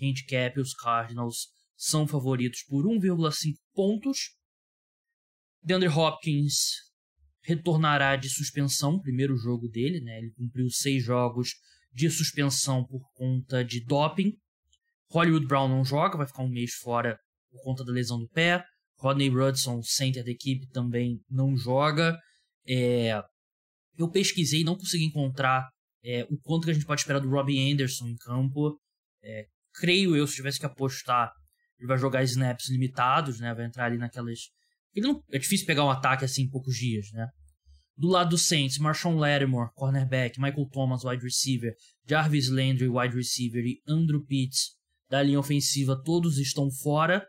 Handicap, 0.00 0.60
os 0.60 0.74
Cardinals 0.74 1.48
são 1.76 2.06
favoritos 2.06 2.62
por 2.68 2.84
1,5 2.84 3.56
pontos. 3.74 4.36
DeAndre 5.62 5.88
Hopkins 5.88 6.84
retornará 7.42 8.14
de 8.14 8.28
suspensão, 8.28 9.00
primeiro 9.00 9.36
jogo 9.36 9.68
dele, 9.68 10.00
né? 10.00 10.18
Ele 10.18 10.30
cumpriu 10.32 10.68
seis 10.70 11.02
jogos 11.02 11.54
de 11.92 12.08
suspensão 12.10 12.84
por 12.84 13.02
conta 13.14 13.64
de 13.64 13.82
doping. 13.84 14.36
Hollywood 15.10 15.46
Brown 15.46 15.68
não 15.68 15.84
joga, 15.84 16.18
vai 16.18 16.26
ficar 16.26 16.42
um 16.42 16.48
mês 16.48 16.72
fora 16.74 17.18
por 17.50 17.62
conta 17.62 17.84
da 17.84 17.92
lesão 17.92 18.18
do 18.18 18.28
pé. 18.28 18.64
Rodney 18.98 19.28
Rudson, 19.28 19.82
center 19.82 20.24
da 20.24 20.30
equipe, 20.30 20.68
também 20.70 21.20
não 21.28 21.56
joga. 21.56 22.18
É, 22.66 23.22
eu 23.98 24.10
pesquisei 24.10 24.60
e 24.60 24.64
não 24.64 24.76
consegui 24.76 25.04
encontrar 25.04 25.68
é, 26.04 26.26
o 26.30 26.38
quanto 26.38 26.64
que 26.64 26.70
a 26.70 26.74
gente 26.74 26.86
pode 26.86 27.00
esperar 27.00 27.20
do 27.20 27.28
Robbie 27.28 27.72
Anderson 27.72 28.08
em 28.08 28.16
campo. 28.16 28.78
É, 29.22 29.46
creio 29.74 30.16
eu, 30.16 30.26
se 30.26 30.36
tivesse 30.36 30.58
que 30.58 30.66
apostar, 30.66 31.32
ele 31.78 31.88
vai 31.88 31.98
jogar 31.98 32.22
snaps 32.22 32.70
limitados, 32.70 33.38
né? 33.38 33.54
Vai 33.54 33.66
entrar 33.66 33.86
ali 33.86 33.98
naquelas. 33.98 34.50
Ele 34.94 35.06
não... 35.06 35.22
É 35.30 35.38
difícil 35.38 35.66
pegar 35.66 35.84
um 35.84 35.90
ataque 35.90 36.24
assim 36.24 36.42
em 36.42 36.50
poucos 36.50 36.76
dias, 36.76 37.10
né? 37.12 37.28
Do 37.96 38.08
lado 38.08 38.30
do 38.30 38.38
Saints, 38.38 38.78
Marshawn 38.78 39.16
Lattimore, 39.16 39.70
cornerback, 39.74 40.38
Michael 40.38 40.68
Thomas, 40.70 41.02
wide 41.04 41.22
receiver, 41.22 41.74
Jarvis 42.06 42.50
Landry, 42.50 42.88
wide 42.88 43.14
receiver 43.14 43.64
e 43.64 43.80
Andrew 43.88 44.22
Pitts, 44.24 44.76
da 45.08 45.22
linha 45.22 45.38
ofensiva, 45.38 46.00
todos 46.04 46.38
estão 46.38 46.70
fora. 46.70 47.26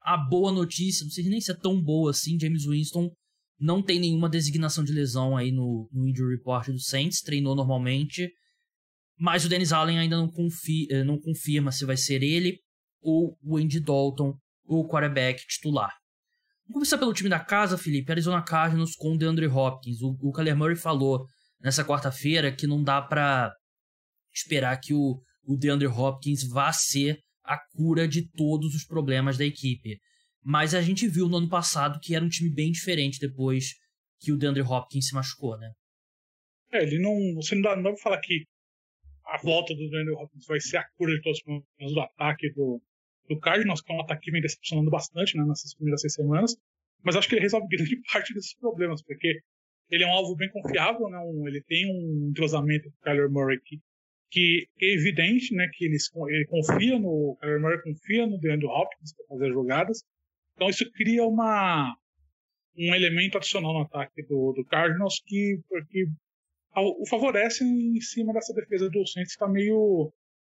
A 0.00 0.16
boa 0.16 0.52
notícia, 0.52 1.04
não 1.04 1.10
sei 1.10 1.28
nem 1.28 1.40
se 1.40 1.50
é 1.50 1.54
tão 1.54 1.80
boa 1.80 2.10
assim, 2.10 2.38
James 2.38 2.66
Winston 2.66 3.10
não 3.58 3.82
tem 3.82 3.98
nenhuma 3.98 4.28
designação 4.28 4.84
de 4.84 4.92
lesão 4.92 5.36
aí 5.36 5.50
no, 5.50 5.88
no 5.92 6.06
injury 6.06 6.36
report 6.36 6.68
do 6.68 6.78
Saints, 6.78 7.20
treinou 7.20 7.54
normalmente, 7.54 8.30
mas 9.18 9.44
o 9.44 9.48
Dennis 9.48 9.72
Allen 9.72 9.98
ainda 9.98 10.16
não, 10.16 10.28
confia, 10.28 10.86
eh, 10.90 11.04
não 11.04 11.18
confirma 11.18 11.70
se 11.70 11.84
vai 11.84 11.96
ser 11.96 12.22
ele 12.22 12.58
ou 13.00 13.38
o 13.42 13.56
Andy 13.56 13.80
Dalton, 13.80 14.36
o 14.64 14.86
quarterback 14.88 15.46
titular. 15.46 15.92
Vamos 16.66 16.74
começar 16.74 16.98
pelo 16.98 17.12
time 17.12 17.28
da 17.28 17.38
casa, 17.38 17.76
Felipe. 17.76 18.10
Arizona 18.10 18.42
Cardinals 18.42 18.96
com 18.96 19.14
o 19.14 19.18
DeAndre 19.18 19.46
Hopkins. 19.46 20.00
O, 20.00 20.16
o 20.20 20.32
Kyler 20.32 20.56
Murray 20.56 20.76
falou 20.76 21.26
nessa 21.60 21.84
quarta-feira 21.84 22.50
que 22.50 22.66
não 22.66 22.82
dá 22.82 23.02
para 23.02 23.54
esperar 24.32 24.76
que 24.78 24.94
o, 24.94 25.20
o 25.46 25.56
DeAndre 25.56 25.86
Hopkins 25.86 26.48
vá 26.48 26.72
ser 26.72 27.18
a 27.42 27.58
cura 27.76 28.08
de 28.08 28.28
todos 28.30 28.74
os 28.74 28.84
problemas 28.84 29.36
da 29.36 29.44
equipe. 29.44 29.98
Mas 30.42 30.74
a 30.74 30.82
gente 30.82 31.08
viu 31.08 31.28
no 31.28 31.38
ano 31.38 31.48
passado 31.48 31.98
que 32.00 32.14
era 32.14 32.24
um 32.24 32.28
time 32.28 32.50
bem 32.50 32.70
diferente 32.70 33.18
depois 33.18 33.74
que 34.20 34.32
o 34.32 34.36
DeAndre 34.36 34.62
Hopkins 34.62 35.08
se 35.08 35.14
machucou, 35.14 35.58
né? 35.58 35.70
É, 36.72 36.82
ele 36.82 36.98
não. 36.98 37.34
Você 37.36 37.54
não 37.54 37.62
dá, 37.62 37.76
não 37.76 37.82
dá 37.82 37.92
pra 37.92 38.02
falar 38.02 38.20
que 38.20 38.44
a 39.26 39.38
volta 39.38 39.74
do 39.74 39.88
DeAndre 39.88 40.14
Hopkins 40.14 40.46
vai 40.46 40.60
ser 40.60 40.78
a 40.78 40.88
cura 40.96 41.14
de 41.14 41.22
todos 41.22 41.38
os 41.38 41.44
problemas 41.44 41.94
do 41.94 42.00
ataque 42.00 42.52
do, 42.52 42.82
do 43.28 43.38
Cardinals, 43.38 43.80
que 43.80 43.92
é 43.92 43.96
um 43.96 44.00
ataque 44.00 44.22
que 44.22 44.30
vem 44.30 44.42
decepcionando 44.42 44.90
bastante 44.90 45.36
né, 45.36 45.44
nessas 45.44 45.74
primeiras 45.74 46.00
seis 46.00 46.14
semanas. 46.14 46.56
Mas 47.02 47.16
acho 47.16 47.28
que 47.28 47.34
ele 47.34 47.42
resolve 47.42 47.68
grande 47.74 48.00
parte 48.12 48.34
desses 48.34 48.54
problemas, 48.56 49.02
porque 49.02 49.40
ele 49.90 50.04
é 50.04 50.06
um 50.06 50.12
alvo 50.12 50.34
bem 50.34 50.50
confiável, 50.50 51.08
né? 51.08 51.18
Um, 51.18 51.46
ele 51.46 51.62
tem 51.62 51.86
um 51.86 52.28
entrosamento 52.30 52.90
com 52.90 52.96
o 52.96 53.02
Kyler 53.02 53.30
Murray 53.30 53.60
que 53.60 53.80
que 54.34 54.66
é 54.80 54.94
evidente, 54.94 55.54
né, 55.54 55.70
que 55.72 55.84
eles, 55.84 56.10
ele 56.28 56.44
confia 56.46 56.98
no, 56.98 57.38
Kyler 57.40 57.60
Murray 57.60 57.82
confia 57.82 58.26
no 58.26 58.36
DeAndre 58.40 58.66
Hopkins 58.66 59.14
para 59.14 59.26
fazer 59.28 59.52
jogadas. 59.52 60.02
Então 60.56 60.68
isso 60.68 60.90
cria 60.90 61.24
uma 61.24 61.96
um 62.76 62.92
elemento 62.92 63.38
adicional 63.38 63.72
no 63.72 63.82
ataque 63.82 64.24
do, 64.24 64.52
do 64.52 64.64
Cardinals 64.64 65.22
que, 65.24 65.60
que 65.88 66.06
o 66.76 67.06
favorece 67.08 67.62
em 67.62 68.00
cima 68.00 68.32
dessa 68.32 68.52
defesa 68.52 68.90
do 68.90 69.06
Saints 69.06 69.36
que 69.36 69.44
está 69.44 69.46
meio 69.46 70.12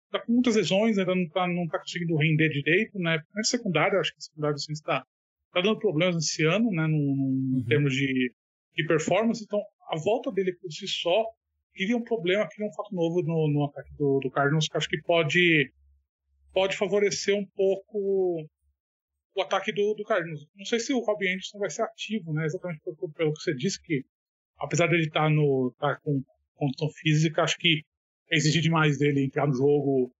tá 0.09 0.25
com 0.25 0.31
muitas 0.31 0.55
lesões, 0.55 0.97
ainda 0.97 1.13
não 1.13 1.25
está 1.25 1.47
não 1.47 1.67
tá 1.67 1.77
conseguindo 1.77 2.15
render 2.15 2.49
direito, 2.49 2.97
né? 2.97 3.21
Na 3.35 3.43
secundária, 3.43 3.99
acho 3.99 4.11
que 4.11 4.17
a 4.17 4.21
secundária 4.21 4.55
do 4.55 4.61
Saints 4.61 4.79
está 4.79 5.05
tá 5.53 5.61
dando 5.61 5.77
problemas 5.77 6.15
esse 6.15 6.43
ano, 6.43 6.71
né, 6.71 6.87
no, 6.87 6.97
no, 6.97 7.23
uhum. 7.23 7.59
em 7.59 7.63
termos 7.65 7.93
de, 7.93 8.33
de 8.75 8.87
performance. 8.87 9.43
Então, 9.43 9.61
a 9.91 9.97
volta 9.99 10.31
dele 10.31 10.53
por 10.53 10.71
si 10.71 10.87
só 10.87 11.23
cria 11.77 11.95
um 11.95 12.03
problema, 12.03 12.47
cria 12.49 12.67
um 12.67 12.73
fato 12.73 12.93
novo 12.93 13.21
no, 13.21 13.47
no 13.47 13.65
ataque 13.65 13.93
do, 13.97 14.19
do 14.19 14.31
Cardinals 14.31 14.67
que 14.67 14.77
acho 14.77 14.89
que 14.89 15.01
pode, 15.01 15.71
pode 16.51 16.75
favorecer 16.75 17.35
um 17.35 17.45
pouco 17.45 18.43
o 19.35 19.41
ataque 19.41 19.71
do, 19.71 19.93
do 19.93 20.03
Cardinals. 20.03 20.47
Não 20.55 20.65
sei 20.65 20.79
se 20.79 20.91
o 20.91 20.99
Robbie 20.99 21.29
Anderson 21.29 21.59
vai 21.59 21.69
ser 21.69 21.83
ativo, 21.83 22.33
né? 22.33 22.45
Exatamente 22.45 22.81
pelo, 22.83 23.13
pelo 23.13 23.33
que 23.33 23.41
você 23.41 23.53
disse, 23.53 23.79
que 23.81 24.03
apesar 24.57 24.87
dele 24.87 25.03
estar 25.03 25.23
tá 25.23 25.29
no 25.29 25.73
tá 25.79 25.99
com 26.03 26.23
condição 26.55 26.89
física, 26.89 27.43
acho 27.43 27.57
que 27.57 27.83
é 28.31 28.35
exigir 28.35 28.61
demais 28.61 28.97
dele 28.97 29.23
entrar 29.23 29.47
no 29.47 29.53
jogo 29.53 30.11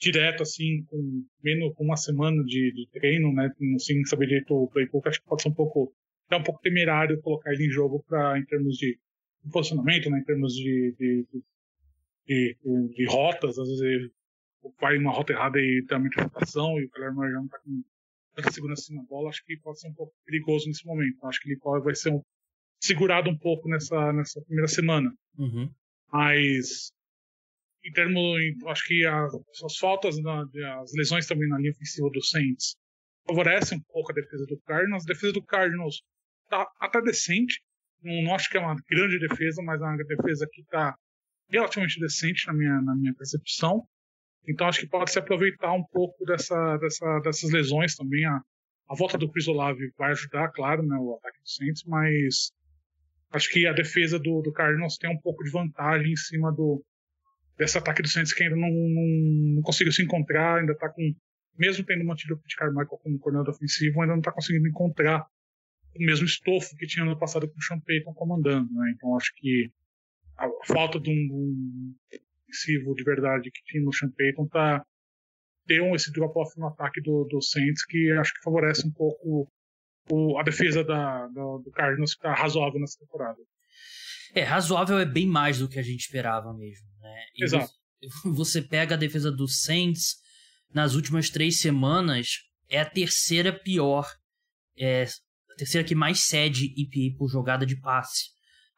direto, 0.00 0.42
assim, 0.42 0.84
com 0.88 1.24
menos 1.42 1.74
com 1.74 1.84
uma 1.84 1.96
semana 1.96 2.42
de, 2.44 2.72
de 2.72 2.88
treino, 2.92 3.32
né? 3.32 3.50
Sem 3.78 4.02
saber 4.06 4.26
direito 4.26 4.54
o 4.54 4.68
playbook, 4.68 5.06
acho 5.08 5.20
que 5.20 5.28
pode 5.28 5.42
ser 5.42 5.50
um 5.50 5.54
pouco 5.54 5.92
é 6.30 6.36
um 6.36 6.42
pouco 6.42 6.60
temerário 6.60 7.20
colocar 7.20 7.52
ele 7.52 7.66
em 7.66 7.70
jogo 7.70 8.02
para 8.08 8.38
em 8.38 8.44
termos 8.46 8.76
de 8.76 8.98
posicionamento, 9.50 10.10
né, 10.10 10.18
em 10.18 10.24
termos 10.24 10.54
de, 10.54 10.94
de, 10.98 11.26
de, 12.26 12.56
de, 12.94 13.06
rotas, 13.06 13.58
às 13.58 13.68
vezes 13.68 14.10
vai 14.80 14.98
uma 14.98 15.12
rota 15.12 15.32
errada 15.32 15.58
e 15.58 15.84
realmente 15.88 16.20
rotação, 16.20 16.78
e 16.80 16.84
o 16.84 16.90
Kyler 16.90 17.14
Murray 17.14 17.32
já 17.32 17.38
não 17.38 17.48
tá 17.48 17.58
com 17.58 17.82
tanta 18.34 18.52
segurança 18.52 18.92
na 18.94 19.02
bola, 19.02 19.30
acho 19.30 19.44
que 19.44 19.56
pode 19.58 19.80
ser 19.80 19.88
um 19.88 19.94
pouco 19.94 20.12
perigoso 20.24 20.68
nesse 20.68 20.84
momento. 20.86 21.24
Acho 21.26 21.40
que 21.40 21.50
ele 21.50 21.60
vai 21.82 21.94
ser 21.94 22.12
um, 22.12 22.22
segurado 22.78 23.30
um 23.30 23.38
pouco 23.38 23.68
nessa, 23.68 24.12
nessa 24.12 24.40
primeira 24.42 24.68
semana. 24.68 25.12
Uhum. 25.38 25.70
Mas, 26.12 26.92
em 27.84 27.92
termos, 27.92 28.38
acho 28.66 28.84
que 28.86 29.06
as, 29.06 29.32
as 29.64 29.76
faltas, 29.78 30.20
na, 30.22 30.46
as 30.82 30.92
lesões 30.94 31.26
também 31.26 31.48
na 31.48 31.58
linha 31.58 31.72
ofensiva 31.72 32.10
do 32.10 32.22
Saints 32.22 32.76
favorecem 33.26 33.78
um 33.78 33.82
pouco 33.88 34.12
a 34.12 34.14
defesa 34.14 34.46
do 34.46 34.60
Cardinals. 34.60 35.04
A 35.04 35.12
defesa 35.12 35.32
do 35.32 35.42
Cardinals 35.42 36.02
tá 36.48 36.66
até 36.80 37.00
decente. 37.00 37.60
Não, 38.06 38.34
acho 38.34 38.48
que 38.48 38.56
é 38.56 38.60
uma 38.60 38.76
grande 38.88 39.18
defesa, 39.18 39.60
mas 39.62 39.80
é 39.80 39.84
uma 39.84 39.96
defesa 39.96 40.48
que 40.50 40.60
está 40.60 40.96
relativamente 41.50 41.98
decente 41.98 42.46
na 42.46 42.52
minha, 42.52 42.80
na 42.80 42.94
minha 42.94 43.14
percepção. 43.14 43.84
Então 44.48 44.68
acho 44.68 44.80
que 44.80 44.86
pode 44.86 45.10
se 45.10 45.18
aproveitar 45.18 45.72
um 45.72 45.82
pouco 45.82 46.24
dessa, 46.24 46.76
dessa, 46.76 47.18
dessas 47.20 47.50
lesões 47.50 47.96
também. 47.96 48.24
A, 48.24 48.40
a 48.88 48.94
volta 48.94 49.18
do 49.18 49.28
Chris 49.28 49.48
Olave 49.48 49.92
vai 49.98 50.12
ajudar, 50.12 50.52
claro, 50.52 50.84
né, 50.84 50.96
o 50.96 51.14
ataque 51.16 51.40
do 51.40 51.48
Saints, 51.48 51.82
mas 51.84 52.52
acho 53.32 53.50
que 53.50 53.66
a 53.66 53.72
defesa 53.72 54.20
do, 54.20 54.40
do 54.40 54.52
Cardinals 54.52 54.96
tem 54.98 55.10
um 55.10 55.20
pouco 55.20 55.42
de 55.42 55.50
vantagem 55.50 56.12
em 56.12 56.16
cima 56.16 56.52
do 56.52 56.84
desse 57.58 57.78
ataque 57.78 58.02
do 58.02 58.08
Saints 58.08 58.34
que 58.34 58.44
ainda 58.44 58.54
não, 58.54 58.68
não, 58.68 59.54
não 59.56 59.62
conseguiu 59.62 59.92
se 59.92 60.02
encontrar, 60.02 60.60
ainda 60.60 60.72
está 60.72 60.90
com, 60.90 61.02
mesmo 61.58 61.84
tendo 61.84 62.04
mantido 62.04 62.34
o 62.34 62.38
Pete 62.38 62.54
Carmichael 62.54 62.86
como 62.86 63.18
coordenador 63.18 63.54
ofensivo, 63.54 64.00
ainda 64.02 64.12
não 64.12 64.20
está 64.20 64.30
conseguindo 64.30 64.68
encontrar 64.68 65.26
o 65.96 66.06
mesmo 66.06 66.26
estofo 66.26 66.76
que 66.76 66.86
tinha 66.86 67.04
no 67.04 67.18
passado 67.18 67.48
com 67.48 67.58
o 67.58 67.62
Sean 67.62 67.80
Payton 67.80 68.14
comandando, 68.14 68.72
né? 68.72 68.92
Então 68.94 69.16
acho 69.16 69.32
que 69.36 69.70
a 70.38 70.48
falta 70.66 71.00
de 71.00 71.10
um, 71.10 71.94
ofensivo 72.46 72.94
de 72.94 73.04
verdade 73.04 73.50
que 73.50 73.64
tinha 73.64 73.82
no 73.82 73.92
Sean 73.92 74.10
Payton 74.10 74.46
tá 74.48 74.84
deu 75.66 75.94
esse 75.94 76.12
drop-off 76.12 76.58
no 76.58 76.68
ataque 76.68 77.00
do, 77.00 77.24
do 77.24 77.42
Saints 77.42 77.84
que 77.84 78.12
acho 78.12 78.32
que 78.34 78.42
favorece 78.42 78.86
um 78.86 78.92
pouco 78.92 79.50
o, 80.10 80.38
a 80.38 80.42
defesa 80.42 80.84
da, 80.84 81.26
do, 81.28 81.58
do 81.58 81.70
Cardinals 81.72 82.14
que 82.14 82.20
tá 82.20 82.32
razoável 82.32 82.80
nessa 82.80 82.98
temporada. 82.98 83.38
É, 84.34 84.42
razoável 84.42 84.98
é 84.98 85.04
bem 85.04 85.26
mais 85.26 85.58
do 85.58 85.68
que 85.68 85.78
a 85.78 85.82
gente 85.82 86.00
esperava 86.00 86.52
mesmo, 86.54 86.86
né? 87.00 87.24
E 87.34 87.44
Exato. 87.44 87.72
Você 88.36 88.62
pega 88.62 88.94
a 88.94 88.98
defesa 88.98 89.32
do 89.32 89.48
Saints 89.48 90.16
nas 90.72 90.94
últimas 90.94 91.30
três 91.30 91.58
semanas, 91.58 92.42
é 92.68 92.80
a 92.80 92.88
terceira 92.88 93.52
pior, 93.52 94.06
é 94.78 95.06
terceira 95.56 95.86
que 95.86 95.94
mais 95.94 96.24
cede 96.24 96.74
EPA 96.76 97.16
por 97.18 97.28
jogada 97.28 97.66
de 97.66 97.78
passe. 97.80 98.26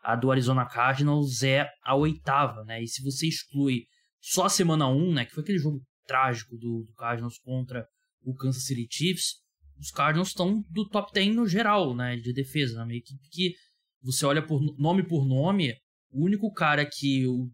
A 0.03 0.15
do 0.15 0.31
Arizona 0.31 0.65
Cardinals 0.65 1.43
é 1.43 1.69
a 1.85 1.95
oitava, 1.97 2.65
né? 2.65 2.83
E 2.83 2.87
se 2.87 3.03
você 3.03 3.27
exclui 3.27 3.85
só 4.21 4.47
a 4.47 4.49
semana 4.51 4.89
1, 4.89 5.13
né, 5.13 5.25
que 5.25 5.33
foi 5.33 5.43
aquele 5.43 5.59
jogo 5.59 5.83
trágico 6.07 6.57
do, 6.57 6.85
do 6.85 6.95
Cardinals 6.95 7.39
contra 7.39 7.87
o 8.23 8.35
Kansas 8.35 8.65
City 8.65 8.87
Chiefs, 8.91 9.37
os 9.79 9.91
Cardinals 9.91 10.29
estão 10.29 10.63
do 10.71 10.89
top 10.89 11.13
10 11.13 11.35
no 11.35 11.47
geral, 11.47 11.95
né, 11.95 12.17
de 12.17 12.33
defesa, 12.33 12.79
né? 12.79 12.85
uma 12.85 12.95
equipe 12.95 13.29
que 13.31 13.55
você 14.03 14.27
olha 14.27 14.45
por 14.45 14.61
nome 14.79 15.07
por 15.07 15.27
nome, 15.27 15.75
o 16.11 16.25
único 16.25 16.53
cara 16.53 16.85
que 16.85 17.27
o 17.27 17.49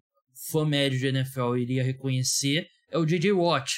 fã 0.51 0.65
médio 0.65 0.99
de 0.99 1.07
NFL 1.07 1.57
iria 1.57 1.83
reconhecer 1.83 2.67
é 2.91 2.99
o 2.99 3.05
J.J. 3.05 3.33
Watt 3.33 3.73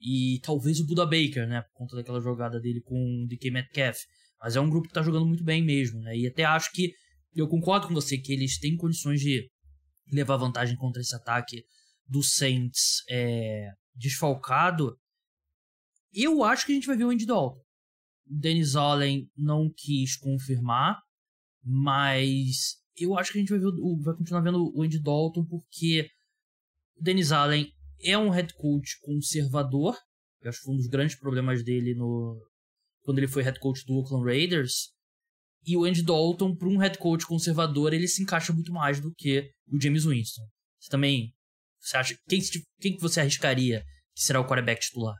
e 0.00 0.40
talvez 0.42 0.80
o 0.80 0.86
Buda 0.86 1.04
Baker, 1.04 1.46
né, 1.46 1.62
por 1.62 1.72
conta 1.72 1.96
daquela 1.96 2.20
jogada 2.20 2.60
dele 2.60 2.80
com 2.80 2.94
o 2.94 3.26
DK 3.26 3.50
Metcalf. 3.50 3.98
Mas 4.40 4.56
é 4.56 4.60
um 4.60 4.70
grupo 4.70 4.88
que 4.88 4.94
tá 4.94 5.02
jogando 5.02 5.26
muito 5.26 5.44
bem 5.44 5.62
mesmo, 5.62 6.00
né? 6.00 6.16
E 6.16 6.26
até 6.26 6.44
acho 6.44 6.72
que 6.72 6.92
eu 7.34 7.46
concordo 7.46 7.88
com 7.88 7.94
você 7.94 8.18
que 8.18 8.32
eles 8.32 8.58
têm 8.58 8.76
condições 8.76 9.20
de 9.20 9.48
levar 10.12 10.36
vantagem 10.36 10.76
contra 10.76 11.00
esse 11.00 11.14
ataque 11.14 11.62
do 12.06 12.22
Saints 12.22 13.02
é, 13.08 13.68
desfalcado. 13.94 14.96
Eu 16.12 16.42
acho 16.42 16.66
que 16.66 16.72
a 16.72 16.74
gente 16.74 16.86
vai 16.86 16.96
ver 16.96 17.04
o 17.04 17.10
Andy 17.10 17.26
Dalton. 17.26 17.60
Dennis 18.26 18.74
Allen 18.74 19.28
não 19.36 19.70
quis 19.76 20.16
confirmar, 20.16 21.00
mas 21.64 22.76
eu 22.96 23.16
acho 23.18 23.32
que 23.32 23.38
a 23.38 23.40
gente 23.40 23.50
vai, 23.50 23.58
ver, 23.58 23.70
vai 24.02 24.14
continuar 24.16 24.40
vendo 24.40 24.72
o 24.74 24.82
Andy 24.82 25.00
Dalton 25.00 25.44
porque 25.44 26.08
o 26.96 27.02
Dennis 27.02 27.32
Allen 27.32 27.72
é 28.02 28.16
um 28.16 28.30
head 28.30 28.54
coach 28.54 28.98
conservador. 29.02 29.96
Eu 30.40 30.48
acho 30.48 30.58
que 30.58 30.64
foi 30.64 30.74
um 30.74 30.78
dos 30.78 30.86
grandes 30.86 31.16
problemas 31.16 31.62
dele 31.62 31.94
no 31.94 32.40
quando 33.02 33.18
ele 33.18 33.28
foi 33.28 33.42
head 33.42 33.58
coach 33.58 33.84
do 33.86 33.94
Oakland 33.94 34.24
Raiders. 34.24 34.92
E 35.66 35.76
o 35.76 35.84
Andy 35.84 36.02
Dalton, 36.02 36.56
para 36.56 36.68
um 36.68 36.78
head 36.78 36.98
coach 36.98 37.26
conservador, 37.26 37.92
ele 37.92 38.08
se 38.08 38.22
encaixa 38.22 38.52
muito 38.52 38.72
mais 38.72 39.00
do 39.00 39.12
que 39.14 39.50
o 39.68 39.80
James 39.80 40.04
Winston. 40.04 40.42
Você 40.78 40.90
também. 40.90 41.34
Você 41.78 41.96
acha. 41.96 42.16
Quem, 42.28 42.40
quem 42.80 42.96
que 42.96 43.00
você 43.00 43.20
arriscaria 43.20 43.82
que 44.14 44.22
será 44.22 44.40
o 44.40 44.46
quarterback 44.46 44.80
titular? 44.80 45.16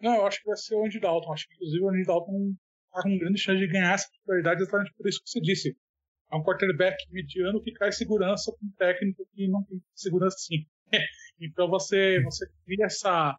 Não, 0.00 0.16
eu 0.16 0.26
acho 0.26 0.40
que 0.40 0.48
vai 0.48 0.56
ser 0.56 0.74
o 0.74 0.84
Andy 0.84 0.98
Dalton. 0.98 1.32
Acho 1.32 1.46
que, 1.46 1.54
inclusive, 1.54 1.84
o 1.84 1.88
Andy 1.88 2.04
Dalton 2.04 2.54
está 2.86 3.02
com 3.02 3.18
grande 3.18 3.40
chance 3.40 3.60
de 3.60 3.68
ganhar 3.68 3.94
essa 3.94 4.08
titularidade 4.10 4.62
exatamente 4.62 4.92
por 4.96 5.08
isso 5.08 5.20
que 5.22 5.30
você 5.30 5.40
disse. 5.40 5.76
É 6.30 6.36
um 6.36 6.42
quarterback 6.42 6.96
mediano 7.10 7.62
que 7.62 7.72
cai 7.72 7.92
segurança 7.92 8.50
com 8.58 8.66
um 8.66 8.72
técnico 8.78 9.26
que 9.34 9.46
não 9.48 9.62
tem 9.64 9.80
segurança 9.94 10.36
sim. 10.38 10.66
então 11.40 11.68
você, 11.68 12.20
você 12.22 12.46
cria 12.64 12.86
essa, 12.86 13.38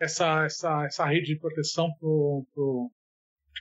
essa, 0.00 0.44
essa, 0.44 0.86
essa 0.86 1.04
rede 1.06 1.34
de 1.34 1.38
proteção 1.38 1.92
pro, 1.98 2.46
pro, 2.54 2.90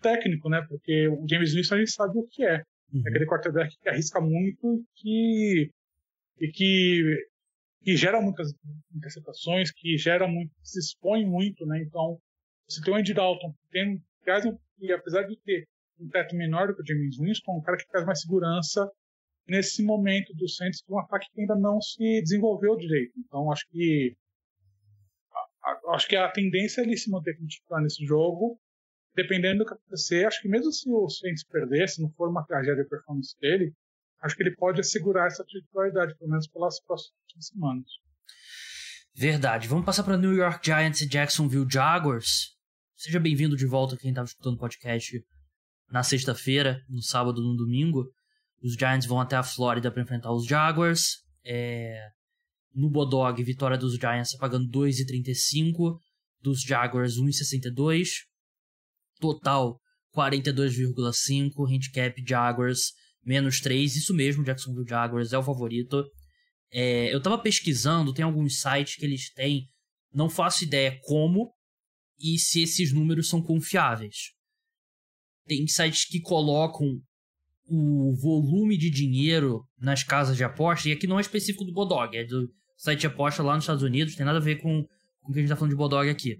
técnico, 0.02 0.50
né? 0.50 0.66
Porque 0.68 1.08
o 1.10 1.28
James 1.28 1.54
Winston 1.54 1.76
a 1.76 1.80
gente 1.80 1.92
sabe 1.92 2.18
o 2.18 2.28
que 2.28 2.44
é. 2.46 2.64
Uhum. 2.94 3.04
É 3.06 3.10
aquele 3.10 3.26
quarterback 3.26 3.78
que 3.78 3.90
arrisca 3.90 4.22
muito 4.22 4.84
que, 4.96 5.70
e 6.40 6.48
que, 6.48 7.28
que 7.84 7.98
gera 7.98 8.22
muitas 8.22 8.54
interceptações, 8.96 9.72
que 9.72 9.98
gera 9.98 10.28
muito, 10.28 10.52
se 10.64 10.80
expõe 10.80 11.26
muito, 11.26 11.66
né? 11.66 11.82
Então, 11.82 12.18
você 12.68 12.82
tem 12.82 12.94
o 12.94 12.98
Andy 12.98 13.14
Dalton, 13.14 13.54
tem, 13.72 14.02
traz 14.24 14.46
um, 14.46 14.58
e 14.80 14.92
apesar 14.94 15.24
de 15.24 15.36
ter 15.42 15.68
um 16.00 16.08
teto 16.08 16.36
menor 16.36 16.68
do 16.68 16.76
que 16.76 16.82
o 16.82 16.86
James 16.86 17.18
Winston, 17.18 17.58
um 17.58 17.62
cara 17.62 17.78
que 17.78 17.88
traz 17.88 18.06
mais 18.06 18.22
segurança 18.22 18.90
nesse 19.48 19.84
momento 19.84 20.34
do 20.36 20.48
Saints 20.48 20.82
um 20.88 21.00
ataque 21.00 21.28
que 21.34 21.42
ainda 21.42 21.56
não 21.56 21.82
se 21.82 22.22
desenvolveu 22.22 22.78
direito. 22.78 23.12
Então, 23.18 23.52
acho 23.52 23.68
que 23.70 24.16
acho 25.94 26.08
que 26.08 26.16
a 26.16 26.30
tendência 26.30 26.82
é 26.82 26.84
ele 26.84 26.98
se 26.98 27.10
manter 27.10 27.36
como 27.36 27.48
titular 27.48 27.82
nesse 27.82 28.06
jogo 28.06 28.60
dependendo 29.16 29.60
do 29.60 29.66
que 29.66 29.74
acontecer, 29.74 30.26
acho 30.26 30.42
que 30.42 30.48
mesmo 30.48 30.72
se 30.72 30.90
o 30.90 31.10
Saints 31.10 31.44
perder, 31.44 31.88
se 31.88 32.02
não 32.02 32.10
for 32.12 32.30
uma 32.30 32.46
tragédia 32.46 32.84
a 32.84 32.88
performance 32.88 33.36
dele, 33.40 33.74
acho 34.22 34.36
que 34.36 34.44
ele 34.44 34.56
pode 34.56 34.80
assegurar 34.80 35.28
essa 35.28 35.44
titularidade, 35.44 36.18
pelo 36.18 36.30
menos 36.32 36.48
pelas 36.48 36.82
próximas 36.82 37.14
semanas. 37.40 37.86
Verdade. 39.14 39.68
Vamos 39.68 39.86
passar 39.86 40.04
para 40.04 40.18
New 40.18 40.34
York 40.34 40.60
Giants 40.64 41.02
e 41.02 41.10
Jacksonville 41.10 41.68
Jaguars. 41.70 42.56
Seja 42.96 43.20
bem-vindo 43.20 43.58
de 43.58 43.66
volta 43.66 43.98
quem 43.98 44.12
estava 44.12 44.26
escutando 44.26 44.56
o 44.56 44.60
podcast 44.60 45.22
na 45.90 46.04
sexta-feira, 46.04 46.82
no 46.88 47.02
sábado 47.02 47.42
no 47.42 47.58
domingo. 47.58 48.06
Os 48.62 48.74
Giants 48.74 49.06
vão 49.06 49.20
até 49.20 49.36
a 49.36 49.44
Flórida 49.44 49.92
para 49.92 50.04
enfrentar 50.04 50.32
os 50.32 50.46
Jaguars. 50.46 51.24
É... 51.44 52.10
No 52.74 52.90
Bodog, 52.90 53.44
vitória 53.44 53.78
dos 53.78 53.96
Giants 53.96 54.36
pagando 54.38 54.70
2,35, 54.70 55.98
dos 56.42 56.62
Jaguars 56.62 57.16
1,62 57.18 58.10
total 59.20 59.80
42,5, 60.16 61.68
handicap 61.68 62.24
Jaguars 62.28 62.94
menos 63.24 63.60
3, 63.60 63.96
isso 63.96 64.14
mesmo, 64.14 64.44
Jacksonville 64.44 64.88
Jaguars 64.88 65.34
é 65.34 65.38
o 65.38 65.44
favorito. 65.44 66.04
É, 66.72 67.14
eu 67.14 67.22
tava 67.22 67.38
pesquisando, 67.38 68.14
tem 68.14 68.24
alguns 68.24 68.60
sites 68.60 68.96
que 68.96 69.06
eles 69.06 69.32
têm, 69.34 69.68
não 70.14 70.30
faço 70.30 70.64
ideia 70.64 70.98
como 71.04 71.52
e 72.20 72.38
se 72.38 72.62
esses 72.62 72.94
números 72.94 73.30
são 73.30 73.42
confiáveis. 73.42 74.34
Tem 75.46 75.68
sites 75.68 76.06
que 76.06 76.20
colocam 76.20 77.02
o 77.66 78.16
volume 78.16 78.78
de 78.78 78.90
dinheiro 78.90 79.64
nas 79.78 80.04
casas 80.04 80.36
de 80.36 80.44
aposta, 80.44 80.90
e 80.90 80.92
aqui 80.92 81.06
não 81.06 81.20
é 81.20 81.22
específico 81.22 81.64
do 81.64 81.74
Bodog, 81.74 82.18
é 82.18 82.24
do 82.24 82.50
site 82.80 83.06
aposta 83.06 83.44
lá 83.44 83.56
nos 83.56 83.66
Estados 83.66 83.84
Unidos, 83.84 84.16
tem 84.16 84.26
nada 84.26 84.40
a 84.40 84.42
ver 84.42 84.56
com, 84.62 84.84
com 85.22 85.32
o 85.32 85.34
que 85.34 85.40
a 85.40 85.42
gente 85.42 85.50
tá 85.50 85.56
falando 85.56 85.72
de 85.72 85.78
Bodog 85.78 86.10
aqui. 86.10 86.38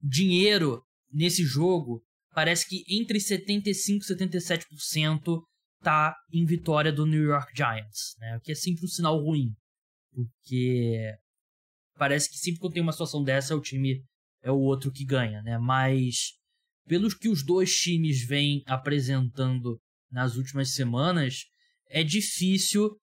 Dinheiro 0.00 0.82
nesse 1.12 1.44
jogo, 1.44 2.00
parece 2.32 2.68
que 2.68 2.84
entre 2.88 3.18
75% 3.18 3.66
e 3.66 4.14
77% 4.14 5.42
tá 5.82 6.14
em 6.32 6.44
vitória 6.44 6.92
do 6.92 7.04
New 7.04 7.24
York 7.24 7.52
Giants, 7.54 8.14
né? 8.18 8.36
O 8.36 8.40
que 8.40 8.52
é 8.52 8.54
sempre 8.54 8.84
um 8.84 8.88
sinal 8.88 9.18
ruim, 9.18 9.52
porque 10.12 11.16
parece 11.96 12.30
que 12.30 12.38
sempre 12.38 12.60
que 12.60 12.70
tem 12.70 12.82
uma 12.82 12.92
situação 12.92 13.22
dessa, 13.24 13.56
o 13.56 13.60
time 13.60 14.04
é 14.42 14.52
o 14.52 14.58
outro 14.58 14.92
que 14.92 15.04
ganha, 15.04 15.42
né? 15.42 15.58
Mas 15.58 16.34
pelos 16.86 17.14
que 17.14 17.28
os 17.28 17.44
dois 17.44 17.74
times 17.74 18.24
vêm 18.24 18.62
apresentando 18.66 19.80
nas 20.10 20.36
últimas 20.36 20.72
semanas, 20.74 21.44
é 21.88 22.04
difícil 22.04 22.96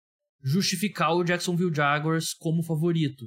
justificar 0.46 1.16
o 1.16 1.24
Jacksonville 1.24 1.74
Jaguars 1.74 2.34
como 2.34 2.62
favorito. 2.62 3.26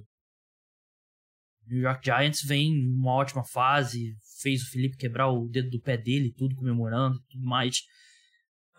New 1.67 1.81
York 1.81 2.01
Giants 2.05 2.43
vem 2.43 2.69
em 2.69 2.95
uma 2.95 3.13
ótima 3.13 3.45
fase, 3.45 4.15
fez 4.41 4.63
o 4.63 4.71
Felipe 4.71 4.97
quebrar 4.97 5.29
o 5.29 5.49
dedo 5.49 5.69
do 5.69 5.81
pé 5.81 5.97
dele, 5.99 6.33
tudo 6.33 6.55
comemorando 6.55 7.19
tudo 7.29 7.45
mais. 7.45 7.83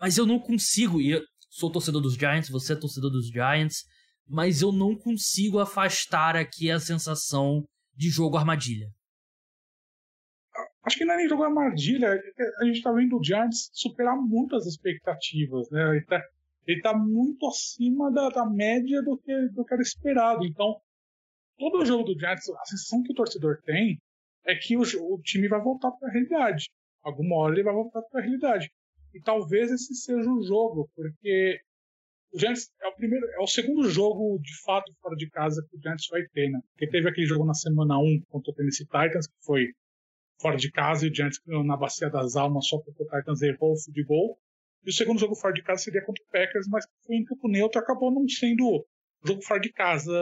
Mas 0.00 0.16
eu 0.16 0.24
não 0.24 0.40
consigo, 0.40 1.00
e 1.00 1.10
eu 1.10 1.22
sou 1.50 1.70
torcedor 1.70 2.00
dos 2.00 2.14
Giants, 2.14 2.48
você 2.48 2.72
é 2.72 2.76
torcedor 2.76 3.10
dos 3.10 3.28
Giants, 3.28 3.84
mas 4.26 4.62
eu 4.62 4.72
não 4.72 4.96
consigo 4.96 5.58
afastar 5.58 6.34
aqui 6.34 6.70
a 6.70 6.80
sensação 6.80 7.62
de 7.94 8.08
jogo 8.08 8.38
armadilha. 8.38 8.88
Acho 10.82 10.96
que 10.96 11.04
não 11.04 11.12
é 11.14 11.18
nem 11.18 11.28
jogo 11.28 11.44
armadilha, 11.44 12.06
é 12.06 12.62
a 12.62 12.64
gente 12.64 12.80
tá 12.80 12.90
vendo 12.90 13.18
o 13.18 13.22
Giants 13.22 13.70
superar 13.74 14.16
muito 14.16 14.56
as 14.56 14.66
expectativas, 14.66 15.70
né? 15.70 15.90
Ele 15.90 16.04
tá, 16.06 16.20
ele 16.66 16.80
tá 16.80 16.96
muito 16.96 17.46
acima 17.46 18.10
da, 18.12 18.28
da 18.28 18.46
média 18.46 19.02
do 19.02 19.16
que, 19.18 19.48
do 19.48 19.64
que 19.64 19.74
era 19.74 19.82
esperado. 19.82 20.44
Então, 20.44 20.80
todo 21.58 21.84
jogo 21.84 22.04
do 22.04 22.18
Giants, 22.18 22.48
a 22.48 22.64
sensação 22.64 23.02
que 23.02 23.12
o 23.12 23.14
torcedor 23.14 23.60
tem 23.64 23.98
é 24.46 24.54
que 24.54 24.76
o, 24.76 24.82
o 24.82 25.20
time 25.22 25.48
vai 25.48 25.60
voltar 25.60 25.90
para 25.92 26.08
a 26.08 26.12
realidade. 26.12 26.68
Alguma 27.02 27.36
hora 27.36 27.54
ele 27.54 27.64
vai 27.64 27.74
voltar 27.74 28.02
para 28.02 28.20
a 28.20 28.22
realidade. 28.22 28.70
E 29.14 29.20
talvez 29.20 29.70
esse 29.70 29.94
seja 29.94 30.30
o 30.30 30.42
jogo, 30.42 30.88
porque 30.94 31.60
o 32.32 32.38
Giants 32.38 32.70
é 32.80 32.86
o 32.86 32.94
primeiro, 32.94 33.26
é 33.26 33.40
o 33.40 33.46
segundo 33.46 33.88
jogo 33.88 34.38
de 34.38 34.62
fato 34.62 34.92
fora 35.00 35.16
de 35.16 35.28
casa 35.30 35.66
que 35.68 35.76
o 35.76 35.80
Giants 35.80 36.06
vai 36.10 36.22
ter, 36.32 36.48
né? 36.48 36.60
Porque 36.70 36.88
teve 36.88 37.08
aquele 37.08 37.26
jogo 37.26 37.44
na 37.44 37.54
semana 37.54 37.98
1 37.98 38.22
contra 38.28 38.52
o 38.52 38.54
Tennessee 38.54 38.86
Titans, 38.86 39.26
que 39.26 39.44
foi 39.44 39.66
fora 40.40 40.56
de 40.56 40.70
casa 40.70 41.06
e 41.06 41.10
o 41.10 41.14
Giants 41.14 41.40
na 41.46 41.76
bacia 41.76 42.08
das 42.08 42.36
almas 42.36 42.66
só 42.66 42.78
porque 42.78 43.02
o 43.02 43.06
Titans 43.06 43.42
errou 43.42 43.72
o 43.72 44.04
gol. 44.06 44.38
E 44.84 44.90
o 44.90 44.92
segundo 44.92 45.20
jogo 45.20 45.34
fora 45.34 45.52
de 45.52 45.62
casa 45.62 45.82
seria 45.82 46.04
contra 46.04 46.22
o 46.22 46.30
Packers, 46.30 46.66
mas 46.68 46.86
foi 47.06 47.16
em 47.16 47.24
campo 47.24 47.48
neutro 47.48 47.80
acabou 47.80 48.10
não 48.12 48.26
sendo 48.28 48.86
jogo 49.24 49.42
fora 49.42 49.60
de 49.60 49.72
casa 49.72 50.12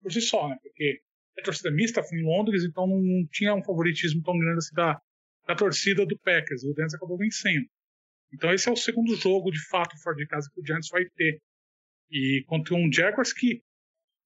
por 0.00 0.12
si 0.12 0.20
só, 0.20 0.48
né? 0.48 0.56
Porque 0.62 1.00
a 1.38 1.42
torcida 1.42 1.70
mista 1.70 2.02
foi 2.02 2.18
em 2.18 2.24
Londres, 2.24 2.64
então 2.64 2.86
não 2.86 3.26
tinha 3.32 3.54
um 3.54 3.64
favoritismo 3.64 4.22
tão 4.22 4.38
grande 4.38 4.58
assim 4.58 4.74
da, 4.74 5.00
da 5.46 5.54
torcida 5.56 6.06
do 6.06 6.18
Packers. 6.20 6.62
O 6.62 6.72
Giants 6.74 6.94
acabou 6.94 7.18
vencendo. 7.18 7.66
Então 8.32 8.52
esse 8.52 8.68
é 8.68 8.72
o 8.72 8.76
segundo 8.76 9.14
jogo 9.16 9.50
de 9.50 9.64
fato 9.68 9.96
fora 10.02 10.16
de 10.16 10.26
casa 10.26 10.48
que 10.52 10.60
o 10.60 10.66
Giants 10.66 10.88
vai 10.90 11.04
ter. 11.16 11.40
E 12.10 12.44
contra 12.46 12.74
um 12.74 12.92
Jaguars 12.92 13.32
que, 13.32 13.62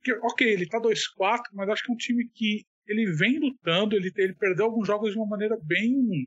que 0.03 0.13
ok, 0.13 0.47
ele 0.47 0.67
tá 0.67 0.79
2-4, 0.79 1.43
mas 1.53 1.69
acho 1.71 1.85
que 1.85 1.91
é 1.91 1.95
um 1.95 1.99
time 1.99 2.29
que 2.35 2.65
ele 2.87 3.11
vem 3.13 3.39
lutando, 3.39 3.95
ele, 3.95 4.11
ele 4.17 4.35
perdeu 4.35 4.67
alguns 4.67 4.87
jogos 4.87 5.13
de 5.13 5.19
uma 5.19 5.27
maneira 5.27 5.57
bem 5.63 6.27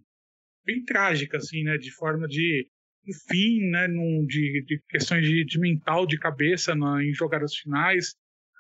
bem 0.63 0.84
trágica, 0.84 1.38
assim, 1.38 1.63
né? 1.63 1.78
De 1.78 1.91
forma 1.91 2.28
de, 2.28 2.67
enfim, 3.08 3.70
né? 3.70 3.88
Num, 3.88 4.26
de, 4.26 4.64
de 4.66 4.82
questões 4.90 5.26
de, 5.26 5.44
de, 5.46 5.60
mental, 5.60 6.06
de 6.06 6.18
cabeça 6.18 6.76
na, 6.76 7.04
em 7.04 7.14
jogadas 7.14 7.56
finais. 7.56 8.16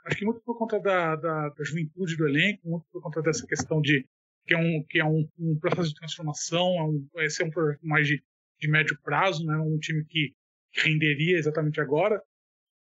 Acho 0.05 0.17
que 0.17 0.25
muito 0.25 0.41
por 0.41 0.57
conta 0.57 0.79
da, 0.79 1.15
da, 1.15 1.49
da, 1.49 1.63
juventude 1.63 2.17
do 2.17 2.27
elenco, 2.27 2.67
muito 2.67 2.85
por 2.91 3.01
conta 3.01 3.21
dessa 3.21 3.45
questão 3.45 3.79
de 3.81 4.05
que 4.47 4.55
é 4.55 4.57
um, 4.57 4.83
que 4.89 4.99
é 4.99 5.05
um, 5.05 5.27
um 5.37 5.59
processo 5.59 5.89
de 5.89 5.95
transformação, 5.95 6.67
é 6.79 6.83
um, 6.83 7.07
esse 7.23 7.43
é 7.43 7.45
um 7.45 7.51
projeto 7.51 7.85
mais 7.85 8.07
de, 8.07 8.21
de 8.59 8.67
médio 8.67 8.97
prazo, 9.03 9.45
né? 9.45 9.55
Um 9.57 9.77
time 9.77 10.03
que 10.05 10.33
renderia 10.73 11.37
exatamente 11.37 11.79
agora. 11.79 12.21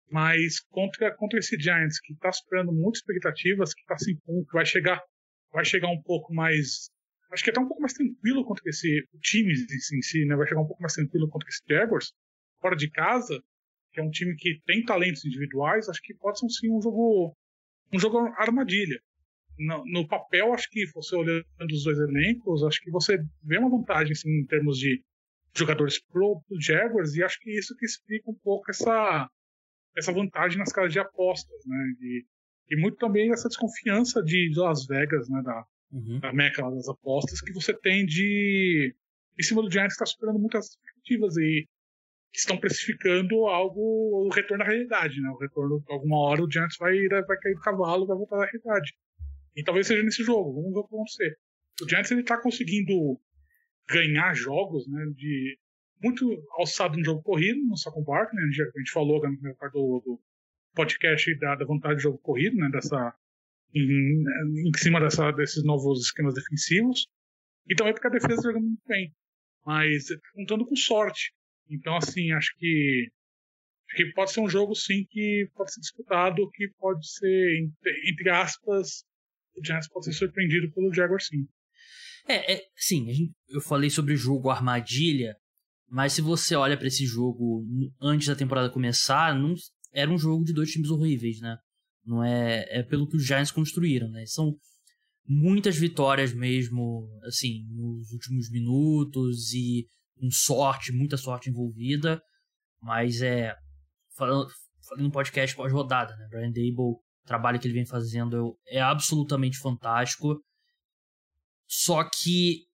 Mas 0.09 0.59
contra, 0.59 1.11
contra 1.15 1.39
esse 1.39 1.59
Giants, 1.59 1.99
que 1.99 2.13
está 2.13 2.31
superando 2.31 2.71
muitas 2.71 2.99
expectativas, 2.99 3.73
que 3.73 3.81
está 3.81 3.95
assim, 3.95 4.15
que 4.15 4.53
vai 4.53 4.65
chegar, 4.65 5.01
vai 5.51 5.65
chegar 5.65 5.89
um 5.89 6.01
pouco 6.01 6.33
mais. 6.33 6.89
Acho 7.33 7.43
que 7.43 7.49
até 7.49 7.59
um 7.59 7.67
pouco 7.67 7.81
mais 7.81 7.93
tranquilo 7.93 8.45
contra 8.45 8.63
esse 8.69 9.07
o 9.11 9.19
time 9.19 9.53
em 9.53 10.01
si, 10.01 10.23
né? 10.25 10.35
Vai 10.35 10.47
chegar 10.47 10.61
um 10.61 10.67
pouco 10.67 10.81
mais 10.81 10.93
tranquilo 10.93 11.27
contra 11.27 11.49
esse 11.49 11.61
Jaguars, 11.67 12.13
fora 12.61 12.75
de 12.75 12.89
casa, 12.91 13.43
que 13.91 13.99
é 13.99 14.03
um 14.03 14.11
time 14.11 14.35
que 14.35 14.61
tem 14.65 14.85
talentos 14.85 15.25
individuais, 15.25 15.89
acho 15.89 16.01
que 16.01 16.13
pode 16.13 16.39
ser 16.39 16.49
sim 16.49 16.71
um 16.71 16.81
jogo 16.81 17.35
um 17.91 17.99
jogo 17.99 18.17
armadilha. 18.37 18.99
No, 19.57 19.83
no, 19.85 20.07
papel, 20.07 20.53
acho 20.53 20.67
que 20.69 20.85
você 20.93 21.15
olhando 21.15 21.45
os 21.71 21.83
dois 21.83 21.99
elencos, 21.99 22.63
acho 22.63 22.81
que 22.81 22.89
você 22.89 23.17
vê 23.43 23.57
uma 23.57 23.69
vantagem 23.69 24.13
assim, 24.13 24.29
em 24.29 24.45
termos 24.45 24.79
de 24.79 25.03
jogadores 25.55 25.99
pro, 25.99 26.41
pro 26.47 26.61
Jaguars, 26.61 27.15
e 27.15 27.23
acho 27.23 27.39
que 27.39 27.51
isso 27.51 27.75
que 27.77 27.85
explica 27.85 28.29
um 28.29 28.37
pouco 28.43 28.69
essa 28.69 29.29
essa 29.95 30.11
vantagem 30.11 30.57
nas 30.57 30.71
casas 30.71 30.91
de 30.91 30.99
apostas, 30.99 31.65
né? 31.67 31.93
E, 32.01 32.25
e 32.71 32.75
muito 32.79 32.97
também 32.97 33.31
essa 33.31 33.47
desconfiança 33.47 34.23
de 34.23 34.51
Las 34.55 34.87
Vegas, 34.87 35.29
né? 35.29 35.41
Da, 35.43 35.63
uhum. 35.93 36.19
da 36.19 36.33
meca 36.33 36.69
das 36.69 36.89
apostas 36.89 37.39
que 37.39 37.53
você 37.53 37.73
tem 37.73 38.05
de 38.05 38.95
em 39.39 39.43
cima 39.43 39.61
do 39.61 39.71
Giants 39.71 39.93
está 39.93 40.05
superando 40.05 40.39
muitas 40.39 40.69
expectativas 40.69 41.37
e 41.37 41.67
estão 42.33 42.57
precificando 42.57 43.47
algo 43.47 44.25
o 44.25 44.29
retorno 44.29 44.63
à 44.63 44.67
realidade, 44.67 45.21
né? 45.21 45.29
O 45.29 45.37
retorno 45.37 45.83
alguma 45.87 46.17
hora 46.17 46.43
o 46.43 46.51
Giants 46.51 46.77
vai 46.77 47.07
vai 47.07 47.37
cair 47.37 47.53
do 47.53 47.61
cavalo, 47.61 48.07
vai 48.07 48.17
voltar 48.17 48.37
à 48.37 48.45
realidade. 48.45 48.93
E 49.55 49.63
talvez 49.63 49.87
seja 49.87 50.03
nesse 50.03 50.23
jogo, 50.23 50.53
vamos 50.53 50.73
ver 50.73 50.79
o 50.79 50.83
que 50.83 50.91
vai 50.91 50.99
acontecer. 50.99 51.37
O 51.81 51.89
Giants 51.89 52.11
ele 52.11 52.21
está 52.21 52.41
conseguindo 52.41 53.19
ganhar 53.87 54.33
jogos, 54.33 54.87
né? 54.87 55.05
De 55.15 55.57
muito 56.03 56.43
alçado 56.57 56.97
no 56.97 57.05
jogo 57.05 57.21
corrido, 57.23 57.63
no 57.65 57.77
Saco 57.77 58.03
Bark, 58.03 58.33
né? 58.33 58.41
A 58.43 58.51
gente, 58.51 58.91
falou 58.91 59.21
na 59.21 59.29
primeira 59.29 59.57
do, 59.71 60.01
do 60.05 60.19
podcast 60.75 61.39
da, 61.39 61.55
da, 61.55 61.65
vontade 61.65 61.97
de 61.97 62.03
jogo 62.03 62.17
corrido, 62.17 62.57
né? 62.57 62.69
Dessa, 62.71 63.15
em, 63.73 64.67
em 64.67 64.77
cima 64.77 64.99
dessa, 64.99 65.31
desses 65.31 65.63
novos 65.63 66.05
esquemas 66.05 66.33
defensivos. 66.33 67.07
E 67.67 67.75
também 67.75 67.93
porque 67.93 68.07
a 68.07 68.11
defesa 68.11 68.41
jogando 68.41 68.65
muito 68.65 68.83
bem. 68.87 69.13
Mas 69.65 70.05
contando 70.33 70.65
com 70.65 70.75
sorte. 70.75 71.33
Então, 71.69 71.95
assim, 71.95 72.31
acho 72.31 72.53
que, 72.57 73.07
acho 73.89 73.97
que 73.97 74.13
pode 74.13 74.31
ser 74.31 74.41
um 74.41 74.49
jogo, 74.49 74.75
sim, 74.75 75.05
que 75.09 75.49
pode 75.55 75.73
ser 75.73 75.79
disputado, 75.79 76.49
que 76.51 76.67
pode 76.77 77.09
ser, 77.09 77.69
entre, 78.05 78.29
aspas, 78.29 79.03
o 79.55 79.65
Giants 79.65 79.87
pode 79.87 80.05
ser 80.05 80.13
surpreendido 80.13 80.71
pelo 80.73 80.93
Jaguar, 80.93 81.21
sim. 81.21 81.47
É, 82.27 82.53
é 82.53 82.61
sim, 82.75 83.33
eu 83.49 83.61
falei 83.61 83.89
sobre 83.89 84.13
o 84.13 84.17
jogo 84.17 84.49
armadilha, 84.49 85.35
mas 85.89 86.13
se 86.13 86.21
você 86.21 86.55
olha 86.55 86.77
para 86.77 86.87
esse 86.87 87.05
jogo 87.05 87.65
antes 88.01 88.27
da 88.27 88.35
temporada 88.35 88.69
começar, 88.69 89.35
não, 89.35 89.53
era 89.93 90.09
um 90.09 90.17
jogo 90.17 90.43
de 90.43 90.53
dois 90.53 90.71
times 90.71 90.89
horríveis, 90.89 91.39
né? 91.39 91.57
Não 92.05 92.23
é, 92.23 92.65
é 92.69 92.83
pelo 92.83 93.07
que 93.07 93.15
os 93.15 93.25
Giants 93.25 93.51
construíram, 93.51 94.09
né? 94.09 94.25
São 94.25 94.53
muitas 95.25 95.77
vitórias 95.77 96.33
mesmo, 96.33 97.07
assim, 97.23 97.65
nos 97.69 98.11
últimos 98.11 98.49
minutos 98.51 99.53
e 99.53 99.87
com 100.15 100.29
sorte, 100.31 100.91
muita 100.91 101.17
sorte 101.17 101.49
envolvida. 101.49 102.21
Mas 102.81 103.21
é. 103.21 103.55
Falando, 104.15 104.47
falando 104.87 105.05
no 105.05 105.11
podcast 105.11 105.55
pós-rodada, 105.55 106.15
né? 106.15 106.27
Brian 106.29 106.51
Dable, 106.51 106.75
o 106.77 107.01
trabalho 107.25 107.59
que 107.59 107.67
ele 107.67 107.73
vem 107.73 107.85
fazendo 107.85 108.57
é 108.67 108.81
absolutamente 108.81 109.57
fantástico. 109.57 110.41
Só 111.67 112.03
que 112.03 112.65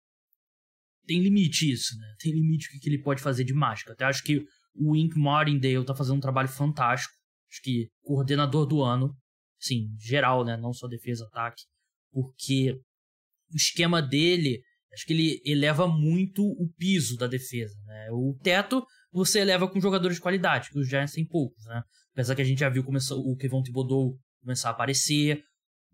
tem 1.06 1.22
limite 1.22 1.72
isso, 1.72 1.98
né? 1.98 2.08
Tem 2.20 2.32
limite 2.32 2.68
o 2.68 2.80
que 2.80 2.90
ele 2.90 3.02
pode 3.02 3.22
fazer 3.22 3.44
de 3.44 3.54
mágica. 3.54 3.94
Até 3.94 4.06
acho 4.06 4.24
que 4.24 4.44
o 4.76 4.96
Ink 4.96 5.18
Martindale 5.18 5.86
tá 5.86 5.96
fazendo 5.96 6.18
um 6.18 6.22
trabalho 6.22 6.50
fantástico. 6.50 7.14
Acho 7.50 7.62
que 7.64 7.90
coordenador 8.02 8.66
do 8.66 8.82
ano, 8.84 9.16
sim, 9.60 9.96
geral, 10.00 10.46
né? 10.46 10.56
Não 10.58 10.74
só 10.74 10.88
defesa, 10.88 11.26
ataque. 11.26 11.64
Porque 12.12 12.74
o 13.52 13.56
esquema 13.56 14.02
dele, 14.02 14.62
acho 14.94 15.06
que 15.06 15.14
ele 15.14 15.42
eleva 15.46 15.88
muito 15.88 16.44
o 16.44 16.70
piso 16.78 17.18
da 17.18 17.28
defesa, 17.28 17.76
né? 17.86 18.10
O 18.12 18.38
teto 18.42 18.86
você 19.12 19.40
eleva 19.40 19.68
com 19.68 19.82
jogadores 19.82 20.18
de 20.18 20.22
qualidade, 20.22 20.70
que 20.70 20.80
os 20.80 20.88
Giants 20.88 21.14
têm 21.14 21.26
poucos, 21.26 21.66
né? 21.66 21.82
Apesar 22.14 22.36
que 22.36 22.42
a 22.42 22.46
gente 22.46 22.60
já 22.60 22.70
viu 22.70 22.84
começar, 22.84 23.16
o 23.16 23.36
Kevon 23.36 23.64
Thibodeau 23.64 24.18
começar 24.42 24.70
a 24.70 24.72
aparecer. 24.72 25.44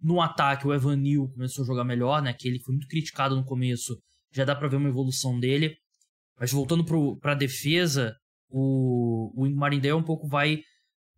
No 0.02 0.22
ataque, 0.22 0.68
o 0.68 0.74
Evan 0.74 0.98
Neal 0.98 1.30
começou 1.30 1.64
a 1.64 1.68
jogar 1.68 1.86
melhor, 1.86 2.22
né? 2.22 2.34
Que 2.34 2.48
ele 2.48 2.60
foi 2.60 2.74
muito 2.74 2.88
criticado 2.88 3.36
no 3.36 3.46
começo 3.46 3.98
já 4.36 4.44
dá 4.44 4.54
para 4.54 4.68
ver 4.68 4.76
uma 4.76 4.90
evolução 4.90 5.40
dele. 5.40 5.78
Mas 6.38 6.52
voltando 6.52 6.84
para 7.20 7.32
a 7.32 7.36
defesa, 7.36 8.14
o, 8.50 9.32
o 9.34 9.50
Marindale 9.56 9.94
um 9.94 10.04
pouco 10.04 10.28
vai 10.28 10.62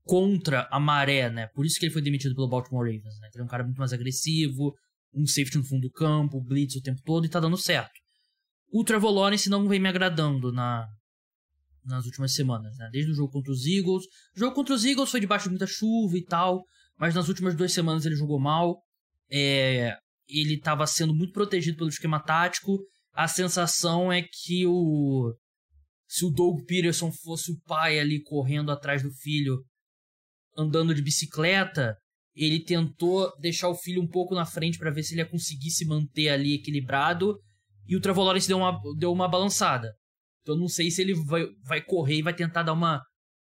contra 0.08 0.67
a 0.72 0.80
maré, 0.80 1.30
né? 1.30 1.48
Por 1.48 1.65
isso 1.65 1.80
que 1.80 1.86
ele 1.86 1.93
foi 1.93 2.02
demitido 2.02 2.34
pelo 2.34 2.48
Baltimore 2.48 2.86
Ravens, 2.86 3.20
né? 3.20 3.30
Ele 3.34 3.41
é 3.41 3.46
um 3.46 3.48
cara 3.48 3.63
muito 3.63 3.78
mais 3.78 3.93
agressivo, 3.93 4.74
um 5.13 5.26
safety 5.26 5.58
no 5.58 5.63
fundo 5.63 5.82
do 5.82 5.91
campo, 5.91 6.41
blitz 6.41 6.76
o 6.76 6.82
tempo 6.82 7.02
todo 7.04 7.26
e 7.26 7.30
tá 7.30 7.39
dando 7.39 7.58
certo. 7.58 7.91
O 8.72 8.84
Trevor 8.84 9.12
Lawrence 9.12 9.50
não 9.50 9.67
vem 9.67 9.80
me 9.80 9.88
agradando 9.88 10.52
na, 10.52 10.88
nas 11.86 12.06
últimas 12.06 12.34
semanas, 12.34 12.76
né? 12.78 12.89
Desde 12.91 13.12
o 13.12 13.15
jogo 13.15 13.32
contra 13.32 13.52
os 13.52 13.65
Eagles. 13.65 14.04
O 14.36 14.39
jogo 14.39 14.56
contra 14.56 14.74
os 14.74 14.86
Eagles 14.86 15.12
foi 15.12 15.20
debaixo 15.20 15.46
de 15.46 15.52
muita 15.52 15.67
chuva 15.67 16.17
e 16.17 16.24
tal, 16.24 16.63
mas 16.98 17.13
nas 17.13 17.28
últimas 17.28 17.56
duas 17.56 17.72
semanas 17.72 18.06
ele 18.06 18.15
jogou 18.15 18.39
mal. 18.39 18.82
É, 19.30 19.96
ele 20.28 20.56
estava 20.56 20.88
sendo 20.88 21.13
muito 21.13 21.34
protegido 21.34 21.78
pelo 21.78 21.89
esquema 21.89 22.20
tático 22.20 22.80
a 23.17 23.27
sensação 23.27 24.13
é 24.13 24.21
que 24.21 24.67
o. 24.67 25.34
Se 26.08 26.23
o 26.23 26.29
Doug 26.29 26.63
Peterson 26.67 27.12
fosse 27.12 27.52
o 27.52 27.60
pai 27.65 28.00
ali 28.00 28.21
correndo 28.21 28.71
atrás 28.71 29.02
do 29.02 29.12
filho, 29.12 29.58
andando 30.58 30.94
de 30.94 31.02
bicicleta, 31.02 31.96
ele 32.36 32.64
tentou 32.64 33.32
deixar 33.40 33.70
o 33.70 33.76
filho 33.76 34.02
um 34.02 34.08
pouco 34.08 34.36
na 34.36 34.46
frente 34.46 34.78
para 34.78 34.92
ver 34.92 35.04
se 35.04 35.14
ele 35.14 35.22
ia 35.22 35.30
conseguir 35.30 35.72
se 35.72 35.86
manter 35.86 36.30
ali 36.30 36.56
equilibrado. 36.56 37.40
E 37.88 37.96
o 37.96 38.02
Trevor 38.02 38.26
Lawrence 38.26 38.48
deu 38.48 38.58
uma, 38.58 38.80
deu 38.98 39.12
uma 39.12 39.28
balançada. 39.28 39.94
Então 40.42 40.56
não 40.56 40.68
sei 40.68 40.92
se 40.92 41.02
ele 41.02 41.14
vai, 41.14 41.46
vai 41.64 41.82
correr 41.82 42.18
e 42.18 42.22
vai 42.22 42.34
tentar 42.34 42.64
dar 42.64 42.74
uma. 42.74 43.02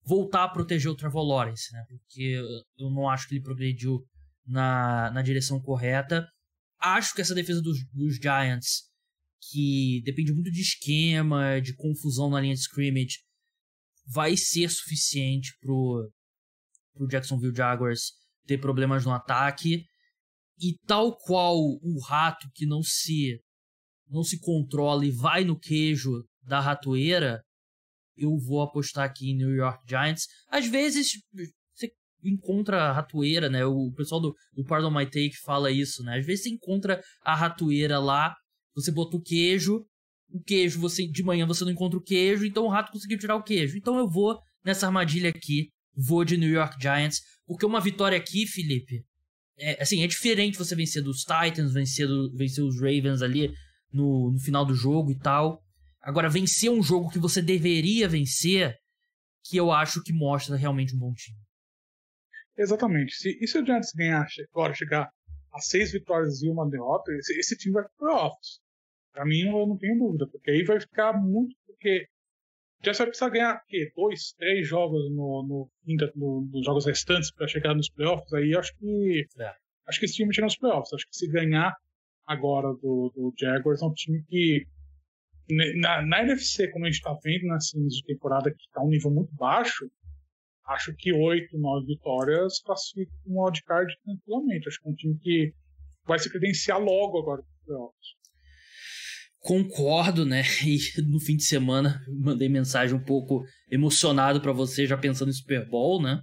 voltar 0.03 0.43
a 0.43 0.49
proteger 0.49 0.91
o 0.91 0.95
Trevor 0.95 1.23
Lawrence, 1.23 1.71
né? 1.71 1.83
Porque 1.87 2.41
eu 2.77 2.89
não 2.89 3.09
acho 3.09 3.27
que 3.27 3.35
ele 3.35 3.43
progrediu 3.43 4.03
na, 4.45 5.11
na 5.11 5.21
direção 5.21 5.61
correta. 5.61 6.27
Acho 6.79 7.13
que 7.13 7.21
essa 7.21 7.35
defesa 7.35 7.61
dos, 7.61 7.77
dos 7.93 8.15
Giants 8.15 8.89
que 9.51 10.01
depende 10.03 10.33
muito 10.33 10.51
de 10.51 10.61
esquema, 10.61 11.59
de 11.61 11.73
confusão 11.75 12.29
na 12.29 12.41
linha 12.41 12.53
de 12.53 12.61
scrimmage, 12.61 13.19
vai 14.05 14.35
ser 14.35 14.69
suficiente 14.69 15.53
pro, 15.61 16.09
pro 16.99 17.07
Jacksonville 17.07 17.55
Jaguars 17.55 18.11
ter 18.45 18.57
problemas 18.57 19.05
no 19.05 19.13
ataque. 19.13 19.85
E 20.61 20.75
tal 20.85 21.15
qual 21.15 21.55
o 21.57 21.99
rato 22.05 22.45
que 22.53 22.65
não 22.65 22.83
se 22.83 23.39
não 24.09 24.23
se 24.23 24.39
controla 24.39 25.05
e 25.05 25.11
vai 25.11 25.43
no 25.43 25.57
queijo 25.57 26.23
da 26.41 26.59
ratoeira, 26.59 27.41
eu 28.17 28.35
vou 28.37 28.61
apostar 28.61 29.05
aqui 29.05 29.29
em 29.29 29.37
New 29.37 29.55
York 29.55 29.79
Giants. 29.87 30.23
Às 30.49 30.67
vezes 30.67 31.11
você 31.73 31.91
encontra 32.23 32.89
a 32.89 32.91
ratoeira, 32.91 33.49
né? 33.49 33.63
O 33.63 33.93
pessoal 33.93 34.19
do, 34.19 34.35
do 34.53 34.65
Pardon 34.65 34.91
My 34.91 35.05
Take 35.05 35.37
fala 35.43 35.71
isso, 35.71 36.03
né? 36.03 36.17
Às 36.17 36.25
vezes 36.25 36.43
você 36.43 36.49
encontra 36.49 37.01
a 37.21 37.35
ratoeira 37.35 37.99
lá, 37.99 38.35
você 38.75 38.91
bota 38.91 39.15
o 39.15 39.21
queijo, 39.21 39.85
o 40.31 40.41
queijo, 40.41 40.79
você 40.79 41.07
de 41.07 41.23
manhã 41.23 41.45
você 41.45 41.63
não 41.63 41.71
encontra 41.71 41.97
o 41.97 42.03
queijo, 42.03 42.45
então 42.45 42.65
o 42.65 42.69
rato 42.69 42.91
conseguiu 42.91 43.19
tirar 43.19 43.35
o 43.35 43.43
queijo. 43.43 43.77
Então 43.77 43.97
eu 43.97 44.09
vou 44.09 44.39
nessa 44.65 44.87
armadilha 44.87 45.29
aqui, 45.29 45.69
vou 45.95 46.23
de 46.23 46.37
New 46.37 46.49
York 46.49 46.77
Giants, 46.81 47.21
porque 47.45 47.65
uma 47.65 47.81
vitória 47.81 48.17
aqui, 48.17 48.47
Felipe, 48.47 49.03
é, 49.57 49.81
assim, 49.81 50.03
é 50.03 50.07
diferente 50.07 50.57
você 50.57 50.75
vencer 50.75 51.03
dos 51.03 51.19
Titans, 51.19 51.73
vencer, 51.73 52.07
do, 52.07 52.33
vencer 52.35 52.63
os 52.63 52.79
Ravens 52.79 53.21
ali 53.21 53.53
no, 53.91 54.31
no 54.31 54.39
final 54.39 54.65
do 54.65 54.73
jogo 54.73 55.11
e 55.11 55.17
tal. 55.17 55.61
Agora, 56.01 56.29
vencer 56.29 56.71
um 56.71 56.81
jogo 56.81 57.09
que 57.09 57.19
você 57.19 57.41
deveria 57.41 58.07
vencer, 58.07 58.75
que 59.43 59.57
eu 59.57 59.71
acho 59.71 60.01
que 60.01 60.13
mostra 60.13 60.55
realmente 60.55 60.95
um 60.95 60.99
bom 60.99 61.13
time. 61.13 61.37
Exatamente. 62.57 63.15
Se, 63.15 63.37
e 63.41 63.47
se 63.47 63.57
o 63.57 63.65
Giants 63.65 63.91
ganhar 63.93 64.25
agora, 64.53 64.73
chegar 64.73 65.09
a 65.51 65.59
seis 65.59 65.91
vitórias 65.91 66.41
e 66.41 66.49
uma 66.49 66.69
derrota, 66.69 67.11
esse, 67.13 67.37
esse 67.37 67.57
time 67.57 67.73
vai 67.73 67.83
para 67.83 67.91
playoffs. 67.97 68.59
Pra 69.11 69.25
mim, 69.25 69.41
eu 69.41 69.67
não 69.67 69.77
tenho 69.77 69.97
dúvida, 69.97 70.27
porque 70.27 70.51
aí 70.51 70.63
vai 70.63 70.79
ficar 70.79 71.13
muito. 71.13 71.55
Porque 71.65 72.07
o 72.79 72.83
Giants 72.83 72.97
vai 72.97 73.07
precisar 73.07 73.29
ganhar 73.29 73.61
quê? 73.67 73.91
dois, 73.95 74.33
três 74.37 74.67
jogos 74.67 75.09
no, 75.11 75.43
no, 75.43 75.69
no, 76.15 76.49
nos 76.51 76.65
jogos 76.65 76.85
restantes 76.85 77.31
para 77.31 77.47
chegar 77.47 77.75
nos 77.75 77.89
playoffs. 77.89 78.31
Aí 78.33 78.55
acho 78.55 78.75
que. 78.77 79.25
É. 79.37 79.53
Acho 79.87 79.99
que 79.99 80.05
esse 80.05 80.15
time 80.15 80.33
chega 80.33 80.45
nos 80.45 80.57
playoffs. 80.57 80.93
Acho 80.93 81.05
que 81.07 81.15
se 81.15 81.27
ganhar 81.27 81.75
agora 82.25 82.67
do, 82.75 83.11
do 83.15 83.33
Jaguars 83.37 83.81
é 83.81 83.85
um 83.85 83.93
time 83.93 84.23
que 84.29 84.65
na, 85.49 86.05
na 86.05 86.21
NFC, 86.21 86.69
como 86.69 86.85
a 86.85 86.87
gente 86.87 86.97
está 86.97 87.17
vendo 87.23 87.47
nessa 87.47 87.77
início 87.77 88.01
de 88.01 88.13
temporada, 88.13 88.51
que 88.51 88.61
está 88.61 88.81
um 88.81 88.89
nível 88.89 89.11
muito 89.11 89.33
baixo, 89.33 89.89
acho 90.67 90.95
que 90.95 91.11
oito, 91.11 91.57
nove 91.57 91.87
vitórias 91.87 92.61
classifica 92.61 93.11
um 93.25 93.41
wildcard 93.43 93.91
tranquilamente. 94.03 94.67
Acho 94.67 94.79
que 94.79 94.87
é 94.87 94.91
um 94.91 94.95
time 94.95 95.19
que 95.19 95.53
vai 96.05 96.19
se 96.19 96.29
credenciar 96.29 96.79
logo 96.79 97.17
agora 97.17 97.41
para 97.41 97.51
os 97.51 97.65
playoffs. 97.65 98.18
Concordo, 99.39 100.25
né? 100.25 100.43
E 100.65 101.01
no 101.01 101.19
fim 101.19 101.35
de 101.35 101.43
semana 101.43 102.01
mandei 102.21 102.49
mensagem 102.49 102.95
um 102.95 103.03
pouco 103.03 103.43
emocionado 103.69 104.41
para 104.41 104.51
você, 104.51 104.85
já 104.85 104.97
pensando 104.97 105.29
em 105.29 105.33
Super 105.33 105.67
Bowl, 105.67 106.01
né? 106.01 106.21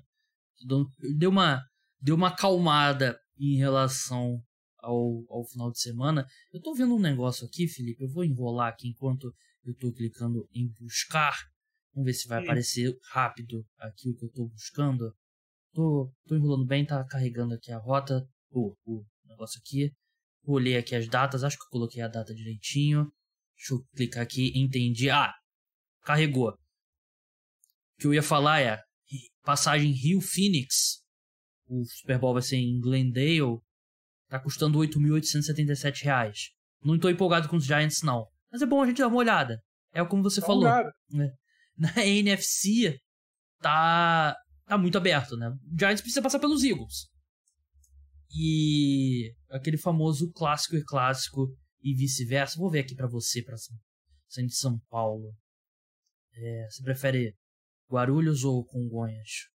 Deu 1.17 1.31
uma, 1.31 1.63
deu 2.01 2.15
uma 2.15 2.29
acalmada 2.29 3.19
em 3.39 3.57
relação 3.57 4.41
ao, 4.79 5.25
ao 5.29 5.45
final 5.45 5.71
de 5.71 5.81
semana. 5.81 6.27
Eu 6.53 6.61
tô 6.61 6.75
vendo 6.75 6.95
um 6.95 7.01
negócio 7.01 7.47
aqui, 7.47 7.69
Felipe, 7.69 8.03
eu 8.03 8.11
vou 8.11 8.25
enrolar 8.25 8.69
aqui 8.69 8.89
enquanto 8.89 9.33
eu 9.65 9.75
tô 9.75 9.93
clicando 9.93 10.47
em 10.55 10.71
buscar. 10.81 11.37
Vamos 11.95 12.07
ver 12.07 12.15
se 12.15 12.29
vai 12.29 12.41
Sim. 12.41 12.45
aparecer 12.45 12.99
rápido 13.11 13.65
aqui 13.79 14.11
o 14.11 14.15
que 14.15 14.25
eu 14.25 14.31
tô 14.31 14.49
buscando. 14.49 15.13
Tô, 15.73 16.11
tô 16.27 16.37
enrolando 16.37 16.67
bem, 16.67 16.87
tá 16.87 17.05
carregando 17.05 17.55
aqui 17.55 17.73
a 17.73 17.79
rota, 17.79 18.27
o, 18.51 18.75
o 18.85 19.05
negócio 19.25 19.61
aqui. 19.61 19.91
Olhei 20.47 20.77
aqui 20.77 20.95
as 20.95 21.09
datas, 21.09 21.43
acho 21.43 21.57
que 21.57 21.65
eu 21.65 21.71
coloquei 21.71 22.01
a 22.01 22.09
data 22.09 22.33
direitinho. 22.33 23.11
Deixa 23.57 23.75
eu 23.75 23.85
clicar 23.97 24.23
aqui, 24.23 24.53
entendi. 24.55 25.11
Ah, 25.11 25.35
carregou. 26.03 26.51
O 26.51 26.57
que 28.01 28.07
eu 28.07 28.15
ia 28.15 28.23
falar 28.23 28.61
é 28.61 28.81
passagem 29.43 29.91
Rio 29.91 30.21
Phoenix. 30.21 31.03
O 31.67 31.85
Super 31.85 32.19
Bowl 32.19 32.35
vai 32.35 32.43
ser 32.43 32.57
em 32.57 32.81
Glendale. 32.81 33.59
Tá 34.29 34.39
custando 34.39 34.79
8.877 34.79 36.05
reais. 36.05 36.51
Não 36.83 36.99
tô 36.99 37.09
empolgado 37.09 37.49
com 37.49 37.57
os 37.57 37.65
Giants, 37.65 38.03
não. 38.03 38.27
Mas 38.51 38.63
é 38.63 38.67
bom 38.67 38.83
a 38.83 38.87
gente 38.87 38.99
dar 38.99 39.09
uma 39.09 39.17
olhada. 39.17 39.61
É 39.93 40.05
como 40.05 40.23
você 40.23 40.41
Dá 40.41 40.47
falou. 40.47 40.65
Né? 41.11 41.33
Na 41.77 42.05
NFC, 42.05 42.99
tá, 43.61 44.37
tá 44.67 44.79
muito 44.79 44.97
aberto, 44.97 45.37
né? 45.37 45.49
O 45.49 45.79
Giants 45.79 46.01
precisa 46.01 46.23
passar 46.23 46.39
pelos 46.39 46.63
Eagles. 46.63 47.09
E 48.39 49.35
aquele 49.51 49.79
famoso 49.79 50.31
clássico 50.33 50.77
e 50.77 50.85
clássico 50.85 51.49
e 51.83 51.95
vice-versa. 51.95 52.59
Vou 52.59 52.71
ver 52.71 52.81
aqui 52.81 52.95
para 52.95 53.07
você, 53.07 53.43
pra 53.43 53.57
sendo 54.29 54.49
de 54.49 54.57
São 54.57 54.79
Paulo. 54.91 55.33
É, 56.35 56.67
você 56.69 56.83
prefere 56.83 57.35
Guarulhos 57.91 58.45
ou 58.45 58.65
Congonhas? 58.65 59.49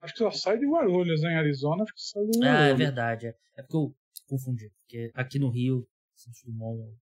Acho 0.00 0.12
que 0.12 0.18
só 0.18 0.30
sai 0.30 0.58
de 0.58 0.66
Guarulhos, 0.66 1.22
em 1.24 1.34
Arizona, 1.34 1.82
acho 1.82 1.94
que 1.94 2.00
sai 2.00 2.24
de 2.26 2.38
Guarulhos. 2.38 2.60
Ah, 2.60 2.66
é 2.66 2.74
verdade. 2.74 3.26
É, 3.26 3.34
é 3.56 3.62
porque 3.62 3.76
eu 3.76 3.96
confundi. 4.26 4.70
Porque 4.80 5.10
aqui 5.14 5.38
no 5.38 5.48
Rio, 5.48 5.86
Santos 6.14 6.42
Dumont. 6.44 6.96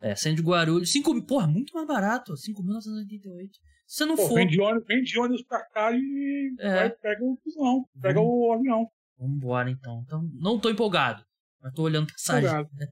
É, 0.00 0.14
saindo 0.14 0.36
de 0.36 0.42
Guarulhos. 0.42 0.92
5 0.92 1.14
mil. 1.14 1.24
Porra, 1.24 1.46
muito 1.46 1.72
mais 1.72 1.86
barato. 1.86 2.34
5.988. 2.34 3.50
Se 3.86 3.98
você 3.98 4.04
não 4.04 4.16
Pô, 4.16 4.28
for. 4.28 4.34
Vem 4.34 4.46
de, 4.48 4.60
ônibus, 4.60 4.86
vem 4.86 5.02
de 5.02 5.18
ônibus 5.18 5.44
pra 5.44 5.64
cá 5.66 5.92
e 5.92 6.54
é. 6.58 6.74
vai, 6.74 6.90
pega 6.90 7.24
o 7.24 7.38
busão. 7.42 7.88
Pega 8.00 8.20
o 8.20 8.52
avião. 8.52 8.90
Vambora 9.26 9.70
então. 9.70 10.02
Então, 10.06 10.30
não 10.34 10.58
tô 10.58 10.70
empolgado. 10.70 11.24
Mas 11.60 11.72
tô 11.72 11.82
olhando 11.82 12.12
passagem. 12.12 12.50
Né? 12.74 12.86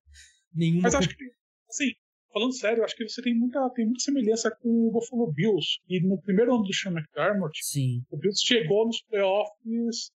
Nenhuma. 0.54 0.82
Mas 0.82 0.94
acho 0.94 1.08
que, 1.08 1.24
assim, 1.68 1.92
falando 2.32 2.52
sério, 2.52 2.84
acho 2.84 2.96
que 2.96 3.08
você 3.08 3.22
tem 3.22 3.34
muita, 3.34 3.68
tem 3.70 3.84
muita 3.84 4.00
semelhança 4.00 4.50
com 4.60 4.88
o 4.88 4.90
Buffalo 4.90 5.30
Bills. 5.32 5.78
E 5.88 6.00
no 6.00 6.20
primeiro 6.20 6.54
ano 6.54 6.64
do 6.64 6.74
Sean 6.74 6.92
McDermott, 6.92 7.58
Sim. 7.62 8.02
o 8.10 8.16
Bills 8.16 8.40
chegou 8.44 8.86
nos 8.86 9.02
playoffs 9.02 10.10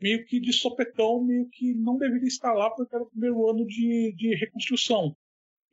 meio 0.00 0.24
que 0.24 0.40
de 0.40 0.52
sopetão, 0.52 1.22
meio 1.22 1.46
que 1.50 1.74
não 1.74 1.98
deveria 1.98 2.26
estar 2.26 2.52
lá 2.52 2.70
porque 2.70 2.94
era 2.94 3.04
o 3.04 3.10
primeiro 3.10 3.48
ano 3.48 3.66
de, 3.66 4.14
de 4.16 4.34
reconstrução. 4.34 5.14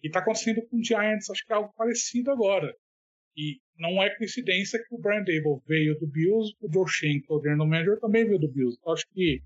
E 0.03 0.07
está 0.07 0.19
acontecendo 0.19 0.61
com 0.67 0.77
o 0.77 0.83
Giants, 0.83 1.29
acho 1.29 1.45
que 1.45 1.53
é 1.53 1.55
algo 1.55 1.73
parecido 1.75 2.29
agora. 2.29 2.75
E 3.35 3.59
não 3.77 4.01
é 4.01 4.15
coincidência 4.15 4.79
que 4.79 4.93
o 4.93 4.99
Brian 4.99 5.23
Dable 5.23 5.61
veio 5.67 5.97
do 5.99 6.07
Bills, 6.07 6.53
o 6.59 6.71
Joe 6.71 6.87
Shank, 6.87 7.25
o 7.29 7.41
general 7.41 7.67
manager, 7.67 7.99
também 7.99 8.25
veio 8.25 8.39
do 8.39 8.51
Bills. 8.51 8.77
Então, 8.79 8.93
acho 8.93 9.05
que 9.13 9.41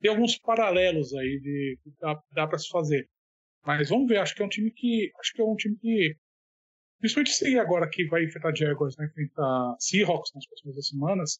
tem 0.00 0.10
alguns 0.10 0.38
paralelos 0.38 1.14
aí 1.14 1.40
de 1.40 1.78
que 1.82 1.90
dá, 2.00 2.20
dá 2.32 2.46
para 2.46 2.58
se 2.58 2.68
fazer. 2.68 3.08
Mas 3.66 3.88
vamos 3.88 4.08
ver, 4.08 4.18
acho 4.18 4.34
que 4.34 4.42
é 4.42 4.44
um 4.44 4.48
time 4.48 4.70
que. 4.70 5.10
Acho 5.18 5.32
que 5.32 5.42
é 5.42 5.44
um 5.44 5.56
time 5.56 5.76
que. 5.76 6.16
Principalmente 7.00 7.32
se 7.32 7.58
agora 7.58 7.88
que 7.88 8.06
vai 8.06 8.24
enfrentar 8.24 8.54
Jaguars, 8.56 8.96
né? 8.96 9.06
Enfrentar 9.06 9.76
Seahawks 9.78 10.32
nas 10.34 10.46
próximas 10.46 10.88
semanas. 10.88 11.38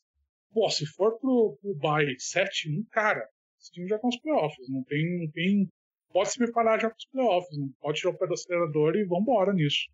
Pô, 0.53 0.69
se 0.71 0.87
for 0.87 1.19
pro, 1.19 1.59
pro 1.61 1.75
bye 1.77 2.15
7-1, 2.17 2.87
cara, 2.91 3.27
esse 3.61 3.73
time 3.73 3.89
já 3.89 3.99
tá 3.99 4.07
nos 4.07 4.21
playoffs. 4.21 4.69
Não 4.69 4.83
tem, 4.85 5.19
não 5.19 5.31
tem. 5.31 5.69
Pode 6.13 6.31
se 6.31 6.39
preparar 6.39 6.81
já 6.81 6.89
para 6.89 6.97
os 6.97 7.07
playoffs. 7.07 7.59
Né? 7.59 7.69
Pode 7.81 7.99
tirar 7.99 8.13
o 8.13 8.19
pé 8.19 8.27
do 8.27 8.35
acelerador 8.35 8.97
e 8.97 9.05
vambora 9.05 9.53
nisso. 9.53 9.89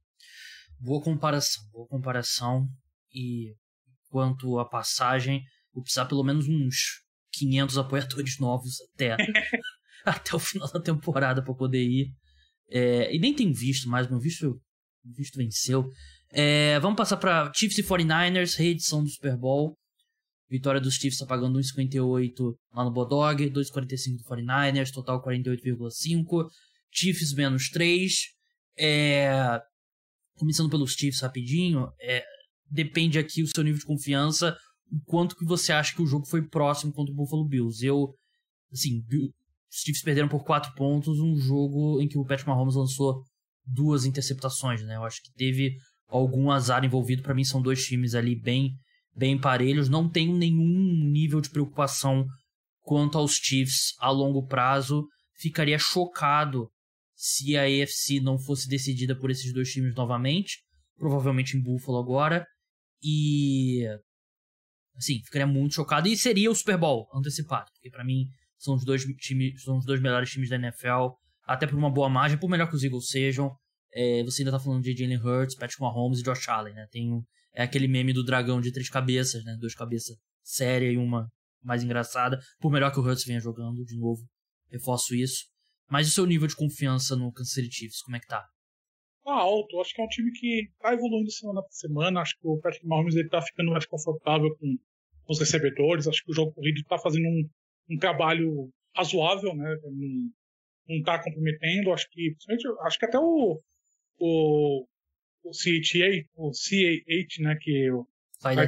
Boa 0.81 1.03
comparação, 1.03 1.65
boa 1.73 1.87
comparação. 1.87 2.69
E 3.13 3.55
quanto 4.11 4.59
à 4.59 4.65
passagem, 4.65 5.43
vou 5.73 5.83
precisar 5.83 6.07
pelo 6.07 6.25
menos 6.25 6.49
uns 6.49 7.04
500 7.35 7.79
apoiadores 7.79 8.39
novos 8.39 8.77
até, 8.93 9.17
até 10.05 10.35
o 10.35 10.39
final 10.39 10.71
da 10.71 10.81
temporada 10.81 11.43
para 11.43 11.55
poder 11.55 11.83
ir. 11.83 12.13
É, 12.71 13.15
e 13.15 13.19
nem 13.19 13.35
tem 13.35 13.53
visto 13.53 13.89
mais, 13.89 14.09
meu 14.09 14.19
visto, 14.19 14.61
visto 15.05 15.37
venceu. 15.37 15.91
É, 16.31 16.79
vamos 16.81 16.97
passar 16.97 17.17
para 17.17 17.53
Chiefs 17.55 17.79
e 17.79 17.83
49ers, 17.83 18.57
reedição 18.57 19.03
do 19.03 19.09
Super 19.09 19.37
Bowl. 19.37 19.77
Vitória 20.49 20.81
dos 20.81 20.95
Chiefs 20.95 21.19
tá 21.19 21.27
pagando 21.27 21.59
1,58 21.59 22.55
lá 22.73 22.85
no 22.85 22.93
Bodog, 22.93 23.51
2,45 23.51 24.19
do 24.19 24.25
49ers, 24.25 24.91
total 24.93 25.23
48,5. 25.23 26.49
Chiefs 26.93 27.33
menos 27.33 27.69
3. 27.71 28.13
É, 28.79 29.61
começando 30.37 30.71
pelos 30.71 30.93
Chiefs 30.93 31.21
rapidinho, 31.21 31.89
é, 32.01 32.25
depende 32.69 33.19
aqui 33.19 33.43
o 33.43 33.47
seu 33.47 33.63
nível 33.63 33.79
de 33.79 33.87
confiança, 33.87 34.57
o 34.95 35.01
quanto 35.05 35.37
que 35.37 35.45
você 35.45 35.73
acha 35.73 35.95
que 35.95 36.03
o 36.03 36.07
jogo 36.07 36.27
foi 36.27 36.47
próximo 36.47 36.93
contra 36.93 37.13
o 37.13 37.17
Buffalo 37.17 37.47
Bills. 37.47 37.85
Eu, 37.85 38.15
assim, 38.73 39.03
os 39.11 39.81
Chiefs 39.81 40.03
perderam 40.03 40.29
por 40.29 40.45
4 40.45 40.73
pontos, 40.75 41.19
um 41.19 41.37
jogo 41.37 42.01
em 42.01 42.07
que 42.07 42.17
o 42.17 42.25
Patrick 42.25 42.49
Mahomes 42.49 42.77
lançou 42.77 43.23
duas 43.67 44.05
interceptações, 44.05 44.83
né? 44.83 44.97
Eu 44.97 45.05
acho 45.05 45.21
que 45.23 45.33
teve 45.33 45.75
algum 46.07 46.51
azar 46.51 46.85
envolvido. 46.85 47.23
Para 47.23 47.35
mim, 47.35 47.45
são 47.45 47.61
dois 47.61 47.85
times 47.85 48.15
ali 48.15 48.41
bem, 48.41 48.71
bem 49.17 49.39
parelhos. 49.39 49.89
Não 49.89 50.09
tenho 50.09 50.37
nenhum 50.37 51.11
nível 51.11 51.41
de 51.41 51.51
preocupação 51.51 52.25
quanto 52.83 53.19
aos 53.19 53.33
Chiefs 53.35 53.95
a 53.99 54.11
longo 54.11 54.47
prazo. 54.47 55.09
Ficaria 55.37 55.79
chocado 55.79 56.71
se 57.17 57.57
a 57.57 57.63
AFC 57.63 58.21
não 58.21 58.39
fosse 58.39 58.69
decidida 58.69 59.19
por 59.19 59.31
esses 59.31 59.53
dois 59.53 59.71
times 59.71 59.95
novamente, 59.95 60.59
provavelmente 60.97 61.57
em 61.57 61.63
Buffalo 61.63 61.99
agora, 61.99 62.47
e 63.03 63.85
assim, 64.97 65.21
ficaria 65.25 65.47
muito 65.47 65.75
chocado 65.75 66.09
e 66.09 66.17
seria 66.17 66.51
o 66.51 66.55
Super 66.55 66.77
Bowl 66.77 67.09
antecipado, 67.15 67.71
porque 67.73 67.91
para 67.91 68.05
mim 68.05 68.27
são 68.59 68.75
os 68.75 68.85
dois 68.85 69.05
times, 69.19 69.63
são 69.63 69.77
os 69.77 69.85
dois 69.85 70.01
melhores 70.01 70.31
times 70.31 70.49
da 70.49 70.57
NFL, 70.57 71.11
até 71.45 71.67
por 71.67 71.77
uma 71.77 71.91
boa 71.91 72.09
margem, 72.09 72.39
por 72.39 72.49
melhor 72.49 72.69
que 72.69 72.77
os 72.77 72.83
Eagles 72.83 73.09
sejam. 73.09 73.55
É, 73.93 74.25
você 74.25 74.43
ainda 74.43 74.53
tá 74.53 74.59
falando 74.59 74.83
de 74.83 74.97
Jalen 74.97 75.19
Hurts, 75.19 75.55
Patrick 75.55 75.81
Mahomes 75.81 76.21
e 76.21 76.23
Josh 76.23 76.49
Allen, 76.49 76.75
né? 76.75 76.87
Tem 76.91 77.23
é 77.55 77.63
aquele 77.63 77.87
meme 77.87 78.13
do 78.13 78.25
dragão 78.25 78.61
de 78.61 78.73
três 78.73 78.89
cabeças, 78.89 79.45
né? 79.45 79.57
Duas 79.61 79.75
cabeças 79.75 80.17
séria 80.43 80.91
e 80.91 80.97
uma 80.97 81.29
mais 81.63 81.83
engraçada, 81.83 82.39
por 82.59 82.71
melhor 82.71 82.93
que 82.93 82.99
o 82.99 83.03
Hurts 83.03 83.25
venha 83.25 83.41
jogando, 83.41 83.85
de 83.85 83.97
novo, 83.97 84.23
reforço 84.71 85.15
isso. 85.15 85.45
Mas 85.89 86.09
o 86.09 86.11
seu 86.11 86.27
nível 86.27 86.47
de 86.47 86.57
confiança 86.57 87.17
no 87.17 87.33
Kansas 87.33 87.55
City 87.55 87.75
Chiefs, 87.75 88.03
como 88.03 88.17
é 88.17 88.21
que 88.21 88.27
tá? 88.27 88.45
Tá 89.25 89.33
alto, 89.33 89.81
acho 89.81 89.95
que 89.95 90.03
é 90.03 90.05
um 90.05 90.09
time 90.09 90.31
que 90.33 90.71
tá 90.79 90.93
evoluindo 90.93 91.31
semana 91.31 91.63
por 91.63 91.73
semana, 91.73 92.21
acho 92.21 92.39
que 92.39 92.47
o 92.47 92.59
Patrick 92.59 92.87
Mahomes 92.87 93.17
ele 93.17 93.29
tá 93.29 93.41
ficando 93.41 93.71
mais 93.71 93.87
confortável 93.87 94.55
com 94.57 94.77
os 95.29 95.39
recebedores, 95.39 96.07
acho 96.07 96.23
que 96.23 96.31
o 96.31 96.35
jogo 96.35 96.53
corrido 96.53 96.83
tá 96.85 96.99
fazendo 96.99 97.27
um, 97.27 97.49
um 97.91 97.99
trabalho 97.99 98.71
razoável, 98.95 99.55
né, 99.55 99.77
não, 99.83 100.31
não 100.97 101.03
tá 101.03 101.23
comprometendo, 101.23 101.91
acho 101.93 102.07
que, 102.11 102.37
acho 102.83 102.99
que 102.99 103.07
até 103.07 103.19
o, 103.19 103.61
o, 104.19 104.87
o 105.43 105.51
CHA, 105.53 106.27
o 106.37 106.51
CAH, 106.51 107.43
né, 107.43 107.57
que 107.61 107.91
o 107.91 108.07
de 108.53 108.63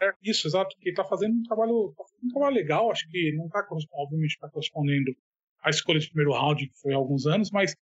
é, 0.00 0.12
isso, 0.22 0.46
exato, 0.46 0.76
que 0.80 0.92
tá 0.92 1.04
fazendo 1.04 1.34
um 1.34 1.42
trabalho, 1.44 1.94
tá 1.96 2.04
um 2.22 2.28
trabalho 2.28 2.54
legal, 2.56 2.90
acho 2.90 3.08
que 3.08 3.32
não 3.36 3.48
tá, 3.48 3.64
obviamente, 3.92 4.32
está 4.32 4.48
correspondendo 4.48 5.16
à 5.62 5.70
escolha 5.70 6.00
de 6.00 6.08
primeiro 6.08 6.32
round, 6.32 6.68
que 6.68 6.78
foi 6.80 6.92
há 6.92 6.96
alguns 6.96 7.26
anos, 7.26 7.50
mas 7.50 7.74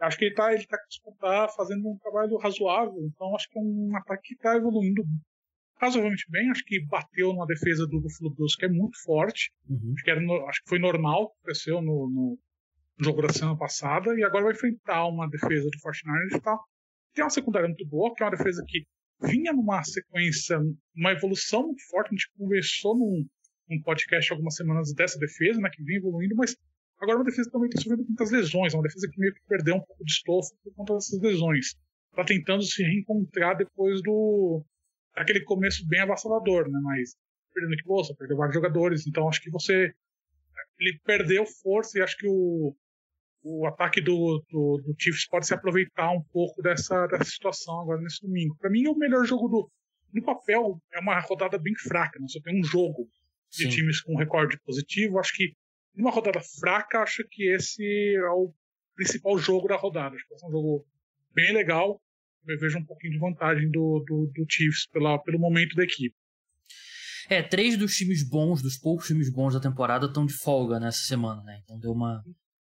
acho 0.00 0.18
que 0.18 0.26
ele 0.26 0.34
tá, 0.34 0.52
ele 0.52 0.66
tá, 0.66 0.78
tá 1.20 1.48
fazendo 1.56 1.88
um 1.88 1.98
trabalho 1.98 2.36
razoável, 2.36 2.98
então 3.04 3.34
acho 3.34 3.48
que 3.48 3.58
é 3.58 3.62
um 3.62 3.96
ataque 3.96 4.34
que 4.34 4.36
tá 4.36 4.56
evoluindo 4.56 5.02
razoavelmente 5.80 6.24
bem, 6.28 6.50
acho 6.50 6.64
que 6.64 6.84
bateu 6.86 7.32
numa 7.32 7.46
defesa 7.46 7.86
do 7.86 8.00
Buffalo 8.00 8.34
Bills 8.34 8.56
que 8.56 8.66
é 8.66 8.68
muito 8.68 9.00
forte, 9.02 9.50
uhum. 9.68 9.92
acho, 9.94 10.04
que 10.04 10.10
era 10.10 10.20
acho 10.48 10.62
que 10.62 10.68
foi 10.68 10.78
normal, 10.78 11.32
cresceu 11.44 11.80
no, 11.80 12.10
no, 12.10 12.38
jogo 13.00 13.22
da 13.22 13.32
semana 13.32 13.56
passada, 13.56 14.12
e 14.18 14.24
agora 14.24 14.44
vai 14.44 14.54
enfrentar 14.54 15.06
uma 15.06 15.28
defesa 15.28 15.68
do 15.70 15.80
Fortnite 15.80 16.34
que 16.34 16.40
tá, 16.40 16.56
tem 17.14 17.24
uma 17.24 17.30
secundária 17.30 17.68
muito 17.68 17.86
boa, 17.86 18.12
que 18.14 18.22
é 18.22 18.26
uma 18.26 18.36
defesa 18.36 18.62
que 18.66 18.84
vinha 19.22 19.52
numa 19.52 19.82
sequência, 19.84 20.58
uma 20.96 21.12
evolução 21.12 21.62
muito 21.62 21.82
forte. 21.88 22.08
A 22.08 22.10
gente 22.10 22.30
conversou 22.36 22.96
num, 22.96 23.26
num 23.68 23.82
podcast 23.82 24.32
algumas 24.32 24.54
semanas 24.54 24.92
dessa 24.94 25.18
defesa, 25.18 25.60
né, 25.60 25.70
que 25.72 25.82
vinha 25.82 25.98
evoluindo, 25.98 26.34
mas 26.36 26.56
agora 27.00 27.18
uma 27.18 27.24
defesa 27.24 27.50
também 27.50 27.68
está 27.68 27.80
sofrendo 27.80 28.04
muitas 28.04 28.30
lesões, 28.30 28.74
é 28.74 28.76
uma 28.76 28.82
defesa 28.82 29.08
que 29.10 29.20
meio 29.20 29.34
que 29.34 29.40
perdeu 29.48 29.76
um 29.76 29.80
pouco 29.80 30.04
de 30.04 30.12
estofo 30.12 30.50
por 30.62 30.74
conta 30.74 30.94
dessas 30.94 31.20
lesões. 31.20 31.74
Está 32.10 32.24
tentando 32.24 32.62
se 32.62 32.82
reencontrar 32.82 33.56
depois 33.56 34.02
do 34.02 34.64
aquele 35.14 35.42
começo 35.44 35.86
bem 35.86 36.00
avassalador, 36.00 36.68
né, 36.68 36.78
mas 36.82 37.16
perdendo 37.52 37.70
Nick 37.70 37.84
Bosa, 37.84 38.14
perdeu 38.16 38.36
vários 38.36 38.54
jogadores, 38.54 39.06
então 39.06 39.28
acho 39.28 39.42
que 39.42 39.50
você 39.50 39.92
ele 40.80 41.00
perdeu 41.04 41.44
força 41.44 41.98
e 41.98 42.02
acho 42.02 42.16
que 42.16 42.26
o 42.28 42.74
o 43.42 43.66
ataque 43.66 44.00
do, 44.00 44.44
do, 44.50 44.82
do, 44.84 44.94
Chiefs 44.98 45.26
pode 45.28 45.46
se 45.46 45.54
aproveitar 45.54 46.10
um 46.10 46.22
pouco 46.32 46.60
dessa, 46.60 47.06
dessa 47.06 47.24
situação 47.24 47.80
agora 47.80 48.00
nesse 48.00 48.20
domingo. 48.20 48.56
Para 48.58 48.70
mim, 48.70 48.84
é 48.84 48.90
o 48.90 48.96
melhor 48.96 49.24
jogo 49.24 49.48
do. 49.48 49.70
No 50.12 50.22
papel, 50.22 50.80
é 50.92 51.00
uma 51.00 51.18
rodada 51.20 51.58
bem 51.58 51.74
fraca? 51.74 52.18
Né? 52.18 52.26
Você 52.28 52.40
tem 52.40 52.58
um 52.58 52.64
jogo 52.64 53.08
de 53.50 53.64
Sim. 53.64 53.68
times 53.68 54.00
com 54.00 54.16
recorde 54.16 54.58
positivo. 54.64 55.18
Acho 55.18 55.34
que 55.34 55.52
numa 55.98 56.12
rodada 56.12 56.40
fraca, 56.40 57.00
acho 57.00 57.24
que 57.28 57.52
esse 57.52 57.82
é 58.16 58.30
o 58.30 58.54
principal 58.94 59.36
jogo 59.36 59.66
da 59.68 59.76
rodada. 59.76 60.14
Acho 60.14 60.24
que 60.24 60.30
vai 60.30 60.38
ser 60.38 60.46
um 60.46 60.52
jogo 60.52 60.86
bem 61.34 61.52
legal. 61.52 62.00
Eu 62.46 62.58
vejo 62.58 62.78
um 62.78 62.84
pouquinho 62.84 63.12
de 63.12 63.18
vantagem 63.18 63.68
do, 63.70 64.02
do, 64.06 64.30
do 64.32 64.46
Chiefs 64.48 64.86
pela, 64.92 65.18
pelo 65.18 65.38
momento 65.38 65.74
da 65.74 65.82
equipe. 65.82 66.14
É, 67.28 67.42
três 67.42 67.76
dos 67.76 67.94
times 67.94 68.26
bons, 68.26 68.62
dos 68.62 68.78
poucos 68.78 69.06
times 69.06 69.30
bons 69.30 69.52
da 69.52 69.60
temporada, 69.60 70.06
estão 70.06 70.24
de 70.24 70.32
folga 70.32 70.80
nessa 70.80 71.00
semana, 71.00 71.42
né? 71.42 71.60
Então 71.62 71.78
deu 71.78 71.92
uma, 71.92 72.24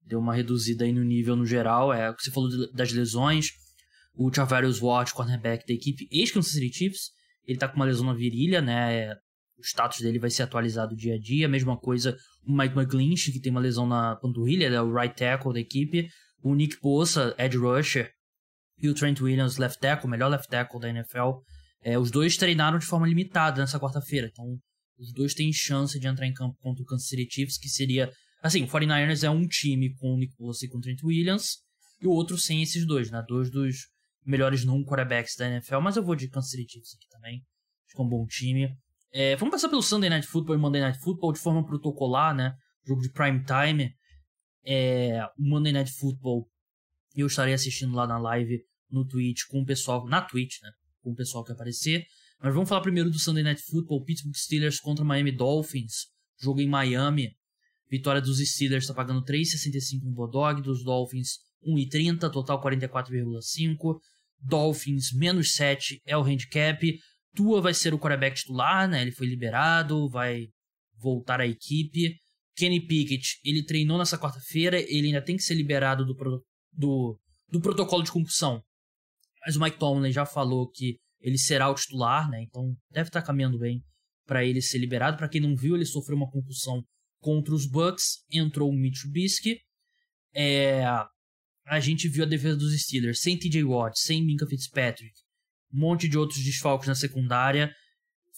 deu 0.02 0.20
uma 0.20 0.34
reduzida 0.34 0.84
aí 0.84 0.92
no 0.92 1.02
nível 1.02 1.34
no 1.34 1.46
geral. 1.46 1.92
É 1.92 2.12
você 2.12 2.30
falou 2.30 2.50
das 2.72 2.92
lesões. 2.92 3.48
O 4.14 4.32
Charvarius 4.32 4.80
Ward, 4.80 5.12
cornerback 5.12 5.66
da 5.66 5.74
equipe 5.74 6.06
ex-Kansas 6.12 6.52
City 6.52 6.72
Chiefs, 6.72 7.10
ele 7.44 7.58
tá 7.58 7.66
com 7.66 7.74
uma 7.74 7.84
lesão 7.84 8.06
na 8.06 8.14
virilha, 8.14 8.60
né? 8.60 9.16
O 9.58 9.62
status 9.62 10.00
dele 10.00 10.18
vai 10.18 10.30
ser 10.30 10.42
atualizado 10.42 10.96
dia 10.96 11.14
a 11.14 11.18
dia. 11.18 11.48
Mesma 11.48 11.76
coisa 11.78 12.16
o 12.46 12.56
Mike 12.56 12.76
McGlinch, 12.76 13.32
que 13.32 13.40
tem 13.40 13.50
uma 13.50 13.60
lesão 13.60 13.86
na 13.86 14.16
panturrilha, 14.16 14.66
é 14.66 14.80
o 14.80 14.92
right 14.92 15.14
tackle 15.14 15.52
da 15.52 15.60
equipe. 15.60 16.08
O 16.42 16.54
Nick 16.54 16.78
Bosa, 16.80 17.34
edge 17.38 17.56
rusher. 17.56 18.10
E 18.78 18.88
o 18.88 18.94
Trent 18.94 19.20
Williams, 19.20 19.56
left 19.56 19.78
tackle, 19.80 20.10
melhor 20.10 20.28
left 20.28 20.48
tackle 20.48 20.80
da 20.80 20.88
NFL. 20.88 21.38
É, 21.82 21.98
os 21.98 22.10
dois 22.10 22.36
treinaram 22.36 22.78
de 22.78 22.86
forma 22.86 23.06
limitada 23.06 23.60
nessa 23.60 23.78
quarta-feira. 23.78 24.28
Então, 24.30 24.44
os 24.98 25.12
dois 25.12 25.32
têm 25.34 25.52
chance 25.52 25.98
de 25.98 26.06
entrar 26.06 26.26
em 26.26 26.32
campo 26.32 26.56
contra 26.60 26.82
o 26.82 26.86
Kansas 26.86 27.08
City 27.08 27.26
Chiefs, 27.30 27.58
que 27.58 27.68
seria 27.68 28.10
Assim, 28.44 28.62
o 28.62 28.68
49ers 28.68 29.22
é 29.22 29.30
um 29.30 29.48
time 29.48 29.94
com 29.94 30.12
o 30.12 30.18
Nick 30.18 30.36
Bosa 30.36 30.66
e 30.66 30.68
com 30.68 30.76
o 30.76 30.80
Trent 30.82 31.02
Williams, 31.02 31.62
e 31.98 32.06
o 32.06 32.10
outro 32.10 32.36
sem 32.36 32.60
esses 32.62 32.86
dois, 32.86 33.10
né? 33.10 33.24
Dois 33.26 33.50
dos 33.50 33.88
melhores 34.22 34.66
não 34.66 34.84
quarterbacks 34.84 35.34
da 35.34 35.48
NFL, 35.48 35.80
mas 35.80 35.96
eu 35.96 36.04
vou 36.04 36.14
de 36.14 36.28
Kansas 36.28 36.50
City 36.50 36.72
Chiefs 36.72 36.94
aqui 36.94 37.08
também. 37.08 37.36
Acho 37.86 37.96
que 37.96 38.02
é 38.02 38.04
um 38.04 38.08
bom 38.08 38.26
time. 38.26 38.68
É, 39.16 39.36
vamos 39.36 39.52
passar 39.52 39.68
pelo 39.68 39.80
Sunday 39.80 40.10
Night 40.10 40.26
Football 40.26 40.56
e 40.56 40.58
Monday 40.58 40.80
Night 40.80 40.98
Football 40.98 41.32
de 41.32 41.38
forma 41.38 41.64
protocolar, 41.64 42.34
né? 42.34 42.52
Jogo 42.84 43.00
de 43.00 43.12
prime 43.12 43.44
time. 43.44 43.94
É, 44.66 45.24
o 45.38 45.48
Monday 45.48 45.72
Night 45.72 45.92
Football 45.92 46.50
eu 47.14 47.28
estarei 47.28 47.54
assistindo 47.54 47.94
lá 47.94 48.08
na 48.08 48.18
live 48.18 48.60
no 48.90 49.06
Twitch 49.06 49.42
com 49.48 49.62
o 49.62 49.64
pessoal, 49.64 50.04
na 50.08 50.20
Twitch, 50.20 50.60
né? 50.60 50.70
Com 51.00 51.12
o 51.12 51.14
pessoal 51.14 51.44
que 51.44 51.52
aparecer. 51.52 52.04
Mas 52.42 52.52
vamos 52.52 52.68
falar 52.68 52.80
primeiro 52.80 53.08
do 53.08 53.16
Sunday 53.16 53.44
Night 53.44 53.62
Football, 53.62 54.02
Pittsburgh 54.02 54.34
Steelers 54.34 54.80
contra 54.80 55.04
Miami 55.04 55.30
Dolphins. 55.30 56.08
Jogo 56.42 56.60
em 56.60 56.68
Miami. 56.68 57.36
Vitória 57.88 58.20
dos 58.20 58.38
Steelers 58.38 58.82
está 58.82 58.94
pagando 58.94 59.22
3,65 59.22 60.02
no 60.02 60.10
Bodog, 60.10 60.60
dos 60.60 60.82
Dolphins 60.82 61.38
1,30, 61.64 62.28
total 62.32 62.60
44,5. 62.60 63.96
Dolphins 64.40 65.12
menos 65.12 65.52
7 65.52 66.02
é 66.04 66.16
o 66.16 66.22
handicap. 66.24 66.84
Tua 67.34 67.60
vai 67.60 67.74
ser 67.74 67.92
o 67.92 67.98
quarterback 67.98 68.36
titular, 68.36 68.88
né? 68.88 69.02
Ele 69.02 69.12
foi 69.12 69.26
liberado, 69.26 70.08
vai 70.08 70.46
voltar 70.96 71.40
à 71.40 71.46
equipe. 71.46 72.16
Kenny 72.56 72.86
Pickett, 72.86 73.40
ele 73.44 73.64
treinou 73.64 73.98
nessa 73.98 74.18
quarta-feira, 74.18 74.78
ele 74.80 75.08
ainda 75.08 75.22
tem 75.22 75.36
que 75.36 75.42
ser 75.42 75.54
liberado 75.54 76.04
do, 76.04 76.14
do, 76.72 77.18
do 77.48 77.60
protocolo 77.60 78.02
de 78.02 78.12
concussão. 78.12 78.62
Mas 79.44 79.56
o 79.56 79.60
Mike 79.60 79.78
Tomlin 79.78 80.12
já 80.12 80.24
falou 80.24 80.70
que 80.70 80.96
ele 81.20 81.36
será 81.36 81.68
o 81.68 81.74
titular, 81.74 82.30
né? 82.30 82.42
Então 82.42 82.74
deve 82.90 83.08
estar 83.08 83.22
caminhando 83.22 83.58
bem 83.58 83.82
para 84.24 84.44
ele 84.44 84.62
ser 84.62 84.78
liberado. 84.78 85.16
Para 85.16 85.28
quem 85.28 85.40
não 85.40 85.56
viu, 85.56 85.74
ele 85.74 85.84
sofreu 85.84 86.16
uma 86.16 86.30
concussão 86.30 86.84
Contra 87.24 87.54
os 87.54 87.64
Bucks 87.64 88.22
entrou 88.30 88.68
o 88.68 88.72
Mitch 88.76 89.00
Trubisky. 89.00 89.58
É, 90.34 90.84
a 91.66 91.80
gente 91.80 92.06
viu 92.06 92.22
a 92.22 92.28
defesa 92.28 92.54
dos 92.54 92.78
Steelers 92.78 93.22
sem 93.22 93.38
TJ 93.38 93.64
Watt, 93.64 93.98
sem 93.98 94.22
Minka 94.22 94.46
Fitzpatrick, 94.46 95.14
um 95.74 95.80
monte 95.80 96.08
de 96.08 96.16
outros 96.16 96.42
desfalques 96.42 96.86
na 96.86 96.94
secundária, 96.94 97.74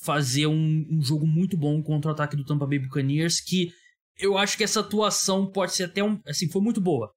fazer 0.02 0.46
um, 0.46 0.86
um, 0.90 1.02
jogo 1.02 1.26
muito 1.26 1.56
bom 1.56 1.82
contra 1.82 2.10
o 2.10 2.14
ataque 2.14 2.36
do 2.36 2.44
Tampa 2.44 2.66
Bay 2.66 2.78
Buccaneers, 2.78 3.40
que 3.40 3.70
eu 4.18 4.38
acho 4.38 4.56
que 4.56 4.64
essa 4.64 4.80
atuação 4.80 5.50
pode 5.50 5.74
ser 5.74 5.84
até 5.84 6.02
um, 6.02 6.20
assim, 6.26 6.50
foi 6.50 6.62
muito 6.62 6.80
boa, 6.80 7.12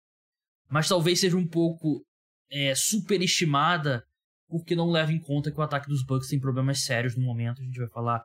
mas 0.69 0.87
talvez 0.87 1.19
seja 1.19 1.37
um 1.37 1.47
pouco 1.47 2.05
é, 2.51 2.75
superestimada, 2.75 4.03
porque 4.47 4.75
não 4.75 4.89
leva 4.89 5.13
em 5.13 5.19
conta 5.19 5.51
que 5.51 5.59
o 5.59 5.63
ataque 5.63 5.87
dos 5.87 6.03
Bucks 6.05 6.29
tem 6.29 6.39
problemas 6.39 6.81
sérios 6.81 7.15
no 7.15 7.23
momento, 7.23 7.61
a 7.61 7.65
gente 7.65 7.79
vai 7.79 7.89
falar 7.89 8.23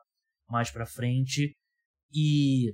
mais 0.49 0.69
pra 0.71 0.85
frente, 0.85 1.55
e 2.13 2.73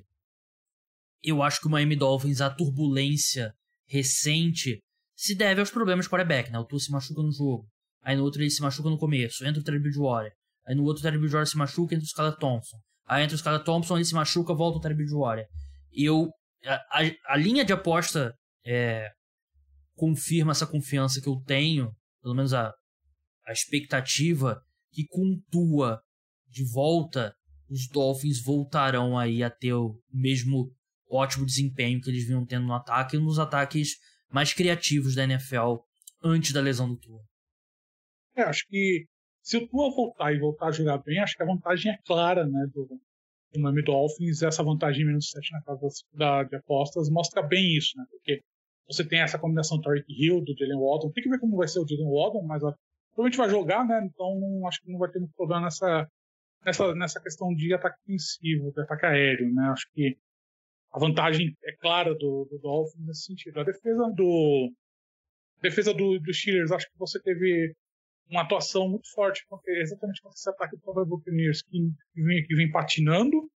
eu 1.23 1.43
acho 1.43 1.59
que 1.59 1.67
o 1.67 1.69
Miami 1.69 1.95
Dolphins, 1.95 2.41
a 2.41 2.49
turbulência 2.49 3.53
recente, 3.87 4.79
se 5.15 5.35
deve 5.35 5.59
aos 5.59 5.69
problemas 5.69 6.05
de 6.05 6.09
quarterback, 6.09 6.51
né? 6.51 6.57
O 6.57 6.65
Tua 6.65 6.79
se 6.79 6.91
machuca 6.91 7.21
no 7.21 7.31
jogo, 7.31 7.67
aí 8.01 8.15
no 8.15 8.23
outro 8.23 8.41
ele 8.41 8.49
se 8.49 8.61
machuca 8.61 8.89
no 8.89 8.97
começo, 8.97 9.45
entra 9.45 9.61
o 9.61 9.63
Terry 9.63 9.79
Bridgewater, 9.79 10.31
aí 10.65 10.75
no 10.75 10.83
outro 10.83 11.01
o 11.01 11.03
Terry 11.03 11.17
Bridgewater 11.17 11.49
se 11.49 11.57
machuca, 11.57 11.95
entra 11.95 12.05
o 12.05 12.09
Scarlett 12.09 12.39
Thompson, 12.39 12.77
aí 13.05 13.23
entra 13.23 13.35
o 13.35 13.37
Scarlett 13.37 13.65
Thompson, 13.65 13.95
ele 13.95 14.05
se 14.05 14.13
machuca, 14.13 14.53
volta 14.53 14.77
o 14.77 14.81
Terry 14.81 14.95
Bridgewater. 14.95 15.45
Eu, 15.91 16.29
a, 16.65 16.75
a, 16.75 17.33
a 17.33 17.37
linha 17.37 17.65
de 17.65 17.73
aposta 17.73 18.33
é, 18.65 19.11
confirma 19.95 20.51
essa 20.51 20.65
confiança 20.65 21.21
que 21.21 21.27
eu 21.27 21.41
tenho, 21.45 21.91
pelo 22.21 22.35
menos 22.35 22.53
a, 22.53 22.73
a 23.45 23.51
expectativa, 23.51 24.61
que 24.91 25.05
com 25.07 25.39
Tua 25.51 26.01
de 26.49 26.63
volta, 26.65 27.33
os 27.69 27.87
Dolphins 27.87 28.43
voltarão 28.43 29.17
aí 29.17 29.41
a 29.41 29.49
ter 29.49 29.73
o 29.73 29.97
mesmo 30.11 30.69
ótimo 31.09 31.45
desempenho 31.45 32.01
que 32.01 32.09
eles 32.09 32.25
vinham 32.25 32.45
tendo 32.45 32.65
no 32.65 32.73
ataque 32.73 33.15
e 33.15 33.19
nos 33.19 33.39
ataques 33.39 33.95
mais 34.29 34.53
criativos 34.53 35.15
da 35.15 35.23
NFL 35.23 35.77
antes 36.23 36.51
da 36.51 36.61
lesão 36.61 36.89
do 36.89 36.97
Tua. 36.97 37.21
É, 38.35 38.43
acho 38.43 38.65
que 38.67 39.05
se 39.41 39.57
o 39.57 39.67
Tua 39.67 39.89
voltar 39.89 40.33
e 40.33 40.39
voltar 40.39 40.67
a 40.67 40.71
jogar 40.71 40.99
bem, 40.99 41.19
acho 41.19 41.35
que 41.35 41.43
a 41.43 41.45
vantagem 41.45 41.91
é 41.91 41.97
clara, 42.05 42.45
né, 42.45 42.67
do, 42.73 42.87
do 43.53 43.59
Miami 43.59 43.83
Dolphins. 43.83 44.41
Essa 44.41 44.63
vantagem 44.63 45.05
menos 45.05 45.29
7 45.29 45.51
na 45.51 45.61
casa 45.63 45.87
da, 46.13 46.43
de 46.43 46.55
apostas 46.55 47.09
mostra 47.09 47.41
bem 47.41 47.75
isso, 47.75 47.97
né, 47.97 48.05
porque 48.09 48.41
você 48.87 49.07
tem 49.07 49.21
essa 49.21 49.39
combinação 49.39 49.79
do 49.79 49.89
Hill, 50.07 50.41
do 50.41 50.55
Jalen 50.57 50.77
Waddle. 50.77 51.11
Tem 51.13 51.23
que 51.23 51.29
ver 51.29 51.39
como 51.39 51.57
vai 51.57 51.67
ser 51.67 51.79
o 51.79 51.87
Jalen 51.87 52.09
Waddle, 52.09 52.43
mas 52.43 52.61
provavelmente 53.13 53.37
vai 53.37 53.49
jogar, 53.49 53.85
né, 53.85 54.01
então 54.05 54.67
acho 54.67 54.81
que 54.81 54.91
não 54.91 54.99
vai 54.99 55.09
ter 55.09 55.19
muito 55.19 55.33
problema 55.35 55.63
nessa, 55.63 56.07
nessa, 56.65 56.95
nessa 56.95 57.21
questão 57.21 57.53
de 57.53 57.73
ataque 57.73 57.99
ofensivo, 58.03 58.71
de 58.71 58.81
ataque 58.81 59.05
aéreo, 59.05 59.51
né. 59.53 59.69
Acho 59.69 59.87
que 59.93 60.17
a 60.93 60.99
vantagem 60.99 61.55
é 61.63 61.75
clara 61.77 62.13
do, 62.13 62.47
do 62.49 62.59
Dolphins 62.59 63.05
nesse 63.05 63.23
sentido. 63.23 63.59
A 63.59 63.63
defesa 63.63 64.11
do 64.15 64.71
defesa 65.61 65.93
do, 65.93 66.19
do 66.19 66.33
Steelers, 66.33 66.71
acho 66.71 66.87
que 66.87 66.97
você 66.97 67.21
teve 67.21 67.73
uma 68.31 68.43
atuação 68.43 68.87
muito 68.87 69.11
forte 69.11 69.45
exatamente 69.67 70.21
contra 70.21 70.37
esse 70.37 70.49
ataque 70.49 70.77
do 70.77 71.05
Buccaneers 71.05 71.61
que, 71.61 71.77
vem, 72.15 72.43
que 72.43 72.55
vem 72.55 72.71
patinando. 72.71 73.49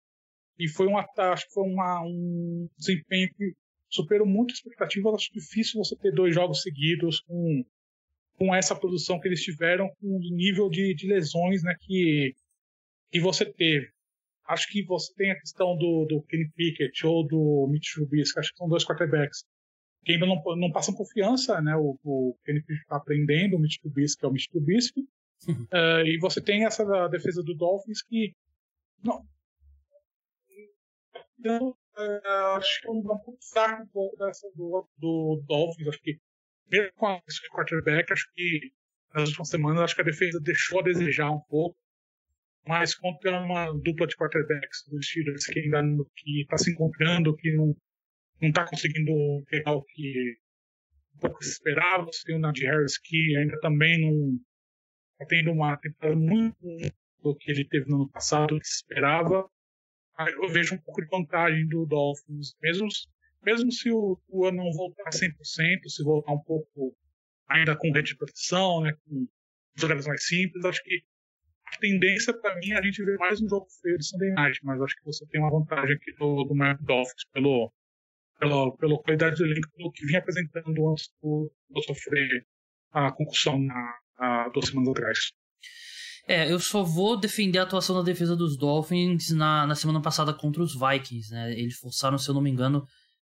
E 0.57 0.67
foi 0.67 0.88
um 0.88 0.97
acho 0.97 1.47
que 1.47 1.53
foi 1.53 1.63
uma, 1.63 2.01
um 2.01 2.67
desempenho 2.78 3.30
que 3.36 3.53
superou 3.89 4.28
muito 4.28 4.53
expectativas. 4.53 5.13
Acho 5.13 5.34
difícil 5.34 5.84
você 5.84 5.95
ter 5.95 6.11
dois 6.11 6.34
jogos 6.34 6.61
seguidos 6.63 7.19
com, 7.21 7.63
com 8.38 8.53
essa 8.53 8.76
produção 8.76 9.19
que 9.19 9.28
eles 9.28 9.43
tiveram, 9.43 9.89
com 10.01 10.07
o 10.07 10.36
nível 10.36 10.69
de, 10.69 10.93
de 10.95 11.07
lesões 11.07 11.63
né, 11.63 11.76
que, 11.80 12.34
que 13.11 13.19
você 13.19 13.45
teve. 13.45 13.88
Acho 14.47 14.67
que 14.69 14.84
você 14.84 15.13
tem 15.15 15.32
a 15.32 15.39
questão 15.39 15.78
do, 15.78 16.05
do 16.05 16.21
Kenny 16.24 16.49
Pickett 16.55 17.05
ou 17.05 17.26
do 17.26 17.67
Mitch 17.71 17.93
Trubisky, 17.93 18.39
acho 18.39 18.51
que 18.51 18.57
são 18.57 18.67
dois 18.67 18.86
quarterbacks 18.86 19.45
que 20.04 20.14
ainda 20.14 20.26
não, 20.26 20.41
não 20.58 20.72
passam 20.72 20.93
confiança, 20.93 21.62
né? 21.62 21.76
O, 21.76 21.97
o 22.04 22.38
Kenny 22.45 22.64
está 22.70 22.97
aprendendo, 22.97 23.56
o 23.56 23.60
Mitch 23.60 23.80
Trubisky 23.82 24.26
é 24.26 24.28
o 24.28 24.32
Mitch 24.32 24.47
Trubisky. 24.49 25.01
Uhum. 25.47 25.64
Uh, 25.74 26.06
e 26.06 26.18
você 26.20 26.41
tem 26.41 26.66
essa 26.66 27.08
defesa 27.10 27.43
do 27.43 27.54
Dolphins 27.54 28.01
que 28.01 28.34
não, 29.04 29.26
então, 31.38 31.72
uh, 31.97 32.56
acho 32.56 32.82
que 32.82 32.88
é 32.88 32.91
um 32.91 33.01
pouco 33.01 33.38
fraco 33.51 34.16
dessa 34.18 34.49
do, 34.56 34.88
do 34.97 35.43
Dolphins. 35.45 35.89
Acho 35.89 35.99
que, 36.01 36.18
mesmo 36.72 36.93
com 36.95 37.08
a 37.08 37.22
quarterback, 37.54 38.14
acho 38.14 38.26
que 38.34 38.72
nas 39.14 39.28
últimas 39.28 39.49
semanas, 39.49 39.82
acho 39.82 39.95
que 39.95 40.01
a 40.01 40.06
defesa 40.06 40.39
deixou 40.39 40.80
a 40.80 40.84
desejar 40.84 41.30
um 41.30 41.41
pouco 41.49 41.76
mas 42.68 42.95
contra 42.95 43.41
uma 43.41 43.72
dupla 43.74 44.08
de 44.08 44.16
quarterbacks 44.16 44.86
dos 44.88 45.06
Steelers 45.06 45.45
que 45.45 45.60
ainda 45.60 45.82
está 46.41 46.58
se 46.58 46.72
encontrando, 46.72 47.36
que 47.36 47.51
não 47.56 47.76
não 48.44 48.50
está 48.50 48.68
conseguindo 48.68 49.12
pegar 49.48 49.72
o 49.72 49.84
que 49.84 50.38
um 51.16 51.20
pouco 51.20 51.44
se 51.44 51.52
esperava. 51.52 52.06
Você 52.06 52.24
tem 52.26 52.36
o 52.36 52.39
Najee 52.39 52.66
Harris 52.66 52.98
que 52.98 53.38
ainda 53.38 53.60
também 53.60 54.02
não 54.02 54.39
está 55.14 55.26
tendo 55.28 55.52
uma 55.52 55.78
temporada 55.78 56.16
muito 56.16 56.58
do 57.22 57.36
que 57.36 57.52
ele 57.52 57.66
teve 57.66 57.89
no 57.89 57.96
ano 57.96 58.10
passado, 58.10 58.60
que 58.60 58.68
se 58.68 58.76
esperava. 58.76 59.50
Eu 60.41 60.50
vejo 60.50 60.76
um 60.76 60.78
pouco 60.80 61.02
de 61.02 61.08
vantagem 61.08 61.68
do 61.68 61.86
Dolphins, 61.86 62.56
mesmo, 62.62 62.88
mesmo 63.41 63.72
se 63.72 63.89
o, 63.89 64.46
ano 64.46 64.58
não 64.58 64.72
voltar 64.74 65.10
100%, 65.10 65.34
se 65.88 66.04
voltar 66.04 66.34
um 66.34 66.44
pouco 66.44 66.96
ainda 67.48 67.76
com 67.76 67.91
rede 67.91 68.10
de 68.10 68.18
proteção, 68.18 68.82
né, 68.82 68.94
com 69.06 69.28
jogadas 69.76 70.06
mais 70.06 70.26
simples, 70.28 70.64
acho 70.66 70.84
que 70.84 71.02
a 71.66 71.80
tendência 71.80 72.34
para 72.34 72.56
mim 72.58 72.72
é 72.72 72.78
a 72.78 72.82
gente 72.82 73.04
ver 73.04 73.18
mais 73.18 73.41
um 73.41 73.50
jogo 73.50 73.66
feio 73.82 73.98
de 73.98 74.06
Sunday 74.06 74.32
Night, 74.32 74.60
mas 74.64 74.80
acho 74.82 74.96
que 74.96 75.06
você 75.06 75.26
tem 75.28 75.41
uma 75.41 75.50
vantagem 75.50 75.96
aqui 75.96 76.14
do, 76.14 76.44
do 76.44 76.54
Miami 76.54 76.80
Dolphins 76.84 77.26
pelo, 77.34 77.74
pela, 78.44 78.76
pela 78.78 78.98
qualidade 79.02 79.38
do 79.38 79.46
elenco, 79.46 79.70
pelo 79.76 79.91
que 79.91 80.06
vinha 80.06 80.20
apresentando 80.20 80.89
antes 80.89 81.10
do, 81.22 81.52
do 81.70 81.82
sofrer 81.84 82.46
a 82.91 83.12
concussão 83.12 83.60
na, 83.60 83.96
há 84.18 84.50
duas 84.50 84.68
semanas 84.68 84.89
atrás. 84.89 85.18
É, 86.28 86.52
eu 86.52 86.60
só 86.60 86.84
vou 86.84 87.20
defender 87.20 87.60
a 87.60 87.64
atuação 87.64 87.96
da 87.96 88.02
defesa 88.02 88.36
dos 88.36 88.58
Dolphins 88.58 89.32
na, 89.32 89.68
na 89.68 89.76
semana 89.76 90.02
passada 90.02 90.34
contra 90.34 90.62
os 90.62 90.74
Vikings, 90.74 91.32
né? 91.32 91.52
Eles 91.52 91.76
forçaram, 91.76 92.18
se 92.18 92.30
eu 92.30 92.34
não 92.34 92.41
me 92.41 92.50
engano, 92.50 92.86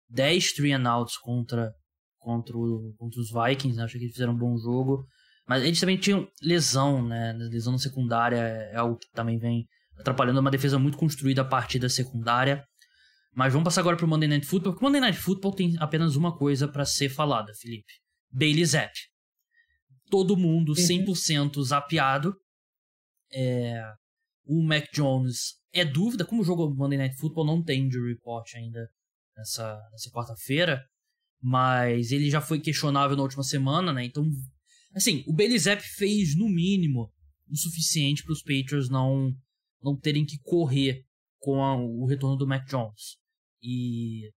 10 0.09 0.53
three 0.53 0.71
and 0.71 0.89
outs 0.89 1.17
contra, 1.17 1.71
contra, 2.17 2.57
o, 2.57 2.93
contra 2.97 3.19
os 3.19 3.29
Vikings, 3.29 3.77
né? 3.77 3.83
Acho 3.83 3.97
que 3.97 4.03
eles 4.03 4.13
fizeram 4.13 4.33
um 4.33 4.37
bom 4.37 4.57
jogo. 4.57 5.05
Mas 5.47 5.63
eles 5.63 5.79
também 5.79 5.97
tinham 5.97 6.27
lesão, 6.41 7.05
né? 7.05 7.33
Lesão 7.51 7.73
na 7.73 7.79
secundária 7.79 8.37
é 8.37 8.75
algo 8.75 8.97
que 8.97 9.07
também 9.13 9.37
vem 9.37 9.65
atrapalhando 9.99 10.39
uma 10.39 10.51
defesa 10.51 10.79
muito 10.79 10.97
construída 10.97 11.41
a 11.41 11.45
partir 11.45 11.77
da 11.77 11.89
secundária. 11.89 12.63
Mas 13.37 13.53
vamos 13.53 13.65
passar 13.65 13.81
agora 13.81 13.95
pro 13.95 14.07
Monday 14.07 14.27
Night 14.27 14.47
Football, 14.47 14.73
porque 14.73 14.83
o 14.83 14.87
Monday 14.87 14.99
Night 14.99 15.19
Football 15.19 15.53
tem 15.53 15.75
apenas 15.77 16.15
uma 16.15 16.35
coisa 16.35 16.67
para 16.67 16.83
ser 16.85 17.09
falada, 17.09 17.53
Felipe. 17.53 17.93
Bailey 18.31 18.65
Zapp. 18.65 18.93
Todo 20.09 20.35
mundo 20.35 20.73
100% 20.73 21.57
uhum. 21.57 21.63
zapeado. 21.63 22.35
É... 23.31 23.79
O 24.43 24.63
Mac 24.63 24.85
Jones 24.91 25.55
é 25.71 25.85
dúvida, 25.85 26.25
como 26.25 26.41
o 26.41 26.45
jogo 26.45 26.73
Monday 26.73 26.97
Night 26.97 27.15
Football 27.17 27.45
não 27.45 27.63
tem 27.63 27.83
injury 27.83 28.13
report 28.13 28.55
ainda 28.55 28.89
nessa, 29.35 29.79
nessa 29.91 30.09
quarta-feira, 30.09 30.83
mas 31.39 32.11
ele 32.11 32.31
já 32.31 32.41
foi 32.41 32.59
questionável 32.59 33.15
na 33.15 33.21
última 33.21 33.43
semana, 33.43 33.93
né? 33.93 34.05
Então 34.05 34.25
Assim, 34.97 35.23
o 35.27 35.33
Bailey 35.33 35.59
Zapp 35.59 35.83
fez, 35.83 36.35
no 36.35 36.49
mínimo, 36.49 37.13
o 37.47 37.55
suficiente 37.55 38.23
para 38.23 38.33
os 38.33 38.41
Patriots 38.41 38.89
não, 38.89 39.31
não 39.79 39.95
terem 39.95 40.25
que 40.25 40.39
correr 40.41 41.05
com 41.37 41.63
a, 41.63 41.75
o 41.75 42.07
retorno 42.07 42.35
do 42.35 42.47
Mac 42.47 42.67
Jones. 42.67 43.15
E 43.61 44.31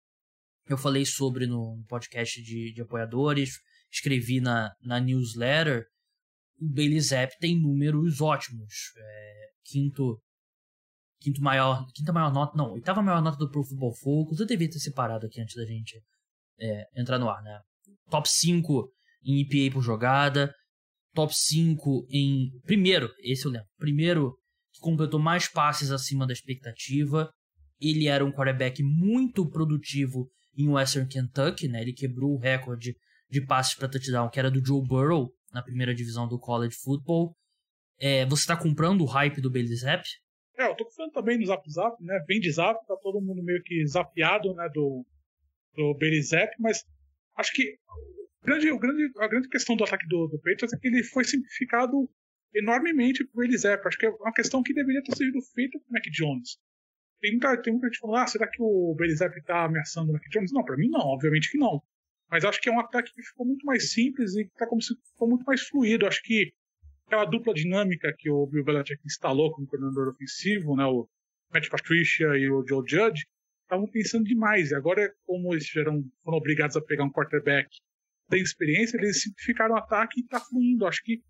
eu 0.68 0.78
falei 0.78 1.06
sobre 1.06 1.48
no 1.48 1.84
podcast 1.88 2.42
de, 2.42 2.74
de 2.74 2.82
apoiadores, 2.82 3.60
escrevi 3.92 4.40
na, 4.40 4.72
na 4.82 5.00
newsletter. 5.00 5.86
O 6.60 6.68
Bailey 6.68 7.00
Zapp 7.00 7.38
tem 7.40 7.60
números 7.60 8.22
ótimos. 8.22 8.74
É, 8.98 9.48
quinto 9.64 10.22
quinto 11.20 11.42
maior, 11.42 11.86
quinta 11.94 12.14
maior 12.14 12.32
nota, 12.32 12.56
não, 12.56 12.74
oitava 12.74 13.02
maior 13.02 13.22
nota 13.22 13.38
do 13.38 13.50
Pro 13.50 13.64
Football 13.64 13.96
Focus. 13.96 14.40
Eu 14.40 14.46
devia 14.46 14.70
ter 14.70 14.80
separado 14.80 15.26
aqui 15.26 15.42
antes 15.42 15.56
da 15.56 15.66
gente 15.66 16.02
é, 16.60 16.84
entrar 16.96 17.20
no 17.20 17.30
ar, 17.30 17.42
né? 17.42 17.60
Top 18.10 18.28
5 18.30 18.92
em 19.24 19.42
EPA 19.42 19.74
por 19.74 19.82
jogada, 19.82 20.54
top 21.14 21.34
5 21.36 22.08
em. 22.10 22.50
Primeiro, 22.66 23.12
esse 23.20 23.46
eu 23.46 23.52
lembro. 23.52 23.68
Primeiro, 23.78 24.38
que 24.74 24.80
completou 24.80 25.20
mais 25.20 25.48
passes 25.48 25.92
acima 25.92 26.26
da 26.26 26.34
expectativa. 26.34 27.32
Ele 27.80 28.08
era 28.08 28.26
um 28.26 28.32
quarterback 28.32 28.82
muito 28.84 29.48
produtivo 29.50 30.30
em 30.58 30.68
Western 30.68 31.08
Kentucky, 31.08 31.68
né? 31.68 31.82
Ele 31.82 31.94
quebrou 31.94 32.34
o 32.34 32.40
recorde 32.40 32.96
de 33.30 33.42
passes 33.42 33.76
para 33.76 33.88
touchdown, 33.88 34.30
que 34.30 34.40
era 34.40 34.50
do 34.50 34.66
Joe 34.66 34.86
Burrow 34.86 35.32
na 35.54 35.62
primeira 35.62 35.94
divisão 35.94 36.28
do 36.28 36.40
college 36.40 36.76
football. 36.76 37.36
É, 38.00 38.26
você 38.26 38.42
está 38.42 38.56
comprando 38.56 39.02
o 39.02 39.06
hype 39.06 39.42
do 39.42 39.52
Bailey 39.52 39.76
Zapp? 39.76 40.08
É, 40.58 40.66
eu 40.68 40.76
tô 40.76 40.86
comprando 40.86 41.12
também 41.12 41.38
no 41.38 41.46
Zap 41.46 41.70
Zap, 41.70 42.04
né? 42.04 42.20
Vem 42.28 42.40
de 42.40 42.52
Zap, 42.52 42.86
tá 42.88 42.96
todo 43.02 43.22
mundo 43.22 43.44
meio 43.44 43.62
que 43.64 43.86
zapeado, 43.86 44.54
né, 44.56 44.68
do, 44.74 45.06
do 45.76 45.96
Bailey 46.00 46.22
Zapp, 46.22 46.56
mas 46.60 46.84
acho 47.36 47.54
que 47.54 47.78
grande, 48.44 48.72
o 48.72 48.80
grande, 48.80 49.12
a 49.20 49.28
grande 49.28 49.50
questão 49.50 49.76
do 49.76 49.84
ataque 49.84 50.08
do, 50.08 50.28
do 50.28 50.38
Patriots 50.38 50.74
é 50.74 50.78
que 50.78 50.88
ele 50.88 51.04
foi 51.04 51.24
simplificado 51.24 52.10
enormemente 52.56 53.24
por 53.26 53.46
eles 53.46 53.66
é. 53.66 53.80
Acho 53.86 53.98
que 53.98 54.06
é 54.06 54.10
uma 54.10 54.34
questão 54.34 54.64
que 54.64 54.74
deveria 54.74 55.04
ter 55.04 55.16
sido 55.16 55.40
feita 55.54 55.78
o 55.78 55.82
Mac 55.92 56.04
Jones. 56.12 56.58
Tem 57.20 57.32
muita, 57.32 57.62
tem 57.62 57.74
muita 57.74 57.88
gente 57.88 58.00
falando, 58.00 58.18
ah, 58.18 58.28
será 58.28 58.48
que 58.48 58.62
o 58.62 58.96
Belizep 58.96 59.38
está 59.38 59.66
ameaçando 59.66 60.12
o 60.12 60.14
Mac 60.14 60.24
Jones? 60.30 60.52
Não, 60.52 60.64
para 60.64 60.78
mim 60.78 60.90
não, 60.90 61.02
obviamente 61.02 61.52
que 61.52 61.58
não. 61.58 61.82
Mas 62.30 62.44
acho 62.46 62.62
que 62.62 62.70
é 62.70 62.72
um 62.72 62.80
ataque 62.80 63.14
que 63.14 63.24
ficou 63.24 63.46
muito 63.46 63.66
mais 63.66 63.92
simples 63.92 64.36
e 64.36 64.46
tá 64.58 64.68
como 64.68 64.82
se 64.82 64.94
ficou 65.12 65.28
muito 65.28 65.44
mais 65.46 65.62
fluido. 65.62 66.06
Acho 66.06 66.22
que 66.24 66.52
aquela 67.06 67.26
dupla 67.26 67.54
dinâmica 67.54 68.14
que 68.18 68.30
o 68.30 68.46
Bill 68.48 68.64
Belichick 68.64 69.02
instalou 69.06 69.52
como 69.54 69.68
coordenador 69.68 70.10
ofensivo, 70.10 70.76
né, 70.76 70.86
o 70.86 71.08
Matt 71.54 71.70
Patricia 71.70 72.38
e 72.38 72.50
o 72.50 72.66
Joe 72.68 72.84
Judge, 72.86 73.26
estavam 73.64 73.88
pensando 73.88 74.26
demais. 74.26 74.72
E 74.72 74.76
agora, 74.76 75.12
como 75.26 75.54
eles 75.54 75.70
foram 75.70 76.04
obrigados 76.26 76.76
a 76.76 76.82
pegar 76.82 77.06
um 77.06 77.12
quarterback 77.12 77.70
tem 78.30 78.42
experiência, 78.42 78.98
eles 78.98 79.22
simplificaram 79.22 79.76
o 79.76 79.78
ataque 79.78 80.20
e 80.20 80.24
está 80.24 80.40
fluindo. 80.40 80.86
Acho 80.86 81.02
que 81.04 81.22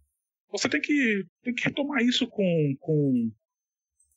você 0.50 0.68
tem 0.70 0.82
que, 0.82 1.26
tem 1.44 1.54
que 1.54 1.64
retomar 1.64 2.02
isso 2.02 2.28
com, 2.28 2.76
com, 2.80 3.32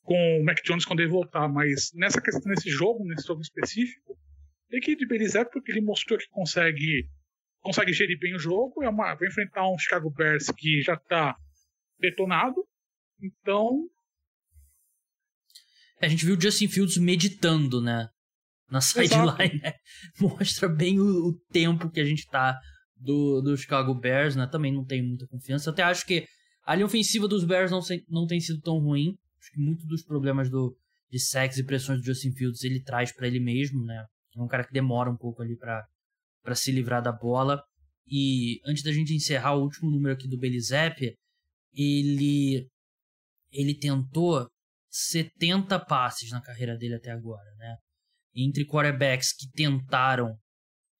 com 0.03 0.39
o 0.39 0.43
Mac 0.43 0.57
Jones 0.65 0.85
quando 0.85 1.01
ele 1.01 1.09
voltar, 1.09 1.47
mas 1.47 1.91
nessa 1.93 2.21
questão, 2.21 2.49
nesse 2.51 2.69
jogo, 2.69 3.05
nesse 3.05 3.27
jogo 3.27 3.41
específico, 3.41 4.17
tem 4.69 4.79
que 4.79 4.95
de 4.95 5.05
porque 5.51 5.71
ele 5.71 5.81
mostrou 5.81 6.17
que 6.17 6.27
consegue 6.29 7.07
consegue 7.61 7.93
gerir 7.93 8.17
bem 8.19 8.35
o 8.35 8.39
jogo, 8.39 8.83
é 8.83 8.89
uma, 8.89 9.13
vai 9.13 9.27
enfrentar 9.27 9.69
um 9.69 9.77
Chicago 9.77 10.09
Bears 10.09 10.47
que 10.57 10.81
já 10.81 10.95
está 10.95 11.35
detonado, 11.99 12.55
então... 13.21 13.87
A 16.01 16.07
gente 16.07 16.25
viu 16.25 16.35
o 16.35 16.41
Justin 16.41 16.67
Fields 16.67 16.97
meditando, 16.97 17.79
né? 17.79 18.09
Na 18.67 18.81
sideline, 18.81 19.61
né? 19.61 19.73
Mostra 20.19 20.67
bem 20.67 20.99
o, 20.99 21.03
o 21.03 21.39
tempo 21.51 21.91
que 21.91 21.99
a 21.99 22.03
gente 22.03 22.27
tá 22.27 22.59
do, 22.95 23.41
do 23.41 23.55
Chicago 23.55 23.93
Bears, 23.93 24.35
né? 24.35 24.47
Também 24.47 24.73
não 24.73 24.83
tenho 24.83 25.05
muita 25.05 25.27
confiança. 25.27 25.69
Até 25.69 25.83
acho 25.83 26.03
que 26.05 26.25
a 26.65 26.73
linha 26.73 26.87
ofensiva 26.87 27.27
dos 27.27 27.43
Bears 27.43 27.69
não, 27.69 27.81
se, 27.81 28.03
não 28.09 28.25
tem 28.25 28.39
sido 28.39 28.59
tão 28.61 28.79
ruim. 28.79 29.15
Acho 29.41 29.51
que 29.51 29.59
muitos 29.59 29.85
dos 29.87 30.03
problemas 30.03 30.49
do, 30.49 30.77
de 31.09 31.19
sacks 31.19 31.57
e 31.57 31.63
pressões 31.63 31.99
do 31.99 32.05
Justin 32.05 32.31
Fields 32.31 32.63
ele 32.63 32.81
traz 32.81 33.11
para 33.11 33.27
ele 33.27 33.39
mesmo, 33.39 33.83
né? 33.83 34.05
É 34.37 34.41
um 34.41 34.47
cara 34.47 34.63
que 34.63 34.71
demora 34.71 35.09
um 35.09 35.17
pouco 35.17 35.41
ali 35.41 35.57
para 35.57 36.55
se 36.55 36.71
livrar 36.71 37.01
da 37.01 37.11
bola. 37.11 37.61
E 38.07 38.61
antes 38.65 38.83
da 38.83 38.91
gente 38.91 39.13
encerrar 39.13 39.55
o 39.55 39.63
último 39.63 39.89
número 39.89 40.13
aqui 40.13 40.27
do 40.27 40.37
Belizep, 40.37 41.15
ele 41.73 42.67
ele 43.51 43.75
tentou 43.77 44.47
70 44.89 45.77
passes 45.85 46.29
na 46.31 46.41
carreira 46.41 46.77
dele 46.77 46.95
até 46.95 47.11
agora, 47.11 47.49
né? 47.57 47.75
Entre 48.33 48.65
quarterbacks 48.65 49.33
que 49.33 49.49
tentaram 49.51 50.37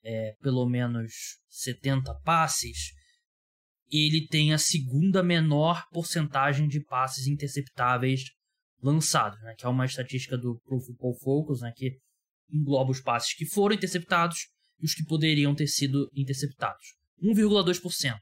é, 0.04 0.36
pelo 0.42 0.68
menos 0.68 1.14
70 1.50 2.14
passes, 2.24 2.92
ele 3.92 4.26
tem 4.28 4.54
a 4.54 4.58
segunda 4.58 5.22
menor 5.22 5.86
porcentagem 5.92 6.68
de 6.68 6.82
passes 6.84 7.28
interceptáveis 7.28 8.22
lançados, 8.82 9.40
né, 9.42 9.54
que 9.58 9.66
é 9.66 9.70
uma 9.70 9.86
estatística 9.86 10.38
do 10.38 10.60
Pro 10.66 10.80
Football 10.80 11.20
Focus, 11.20 11.62
né, 11.62 11.72
que 11.76 11.98
engloba 12.50 12.92
os 12.92 13.02
passes 13.02 13.34
que 13.34 13.46
foram 13.46 13.76
interceptados 13.76 14.48
e 14.80 14.86
os 14.86 14.94
que 14.94 15.06
poderiam 15.06 15.54
ter 15.54 15.68
sido 15.68 16.10
interceptados. 16.16 16.96
1,2%. 17.22 18.18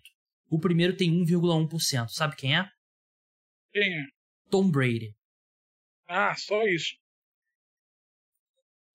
O 0.50 0.60
primeiro 0.60 0.96
tem 0.96 1.12
1,1%. 1.12 2.10
Sabe 2.10 2.36
quem 2.36 2.58
é? 2.58 2.68
Quem 3.72 4.00
é? 4.00 4.06
Tom 4.50 4.70
Brady. 4.70 5.14
Ah, 6.08 6.36
só 6.36 6.64
isso. 6.66 6.96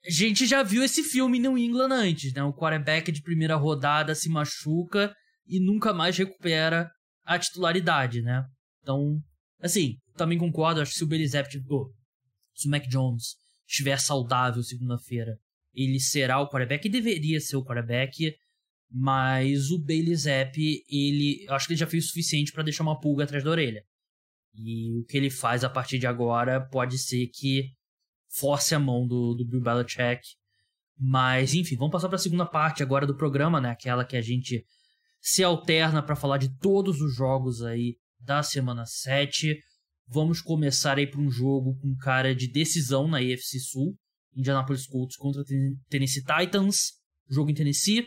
A 0.05 0.11
gente 0.11 0.47
já 0.47 0.63
viu 0.63 0.83
esse 0.83 1.03
filme 1.03 1.39
no 1.39 1.57
England 1.57 1.93
antes, 1.93 2.35
né? 2.35 2.43
O 2.43 2.53
quarterback 2.53 3.11
de 3.11 3.23
primeira 3.23 3.57
rodada 3.57 4.15
se 4.15 4.29
machuca 4.29 5.15
e 5.47 5.61
nunca 5.61 5.93
mais 5.93 6.17
recupera 6.17 6.91
a 7.25 7.39
titularidade, 7.39 8.23
né? 8.23 8.45
Então, 8.83 9.19
assim, 9.61 9.97
também 10.17 10.39
concordo, 10.39 10.81
acho 10.81 10.93
que 10.93 10.99
se 10.99 11.05
o 11.05 11.29
Zapp, 11.29 11.49
tipo, 11.49 11.93
se 12.55 12.69
o 12.69 12.71
Mac 12.71 12.87
Jones 12.87 13.37
estiver 13.67 13.99
saudável 13.99 14.63
segunda-feira, 14.63 15.37
ele 15.73 15.99
será 15.99 16.41
o 16.41 16.49
quarterback 16.49 16.87
e 16.87 16.91
deveria 16.91 17.41
ser 17.41 17.57
o 17.57 17.65
quarterback, 17.65 18.35
mas 18.91 19.71
o 19.71 19.79
Bailey 19.79 20.15
ele, 20.89 21.47
acho 21.49 21.67
que 21.67 21.73
ele 21.73 21.81
já 21.81 21.87
fez 21.87 22.05
o 22.05 22.09
suficiente 22.09 22.53
para 22.53 22.63
deixar 22.63 22.85
uma 22.85 23.01
pulga 23.01 23.25
atrás 23.25 23.43
da 23.43 23.51
orelha. 23.51 23.83
E 24.55 25.01
o 25.01 25.05
que 25.05 25.17
ele 25.17 25.31
faz 25.31 25.65
a 25.65 25.71
partir 25.71 25.99
de 25.99 26.07
agora 26.07 26.61
pode 26.61 26.97
ser 26.99 27.27
que 27.27 27.71
force 28.39 28.75
a 28.75 28.79
mão 28.79 29.07
do, 29.07 29.35
do 29.35 29.45
Bill 29.45 29.61
Belichick. 29.61 30.23
Mas, 30.97 31.55
enfim, 31.55 31.75
vamos 31.77 31.91
passar 31.91 32.09
para 32.09 32.17
a 32.17 32.21
segunda 32.21 32.47
parte 32.47 32.83
agora 32.83 33.05
do 33.05 33.17
programa, 33.17 33.61
né? 33.61 33.71
Aquela 33.71 34.05
que 34.05 34.17
a 34.17 34.23
gente 34.23 34.65
se 35.25 35.43
alterna 35.43 36.03
para 36.03 36.15
falar 36.15 36.37
de 36.37 36.55
todos 36.59 37.01
os 37.01 37.17
jogos 37.17 37.63
aí 37.63 37.97
da 38.21 38.43
semana 38.43 38.85
7. 38.85 39.59
Vamos 40.07 40.43
começar 40.43 40.99
aí 40.99 41.07
para 41.07 41.19
um 41.19 41.31
jogo 41.31 41.75
com 41.81 41.97
cara 41.97 42.35
de 42.35 42.47
decisão 42.47 43.09
na 43.09 43.17
AFC 43.17 43.59
Sul. 43.59 43.97
Indianapolis 44.37 44.87
Colts 44.87 45.17
contra 45.17 45.43
Tennessee 45.89 46.23
Titans. 46.23 47.01
Jogo 47.27 47.51
em 47.51 47.55
Tennessee. 47.55 48.07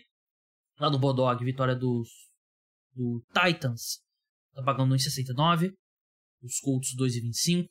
Lá 0.80 0.92
no 0.92 1.00
Bodog, 1.00 1.44
vitória 1.44 1.76
dos, 1.76 2.08
do 2.94 3.26
Titans. 3.34 4.00
Tá 4.54 4.62
pagando 4.62 4.94
1,69. 4.94 5.74
Os 6.44 6.60
Colts 6.60 6.96
2,25. 6.96 7.66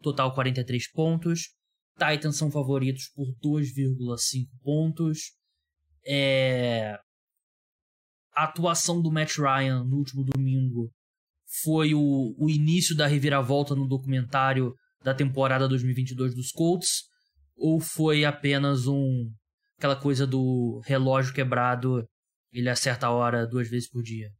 Total 0.00 0.34
43 0.34 0.90
pontos. 0.92 1.50
Titans 1.98 2.38
são 2.38 2.50
favoritos 2.50 3.10
por 3.14 3.26
2,5 3.44 4.48
pontos. 4.62 5.34
É... 6.06 6.98
A 8.40 8.44
atuação 8.44 9.02
do 9.02 9.12
Matt 9.12 9.36
Ryan 9.36 9.84
no 9.84 9.98
último 9.98 10.24
domingo 10.24 10.90
foi 11.62 11.92
o, 11.92 12.34
o 12.38 12.48
início 12.48 12.96
da 12.96 13.06
reviravolta 13.06 13.74
no 13.74 13.86
documentário 13.86 14.74
da 15.04 15.12
temporada 15.12 15.68
2022 15.68 16.34
dos 16.34 16.50
Colts? 16.50 17.02
Ou 17.54 17.78
foi 17.78 18.24
apenas 18.24 18.86
um 18.86 19.30
aquela 19.76 19.94
coisa 19.94 20.26
do 20.26 20.80
relógio 20.86 21.34
quebrado, 21.34 22.02
ele 22.50 22.70
acerta 22.70 23.08
a 23.08 23.10
hora 23.10 23.46
duas 23.46 23.68
vezes 23.68 23.90
por 23.90 24.02
dia? 24.02 24.30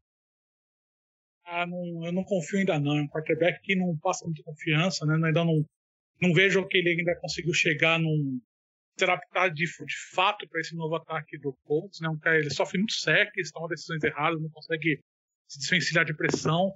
Ah, 1.44 1.66
não, 1.66 2.07
eu 2.07 2.12
não 2.12 2.24
confio 2.24 2.61
ainda 2.61 2.80
não. 2.80 2.96
É 2.96 3.03
um 3.03 3.09
quarterback 3.09 3.61
que 3.62 3.76
não 3.76 3.98
passa 3.98 4.24
muita 4.24 4.42
confiança, 4.42 5.05
né? 5.05 5.12
Ainda 5.26 5.44
não, 5.44 5.62
não 6.22 6.32
vejo 6.32 6.66
que 6.66 6.78
ele 6.78 7.01
ainda 7.01 7.20
conseguiu 7.20 7.53
chegar 7.53 7.98
num 7.98 8.40
ser 9.01 9.11
adaptado 9.11 9.55
de, 9.55 9.64
de 9.64 9.96
fato 10.14 10.48
para 10.48 10.61
esse 10.61 10.74
novo 10.74 10.94
ataque 10.94 11.38
do 11.38 11.53
Colts, 11.64 12.01
né? 12.01 12.09
Um 12.09 12.18
ele 12.32 12.51
sofre 12.51 12.78
muito 12.78 12.92
secs, 12.92 13.51
toma 13.51 13.68
decisões 13.68 14.03
erradas, 14.03 14.40
não 14.40 14.51
consegue 14.51 15.01
se 15.48 15.59
desvencilhar 15.59 16.05
de 16.05 16.14
pressão. 16.14 16.72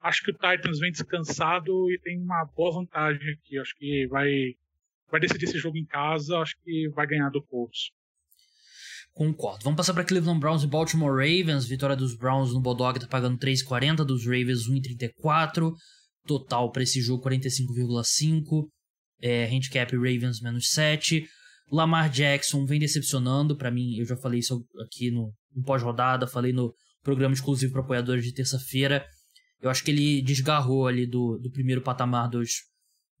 Acho 0.00 0.22
que 0.22 0.30
o 0.30 0.34
Titans 0.34 0.78
vem 0.78 0.90
descansado 0.90 1.90
e 1.90 1.98
tem 2.00 2.20
uma 2.20 2.44
boa 2.44 2.72
vantagem 2.72 3.32
aqui. 3.32 3.58
Acho 3.58 3.74
que 3.76 4.06
vai, 4.08 4.54
vai 5.10 5.20
decidir 5.20 5.44
esse 5.44 5.58
jogo 5.58 5.76
em 5.76 5.86
casa. 5.86 6.38
Acho 6.38 6.54
que 6.64 6.88
vai 6.90 7.06
ganhar 7.06 7.30
do 7.30 7.42
Colts. 7.42 7.90
Concordo. 9.12 9.64
Vamos 9.64 9.78
passar 9.78 9.94
para 9.94 10.04
Cleveland 10.04 10.38
Browns 10.38 10.62
e 10.62 10.66
Baltimore 10.66 11.10
Ravens. 11.10 11.66
Vitória 11.66 11.96
dos 11.96 12.14
Browns 12.16 12.52
no 12.52 12.60
Bodog 12.60 13.00
tá 13.00 13.06
pagando 13.06 13.38
3,40, 13.38 14.04
dos 14.04 14.24
Ravens 14.24 14.68
1,34. 14.68 15.72
Total 16.26 16.70
para 16.70 16.82
esse 16.82 17.00
jogo 17.00 17.24
45,5. 17.24 18.68
É, 19.22 19.46
handicap 19.46 19.90
Ravens 19.96 20.40
menos 20.42 20.68
7. 20.70 21.26
Lamar 21.70 22.10
Jackson 22.10 22.64
vem 22.64 22.78
decepcionando. 22.78 23.56
para 23.56 23.70
mim, 23.70 23.96
eu 23.96 24.04
já 24.04 24.16
falei 24.16 24.40
isso 24.40 24.64
aqui 24.84 25.10
no, 25.10 25.32
no 25.54 25.62
pós-rodada, 25.64 26.26
falei 26.26 26.52
no 26.52 26.74
programa 27.02 27.34
exclusivo 27.34 27.72
para 27.72 27.82
apoiadores 27.82 28.24
de 28.24 28.32
terça-feira. 28.32 29.04
Eu 29.60 29.70
acho 29.70 29.82
que 29.82 29.90
ele 29.90 30.22
desgarrou 30.22 30.86
ali 30.86 31.06
do, 31.06 31.38
do 31.38 31.50
primeiro 31.50 31.80
patamar 31.80 32.28
dos, 32.28 32.50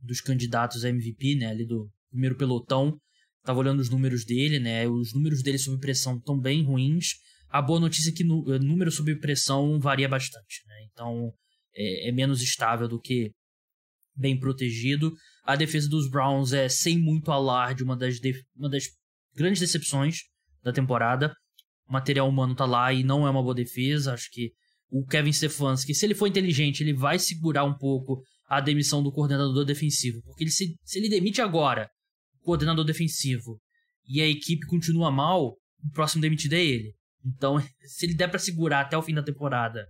dos 0.00 0.20
candidatos 0.20 0.84
a 0.84 0.88
MVP, 0.88 1.36
né? 1.36 1.46
Ali 1.46 1.66
do 1.66 1.90
primeiro 2.10 2.36
pelotão. 2.36 2.98
Tava 3.42 3.60
olhando 3.60 3.80
os 3.80 3.88
números 3.88 4.24
dele, 4.24 4.58
né? 4.58 4.86
Os 4.88 5.14
números 5.14 5.42
dele 5.42 5.58
sob 5.58 5.78
pressão 5.80 6.16
estão 6.16 6.38
bem 6.38 6.64
ruins. 6.64 7.14
A 7.48 7.62
boa 7.62 7.80
notícia 7.80 8.10
é 8.10 8.12
que 8.12 8.24
o 8.24 8.54
eh, 8.54 8.58
número 8.58 8.90
sob 8.90 9.14
pressão 9.20 9.78
varia 9.78 10.08
bastante, 10.08 10.62
né? 10.66 10.74
Então 10.92 11.32
é, 11.74 12.08
é 12.08 12.12
menos 12.12 12.42
estável 12.42 12.88
do 12.88 13.00
que 13.00 13.32
bem 14.16 14.38
protegido. 14.38 15.12
A 15.44 15.54
defesa 15.54 15.88
dos 15.88 16.10
Browns 16.10 16.52
é, 16.52 16.68
sem 16.68 16.98
muito 16.98 17.30
alarde, 17.30 17.84
uma 17.84 17.96
das, 17.96 18.18
uma 18.56 18.68
das 18.68 18.84
grandes 19.34 19.60
decepções 19.60 20.20
da 20.62 20.72
temporada. 20.72 21.34
O 21.88 21.92
material 21.92 22.28
humano 22.28 22.54
tá 22.54 22.64
lá 22.64 22.92
e 22.92 23.04
não 23.04 23.26
é 23.26 23.30
uma 23.30 23.42
boa 23.42 23.54
defesa. 23.54 24.14
Acho 24.14 24.28
que 24.32 24.52
o 24.90 25.04
Kevin 25.06 25.32
Stefanski, 25.32 25.94
se 25.94 26.06
ele 26.06 26.14
for 26.14 26.26
inteligente, 26.26 26.82
ele 26.82 26.94
vai 26.94 27.18
segurar 27.18 27.64
um 27.64 27.76
pouco 27.76 28.22
a 28.48 28.60
demissão 28.60 29.02
do 29.02 29.12
coordenador 29.12 29.64
defensivo. 29.64 30.22
Porque 30.22 30.44
ele 30.44 30.50
se, 30.50 30.76
se 30.84 30.98
ele 30.98 31.08
demite 31.08 31.40
agora 31.40 31.88
o 32.40 32.44
coordenador 32.44 32.84
defensivo 32.84 33.60
e 34.08 34.20
a 34.20 34.26
equipe 34.26 34.66
continua 34.66 35.10
mal, 35.10 35.56
o 35.82 35.90
próximo 35.92 36.22
demitido 36.22 36.54
é 36.54 36.64
ele. 36.64 36.94
Então, 37.24 37.60
se 37.84 38.06
ele 38.06 38.14
der 38.14 38.28
para 38.28 38.38
segurar 38.38 38.80
até 38.80 38.96
o 38.96 39.02
fim 39.02 39.14
da 39.14 39.22
temporada, 39.22 39.86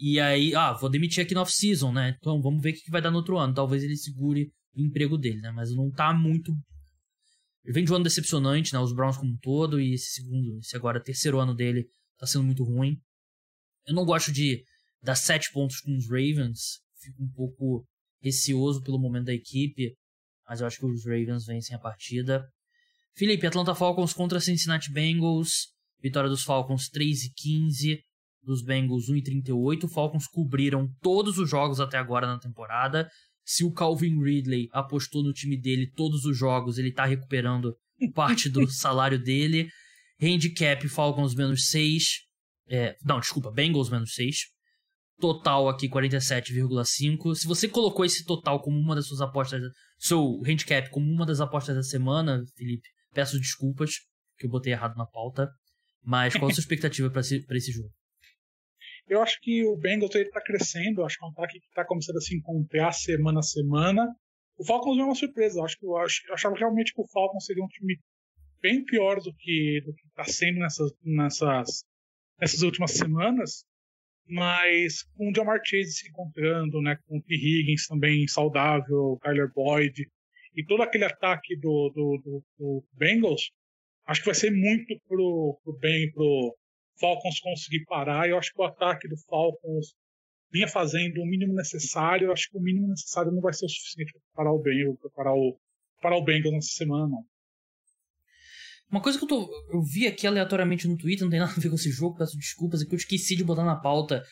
e 0.00 0.18
aí, 0.18 0.54
ah, 0.54 0.72
vou 0.72 0.88
demitir 0.88 1.22
aqui 1.22 1.34
no 1.34 1.42
off-season, 1.42 1.92
né? 1.92 2.16
Então 2.18 2.40
vamos 2.40 2.62
ver 2.62 2.70
o 2.70 2.74
que 2.74 2.90
vai 2.90 3.02
dar 3.02 3.10
no 3.10 3.18
outro 3.18 3.36
ano. 3.36 3.52
Talvez 3.52 3.82
ele 3.82 3.96
segure 3.98 4.50
o 4.74 4.80
emprego 4.80 5.18
dele, 5.18 5.42
né? 5.42 5.50
Mas 5.50 5.74
não 5.74 5.90
tá 5.90 6.14
muito. 6.14 6.52
Ele 7.62 7.74
vem 7.74 7.84
de 7.84 7.92
um 7.92 7.96
ano 7.96 8.04
decepcionante, 8.04 8.72
né? 8.72 8.78
Os 8.78 8.94
Browns 8.94 9.18
como 9.18 9.32
um 9.32 9.36
todo, 9.36 9.78
e 9.78 9.92
esse 9.92 10.12
segundo, 10.12 10.58
esse 10.58 10.74
agora 10.74 11.02
terceiro 11.02 11.38
ano 11.38 11.54
dele 11.54 11.86
tá 12.16 12.26
sendo 12.26 12.44
muito 12.44 12.64
ruim. 12.64 12.96
Eu 13.86 13.94
não 13.94 14.06
gosto 14.06 14.32
de 14.32 14.64
dar 15.02 15.16
sete 15.16 15.52
pontos 15.52 15.80
com 15.80 15.94
os 15.94 16.08
Ravens. 16.08 16.80
Fico 16.98 17.22
um 17.22 17.30
pouco 17.30 17.86
receoso 18.22 18.82
pelo 18.82 18.98
momento 18.98 19.26
da 19.26 19.34
equipe. 19.34 19.94
Mas 20.48 20.62
eu 20.62 20.66
acho 20.66 20.78
que 20.78 20.86
os 20.86 21.04
Ravens 21.04 21.44
vencem 21.44 21.76
a 21.76 21.78
partida. 21.78 22.48
Felipe, 23.14 23.46
Atlanta 23.46 23.74
Falcons 23.74 24.14
contra 24.14 24.40
Cincinnati 24.40 24.90
Bengals. 24.90 25.74
Vitória 26.02 26.30
dos 26.30 26.42
Falcons 26.42 26.88
3 26.88 27.24
e 27.24 27.32
15. 27.34 28.02
Dos 28.42 28.62
Bengals 28.62 29.08
1 29.08 29.16
e 29.16 29.22
38. 29.22 29.88
Falcons 29.88 30.26
cobriram 30.26 30.88
todos 31.00 31.38
os 31.38 31.48
jogos 31.48 31.80
até 31.80 31.98
agora 31.98 32.26
na 32.26 32.38
temporada. 32.38 33.08
Se 33.44 33.64
o 33.64 33.72
Calvin 33.72 34.22
Ridley 34.22 34.68
apostou 34.72 35.22
no 35.22 35.32
time 35.32 35.60
dele 35.60 35.90
todos 35.94 36.24
os 36.24 36.36
jogos, 36.36 36.78
ele 36.78 36.92
tá 36.92 37.04
recuperando 37.04 37.74
parte 38.14 38.48
do 38.48 38.66
salário 38.70 39.22
dele. 39.22 39.68
Handicap 40.20 40.86
Falcons 40.88 41.34
menos 41.34 41.68
6. 41.68 42.04
É, 42.68 42.96
não, 43.04 43.20
desculpa, 43.20 43.50
Bengals 43.50 43.90
menos 43.90 44.14
6. 44.14 44.36
Total 45.18 45.68
aqui 45.68 45.88
47,5. 45.88 47.34
Se 47.34 47.46
você 47.46 47.68
colocou 47.68 48.04
esse 48.04 48.24
total 48.24 48.62
como 48.62 48.78
uma 48.78 48.94
das 48.94 49.06
suas 49.06 49.20
apostas, 49.20 49.60
seu 49.98 50.40
handicap 50.46 50.88
como 50.90 51.10
uma 51.10 51.26
das 51.26 51.40
apostas 51.40 51.76
da 51.76 51.82
semana, 51.82 52.42
Felipe, 52.56 52.88
peço 53.12 53.38
desculpas 53.38 53.96
que 54.38 54.46
eu 54.46 54.50
botei 54.50 54.72
errado 54.72 54.96
na 54.96 55.06
pauta. 55.06 55.48
Mas 56.02 56.34
qual 56.34 56.50
a 56.50 56.54
sua 56.54 56.60
expectativa 56.62 57.10
para 57.10 57.20
esse, 57.20 57.44
esse 57.50 57.72
jogo? 57.72 57.90
Eu 59.10 59.20
acho 59.20 59.40
que 59.40 59.64
o 59.64 59.76
Bengals 59.76 60.14
está 60.14 60.40
crescendo, 60.40 61.04
acho 61.04 61.18
que 61.18 61.24
é 61.24 61.28
um 61.28 61.32
ataque 61.32 61.58
que 61.58 61.66
está 61.66 61.84
começando 61.84 62.16
a 62.16 62.20
se 62.20 62.36
encontrar 62.36 62.92
semana 62.92 63.40
a 63.40 63.42
semana. 63.42 64.06
O 64.56 64.64
Falcons 64.64 64.98
é 64.98 65.02
uma 65.02 65.16
surpresa, 65.16 65.58
eu 65.58 65.64
acho 65.64 65.76
que 65.76 65.84
eu, 65.84 65.96
acho, 65.96 66.22
eu 66.28 66.34
achava 66.34 66.56
realmente 66.56 66.94
que 66.94 67.00
o 67.02 67.08
Falcons 67.08 67.44
seria 67.44 67.64
um 67.64 67.66
time 67.66 67.98
bem 68.62 68.84
pior 68.84 69.20
do 69.20 69.34
que 69.34 69.82
do 69.84 69.92
está 69.92 70.24
sendo 70.24 70.60
nessas, 70.60 70.92
nessas 71.02 71.82
nessas 72.40 72.62
últimas 72.62 72.92
semanas, 72.92 73.64
mas 74.28 75.02
com 75.16 75.28
o 75.28 75.34
Jamar 75.34 75.60
Chase 75.64 75.92
se 75.92 76.08
encontrando, 76.08 76.80
né, 76.80 76.96
com 77.04 77.18
o 77.18 77.22
T. 77.22 77.34
Higgins 77.34 77.88
também 77.88 78.28
saudável, 78.28 78.96
o 78.96 79.18
Tyler 79.20 79.52
Boyd, 79.52 80.06
e 80.54 80.64
todo 80.64 80.82
aquele 80.82 81.04
ataque 81.04 81.56
do, 81.56 81.90
do, 81.90 82.22
do, 82.24 82.44
do 82.58 82.84
Bengals, 82.92 83.50
acho 84.06 84.20
que 84.20 84.26
vai 84.26 84.34
ser 84.36 84.52
muito 84.52 84.96
pro, 85.08 85.58
pro 85.64 85.78
bem 85.78 86.12
pro 86.12 86.56
Falcons 87.00 87.40
conseguir 87.40 87.84
parar. 87.86 88.28
Eu 88.28 88.38
acho 88.38 88.52
que 88.52 88.60
o 88.60 88.64
ataque 88.64 89.08
do 89.08 89.16
Falcons 89.28 89.94
vinha 90.52 90.68
fazendo 90.68 91.20
o 91.20 91.26
mínimo 91.26 91.54
necessário. 91.54 92.26
Eu 92.26 92.32
acho 92.32 92.50
que 92.50 92.58
o 92.58 92.60
mínimo 92.60 92.88
necessário 92.88 93.32
não 93.32 93.40
vai 93.40 93.52
ser 93.52 93.66
o 93.66 93.68
suficiente 93.68 94.12
para 94.12 94.44
parar 94.44 94.52
o 94.52 94.62
Bengals, 94.62 94.98
para 95.00 95.10
parar 95.10 95.34
o, 95.34 95.58
parar 96.00 96.16
o 96.16 96.24
Bengals 96.24 96.54
nessa 96.54 96.72
semana, 96.72 97.08
não. 97.08 97.24
Uma 98.90 99.00
coisa 99.00 99.16
que 99.16 99.24
eu, 99.24 99.28
tô, 99.28 99.48
eu 99.72 99.80
vi 99.82 100.06
aqui 100.06 100.26
aleatoriamente 100.26 100.88
no 100.88 100.96
Twitter, 100.96 101.22
não 101.22 101.30
tem 101.30 101.38
nada 101.38 101.52
a 101.52 101.60
ver 101.60 101.68
com 101.68 101.76
esse 101.76 101.90
jogo, 101.90 102.18
peço 102.18 102.36
desculpas, 102.36 102.82
é 102.82 102.84
que 102.84 102.92
eu 102.92 102.98
esqueci 102.98 103.36
de 103.36 103.44
botar 103.44 103.64
na 103.64 103.76
pauta 103.76 104.24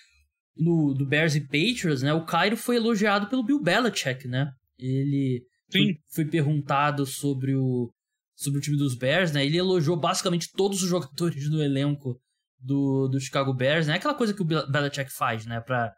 no, 0.56 0.92
do 0.92 1.06
Bears 1.06 1.36
e 1.36 1.40
Patriots, 1.40 2.02
né? 2.02 2.12
O 2.12 2.26
Cairo 2.26 2.56
foi 2.56 2.74
elogiado 2.74 3.28
pelo 3.28 3.44
Bill 3.44 3.62
Belichick, 3.62 4.26
né? 4.26 4.50
Ele 4.76 5.44
foi, 5.70 5.96
foi, 6.12 6.24
perguntado 6.24 7.06
sobre 7.06 7.54
o, 7.54 7.88
sobre 8.34 8.58
o 8.58 8.62
time 8.62 8.76
dos 8.76 8.96
Bears, 8.96 9.30
né? 9.30 9.46
Ele 9.46 9.56
elogiou 9.56 9.96
basicamente 9.96 10.50
todos 10.52 10.82
os 10.82 10.88
jogadores 10.88 11.48
do 11.48 11.62
elenco 11.62 12.20
do, 12.58 13.08
do 13.08 13.20
Chicago 13.20 13.52
Bears, 13.54 13.86
né? 13.86 13.94
Aquela 13.94 14.14
coisa 14.14 14.34
que 14.34 14.42
o 14.42 14.44
Belichick 14.44 15.10
faz, 15.10 15.46
né? 15.46 15.60
Pra, 15.60 15.92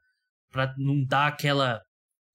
pra 0.50 0.74
não 0.78 1.04
dar 1.04 1.28
aquela 1.28 1.80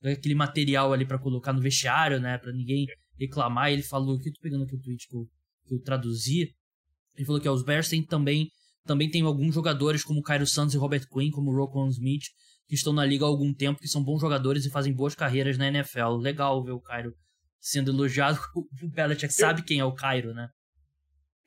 aquele 0.03 0.36
material 0.36 0.93
ali 0.93 1.03
para 1.03 1.17
colocar 1.17 1.51
no 1.51 1.61
vestiário, 1.61 2.19
né? 2.19 2.38
Pra 2.38 2.51
ninguém 2.51 2.86
reclamar. 3.19 3.71
Ele 3.71 3.82
falou, 3.82 4.15
aqui 4.15 4.30
eu 4.30 4.34
tô 4.34 4.39
pegando 4.41 4.63
aqui 4.63 4.76
o 4.76 4.82
tweet 4.82 5.07
que 5.07 5.15
eu 5.15 5.28
que 5.67 5.73
eu 5.73 5.82
traduzi, 5.82 6.53
ele 7.15 7.26
falou 7.26 7.41
que 7.41 7.49
ó, 7.49 7.53
os 7.53 7.63
Bears 7.63 7.89
têm 7.89 8.03
também, 8.03 8.49
também 8.86 9.09
tem 9.09 9.21
alguns 9.23 9.55
jogadores 9.55 10.03
como 10.03 10.21
Cairo 10.21 10.45
Santos 10.45 10.76
e 10.76 10.78
Robert 10.78 11.07
Quinn, 11.09 11.32
como 11.32 11.51
Rocco 11.51 11.88
Smith, 11.89 12.26
que 12.67 12.76
estão 12.76 12.93
na 12.93 13.05
liga 13.05 13.26
há 13.26 13.28
algum 13.28 13.53
tempo, 13.53 13.80
que 13.80 13.88
são 13.88 14.03
bons 14.03 14.21
jogadores 14.21 14.65
e 14.65 14.69
fazem 14.69 14.93
boas 14.93 15.15
carreiras 15.15 15.57
na 15.57 15.67
NFL. 15.67 16.17
Legal 16.17 16.63
ver 16.63 16.71
o 16.71 16.80
Cairo 16.80 17.13
sendo 17.59 17.91
elogiado. 17.91 18.39
O 18.55 18.89
Belichick 18.89 19.34
sabe 19.34 19.63
quem 19.63 19.80
é 19.80 19.86
o 19.86 19.93
Cairo, 19.93 20.34
né? 20.34 20.49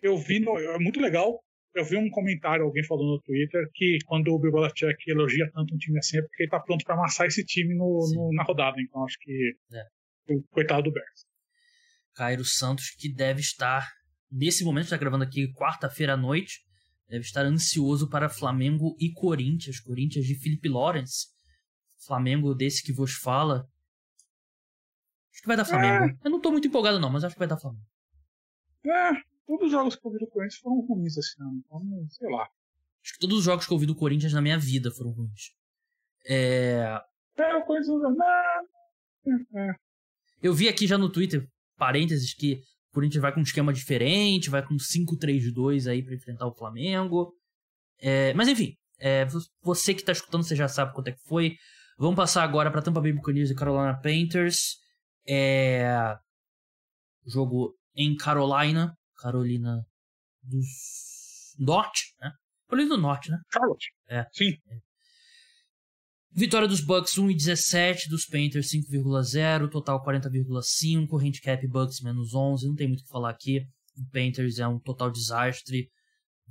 Eu 0.03 0.17
vi, 0.17 0.41
no, 0.41 0.57
é 0.59 0.79
muito 0.79 1.01
legal. 1.01 1.41
Eu 1.75 1.85
vi 1.85 1.97
um 1.97 2.11
comentário, 2.11 2.65
alguém 2.65 2.85
falou 2.85 3.07
no 3.07 3.21
Twitter, 3.21 3.69
que 3.75 3.99
quando 4.07 4.29
o 4.29 4.39
Bill 4.39 4.53
Belichick 4.53 5.11
elogia 5.11 5.51
tanto 5.53 5.75
um 5.75 5.79
time 5.79 5.99
assim 5.99 6.19
é 6.19 6.23
porque 6.23 6.45
ele 6.45 6.51
tá 6.51 6.59
pronto 6.59 6.85
para 6.85 6.95
amassar 6.95 7.27
esse 7.27 7.45
time 7.45 7.75
no, 7.75 8.11
no, 8.15 8.33
na 8.33 8.43
rodada. 8.43 8.81
Então 8.81 9.05
acho 9.05 9.17
que. 9.21 9.55
É. 9.73 9.85
O 10.33 10.43
coitado 10.51 10.83
do 10.83 10.93
Bears. 10.93 11.27
Cairo 12.15 12.45
Santos, 12.45 12.91
que 12.91 13.13
deve 13.13 13.41
estar, 13.41 13.89
nesse 14.31 14.65
momento, 14.65 14.85
está 14.85 14.97
gravando 14.97 15.25
aqui 15.25 15.53
quarta-feira 15.53 16.15
à 16.15 16.17
noite, 16.17 16.61
deve 17.09 17.25
estar 17.25 17.43
ansioso 17.43 18.11
para 18.11 18.29
Flamengo 18.29 18.97
e 19.01 19.13
Corinthians. 19.13 19.81
Corinthians 19.81 20.27
de 20.27 20.35
Felipe 20.35 20.69
Lawrence. 20.69 21.29
Flamengo 22.07 22.55
desse 22.55 22.83
que 22.83 22.93
vos 22.93 23.15
fala. 23.15 23.67
Acho 25.33 25.43
que 25.43 25.47
vai 25.49 25.57
dar 25.57 25.65
Flamengo. 25.65 26.05
É. 26.07 26.27
Eu 26.27 26.31
não 26.31 26.41
tô 26.41 26.51
muito 26.51 26.67
empolgado, 26.67 26.99
não, 26.99 27.11
mas 27.11 27.25
acho 27.25 27.35
que 27.35 27.39
vai 27.39 27.49
dar 27.49 27.57
Flamengo. 27.57 27.87
É, 28.85 29.11
todos 29.49 29.67
os 29.67 29.73
jogos 29.73 29.97
que 29.97 30.07
eu 30.07 30.13
vi 30.13 30.19
do 30.19 30.27
Corinthians 30.27 30.61
foram 30.61 30.81
ruins 30.81 31.17
esse 31.17 31.43
ano. 31.43 31.63
Então, 31.65 32.07
sei 32.11 32.31
lá. 32.31 32.43
Acho 33.03 33.15
que 33.15 33.19
todos 33.19 33.39
os 33.39 33.45
jogos 33.45 33.67
que 33.67 33.73
eu 33.73 33.79
vi 33.79 33.87
do 33.87 33.95
Corinthians 33.95 34.33
na 34.35 34.43
minha 34.43 34.59
vida 34.59 34.91
foram 34.91 35.11
ruins. 35.11 35.55
É. 36.27 37.01
É, 37.37 37.57
o 37.57 37.65
Corinthians. 37.65 38.03
É, 39.27 39.59
é. 39.59 39.75
Eu 40.43 40.53
vi 40.53 40.69
aqui 40.69 40.87
já 40.87 40.99
no 40.99 41.11
Twitter, 41.11 41.49
parênteses, 41.79 42.35
que 42.35 42.63
o 42.91 42.95
Corinthians 42.95 43.23
vai 43.23 43.33
com 43.33 43.41
um 43.41 43.43
esquema 43.43 43.73
diferente, 43.73 44.51
vai 44.51 44.65
com 44.65 44.77
5-3-2 44.77 45.91
aí 45.91 46.03
para 46.03 46.15
enfrentar 46.15 46.47
o 46.47 46.55
Flamengo. 46.55 47.35
É, 48.01 48.35
mas 48.35 48.49
enfim, 48.49 48.77
é, 48.99 49.27
você 49.63 49.95
que 49.95 50.05
tá 50.05 50.13
escutando, 50.13 50.43
você 50.45 50.55
já 50.55 50.69
sabe 50.69 50.93
quanto 50.93 51.09
é 51.09 51.13
que 51.13 51.27
foi. 51.27 51.57
Vamos 51.99 52.17
passar 52.17 52.45
agora 52.45 52.71
para 52.71 52.83
Tampa 52.83 53.01
Bay 53.01 53.13
Buccaneers 53.13 53.51
e 53.51 53.55
Carolina 53.55 53.99
Panthers. 53.99 54.77
É, 55.27 56.17
jogo 57.27 57.75
em 57.95 58.15
Carolina, 58.15 58.95
Carolina 59.19 59.85
do 60.43 60.61
Norte, 61.59 62.15
né? 62.21 62.33
Carolina 62.69 62.97
do 62.97 63.01
Norte, 63.01 63.31
né? 63.31 63.39
Charlotte. 63.53 63.93
É. 64.09 64.25
Sim. 64.33 64.53
É. 64.71 64.79
Vitória 66.31 66.69
dos 66.69 66.81
Bucks 66.81 67.15
1,17, 67.15 68.09
dos 68.09 68.27
Panthers 68.27 68.71
5,0, 68.71 69.71
total 69.71 70.05
40,5, 70.05 71.21
handicap 71.21 71.67
Bucks 71.67 72.01
menos 72.01 72.35
11, 72.35 72.69
não 72.69 72.75
tem 72.75 72.87
muito 72.87 73.01
o 73.01 73.05
que 73.05 73.11
falar 73.11 73.31
aqui. 73.31 73.67
O 73.97 74.09
Panthers 74.13 74.59
é 74.59 74.69
um 74.69 74.79
total 74.79 75.11
desastre, 75.11 75.91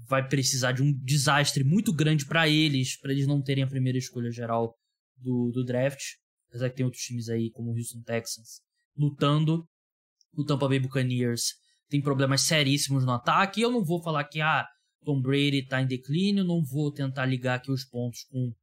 vai 0.07 0.28
precisar 0.28 0.74
de 0.74 0.82
um 0.84 0.91
desastre 1.03 1.63
muito 1.63 1.93
grande 1.93 2.26
para 2.26 2.49
eles, 2.49 2.99
para 2.99 3.11
eles 3.11 3.28
não 3.28 3.41
terem 3.41 3.63
a 3.63 3.68
primeira 3.68 3.97
escolha 3.97 4.32
geral 4.32 4.76
do, 5.15 5.51
do 5.51 5.63
draft, 5.63 6.01
apesar 6.49 6.70
que 6.70 6.76
tem 6.76 6.86
outros 6.86 7.03
times 7.03 7.30
aí 7.30 7.49
como 7.51 7.72
o 7.72 7.76
Houston 7.76 8.01
Texans 8.01 8.59
lutando. 8.97 9.65
O 10.34 10.43
Tampa 10.43 10.68
Bay 10.68 10.80
Buccaneers 10.80 11.53
tem 11.89 12.01
problemas 12.01 12.41
seríssimos 12.41 13.05
no 13.05 13.11
ataque. 13.11 13.61
Eu 13.61 13.71
não 13.71 13.83
vou 13.83 14.01
falar 14.01 14.23
que 14.25 14.41
ah, 14.41 14.65
Tom 15.03 15.21
Brady 15.21 15.59
está 15.59 15.81
em 15.81 15.88
declínio, 15.88 16.43
não 16.43 16.63
vou 16.63 16.91
tentar 16.91 17.25
ligar 17.25 17.55
aqui 17.55 17.71
os 17.71 17.85
pontos 17.85 18.23
com 18.25 18.53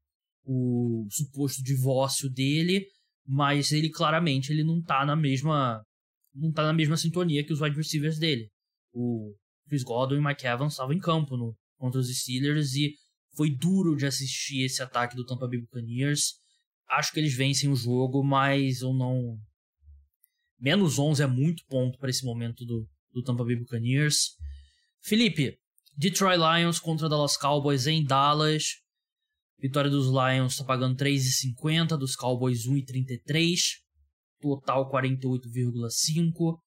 o 0.44 1.06
suposto 1.10 1.62
divórcio 1.62 2.28
dele, 2.30 2.86
mas 3.26 3.72
ele 3.72 3.88
claramente 3.88 4.52
ele 4.52 4.62
não 4.62 4.82
tá 4.82 5.04
na 5.06 5.16
mesma 5.16 5.82
não 6.34 6.52
tá 6.52 6.64
na 6.64 6.72
mesma 6.72 6.96
sintonia 6.96 7.44
que 7.44 7.52
os 7.52 7.60
wide 7.60 7.76
receivers 7.76 8.18
dele. 8.18 8.50
O 8.92 9.34
Chris 9.68 9.82
Godwin 9.82 10.18
e 10.18 10.24
Mike 10.24 10.46
Evans 10.46 10.72
estavam 10.72 10.92
em 10.92 10.98
campo 10.98 11.36
no, 11.36 11.56
contra 11.78 12.00
os 12.00 12.14
Steelers 12.14 12.74
e 12.74 12.92
foi 13.36 13.50
duro 13.50 13.96
de 13.96 14.04
assistir 14.04 14.64
esse 14.64 14.82
ataque 14.82 15.16
do 15.16 15.24
Tampa 15.24 15.46
Bay 15.48 15.60
Buccaneers. 15.60 16.34
Acho 16.90 17.12
que 17.12 17.20
eles 17.20 17.34
vencem 17.34 17.70
o 17.70 17.76
jogo, 17.76 18.22
mas 18.22 18.80
eu 18.80 18.92
não 18.92 19.38
menos 20.58 20.98
11 20.98 21.22
é 21.22 21.26
muito 21.26 21.64
ponto 21.66 21.98
para 21.98 22.10
esse 22.10 22.24
momento 22.24 22.64
do, 22.64 22.88
do 23.14 23.22
Tampa 23.22 23.44
Bay 23.44 23.56
Buccaneers. 23.56 24.36
Felipe, 25.00 25.56
Detroit 25.96 26.38
Lions 26.38 26.80
contra 26.80 27.08
Dallas 27.08 27.36
Cowboys 27.36 27.86
em 27.86 28.04
Dallas. 28.04 28.64
Vitória 29.58 29.88
dos 29.88 30.08
Lions 30.08 30.52
está 30.52 30.64
pagando 30.64 30.96
3,50, 30.96 31.96
dos 31.96 32.16
Cowboys 32.16 32.66
1,33. 32.66 33.56
Total 34.40 34.90
48,5. 34.90 36.58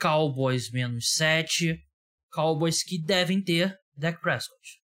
Cowboys 0.00 0.70
menos 0.70 1.12
7. 1.14 1.76
Cowboys 2.30 2.82
que 2.84 3.02
devem 3.02 3.42
ter 3.42 3.74
Dak 3.96 4.20
Prescott. 4.20 4.80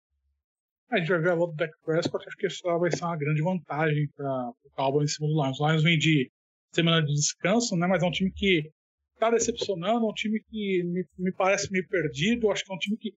A 0.91 0.99
gente 0.99 1.09
vai 1.09 1.19
ver 1.19 1.31
a 1.31 1.35
volta 1.35 1.53
do 1.53 1.57
Dak 1.57 1.73
Prescott. 1.83 2.25
Acho 2.27 2.37
que 2.37 2.47
isso 2.47 2.61
vai 2.79 2.91
ser 2.91 3.05
uma 3.05 3.17
grande 3.17 3.41
vantagem 3.41 4.07
para 4.15 4.49
o 4.49 4.69
Cowboys 4.75 5.11
em 5.11 5.13
cima 5.13 5.27
do 5.27 5.41
Lions. 5.41 5.59
O 5.59 5.67
Lions 5.67 5.83
vem 5.83 5.97
de 5.97 6.31
semana 6.73 7.05
de 7.05 7.13
descanso, 7.13 7.75
né? 7.77 7.87
Mas 7.87 8.03
é 8.03 8.05
um 8.05 8.11
time 8.11 8.31
que 8.31 8.69
está 9.17 9.31
decepcionando, 9.31 10.05
é 10.05 10.09
um 10.09 10.13
time 10.13 10.39
que 10.49 10.83
me, 10.83 11.05
me 11.17 11.31
parece 11.33 11.71
meio 11.71 11.87
perdido. 11.87 12.49
Acho 12.51 12.63
que 12.63 12.71
é 12.71 12.75
um 12.75 12.79
time 12.79 12.97
que 12.97 13.13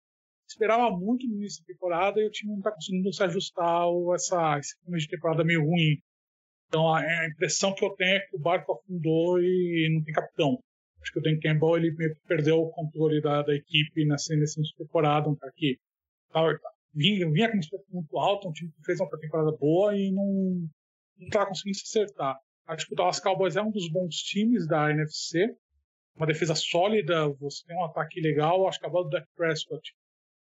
esperava 0.48 0.90
muito 0.90 1.26
no 1.26 1.36
início 1.36 1.62
da 1.62 1.72
temporada 1.72 2.20
e 2.20 2.26
o 2.26 2.30
time 2.30 2.50
não 2.50 2.58
está 2.58 2.72
conseguindo 2.72 3.12
se 3.12 3.22
ajustar 3.22 3.82
a 3.84 4.14
essa, 4.14 4.58
esse 4.58 4.76
começo 4.84 5.06
de 5.06 5.10
temporada 5.16 5.44
meio 5.44 5.64
ruim. 5.64 5.98
Então 6.68 6.92
a, 6.92 7.00
a, 7.00 7.28
impressão 7.28 7.74
que 7.74 7.84
eu 7.84 7.90
tenho 7.90 8.16
é 8.16 8.20
que 8.20 8.36
o 8.36 8.40
barco 8.40 8.72
afundou 8.72 9.40
e 9.40 9.88
não 9.92 10.02
tem 10.02 10.14
capitão. 10.14 10.58
Acho 11.00 11.12
que 11.12 11.18
o 11.18 11.22
Dan 11.22 11.38
Campbell 11.40 11.76
ele 11.76 11.94
meio 11.96 12.14
que 12.14 12.20
perdeu 12.26 12.60
o 12.60 12.70
controle 12.70 13.20
da, 13.20 13.42
da 13.42 13.54
equipe 13.54 14.04
nessa, 14.04 14.34
nessa 14.36 14.60
temporada, 14.76 15.28
um 15.28 15.36
cara 15.36 15.52
que 15.56 15.78
tava, 16.30 16.58
vinha, 16.94 17.30
vinha 17.30 17.50
com 17.50 17.58
expectativa 17.58 17.94
muito 17.94 18.18
alta, 18.18 18.48
um 18.48 18.52
time 18.52 18.70
que 18.70 18.84
fez 18.84 19.00
uma 19.00 19.18
temporada 19.18 19.56
boa 19.56 19.96
e 19.96 20.12
não 20.12 20.68
estava 21.18 21.46
conseguindo 21.46 21.78
se 21.78 21.84
acertar. 21.84 22.38
Acho 22.66 22.86
que 22.86 22.92
o 22.92 22.96
Dallas 22.96 23.18
Cowboys 23.18 23.56
é 23.56 23.62
um 23.62 23.70
dos 23.70 23.90
bons 23.90 24.14
times 24.16 24.66
da 24.66 24.90
NFC, 24.90 25.48
uma 26.20 26.26
defesa 26.26 26.54
sólida, 26.54 27.28
você 27.40 27.64
tem 27.66 27.76
um 27.76 27.84
ataque 27.84 28.20
legal. 28.20 28.68
Acho 28.68 28.78
que 28.78 28.86
a 28.86 28.90
bola 28.90 29.04
do 29.04 29.10
Dak 29.10 29.26
Prescott 29.34 29.94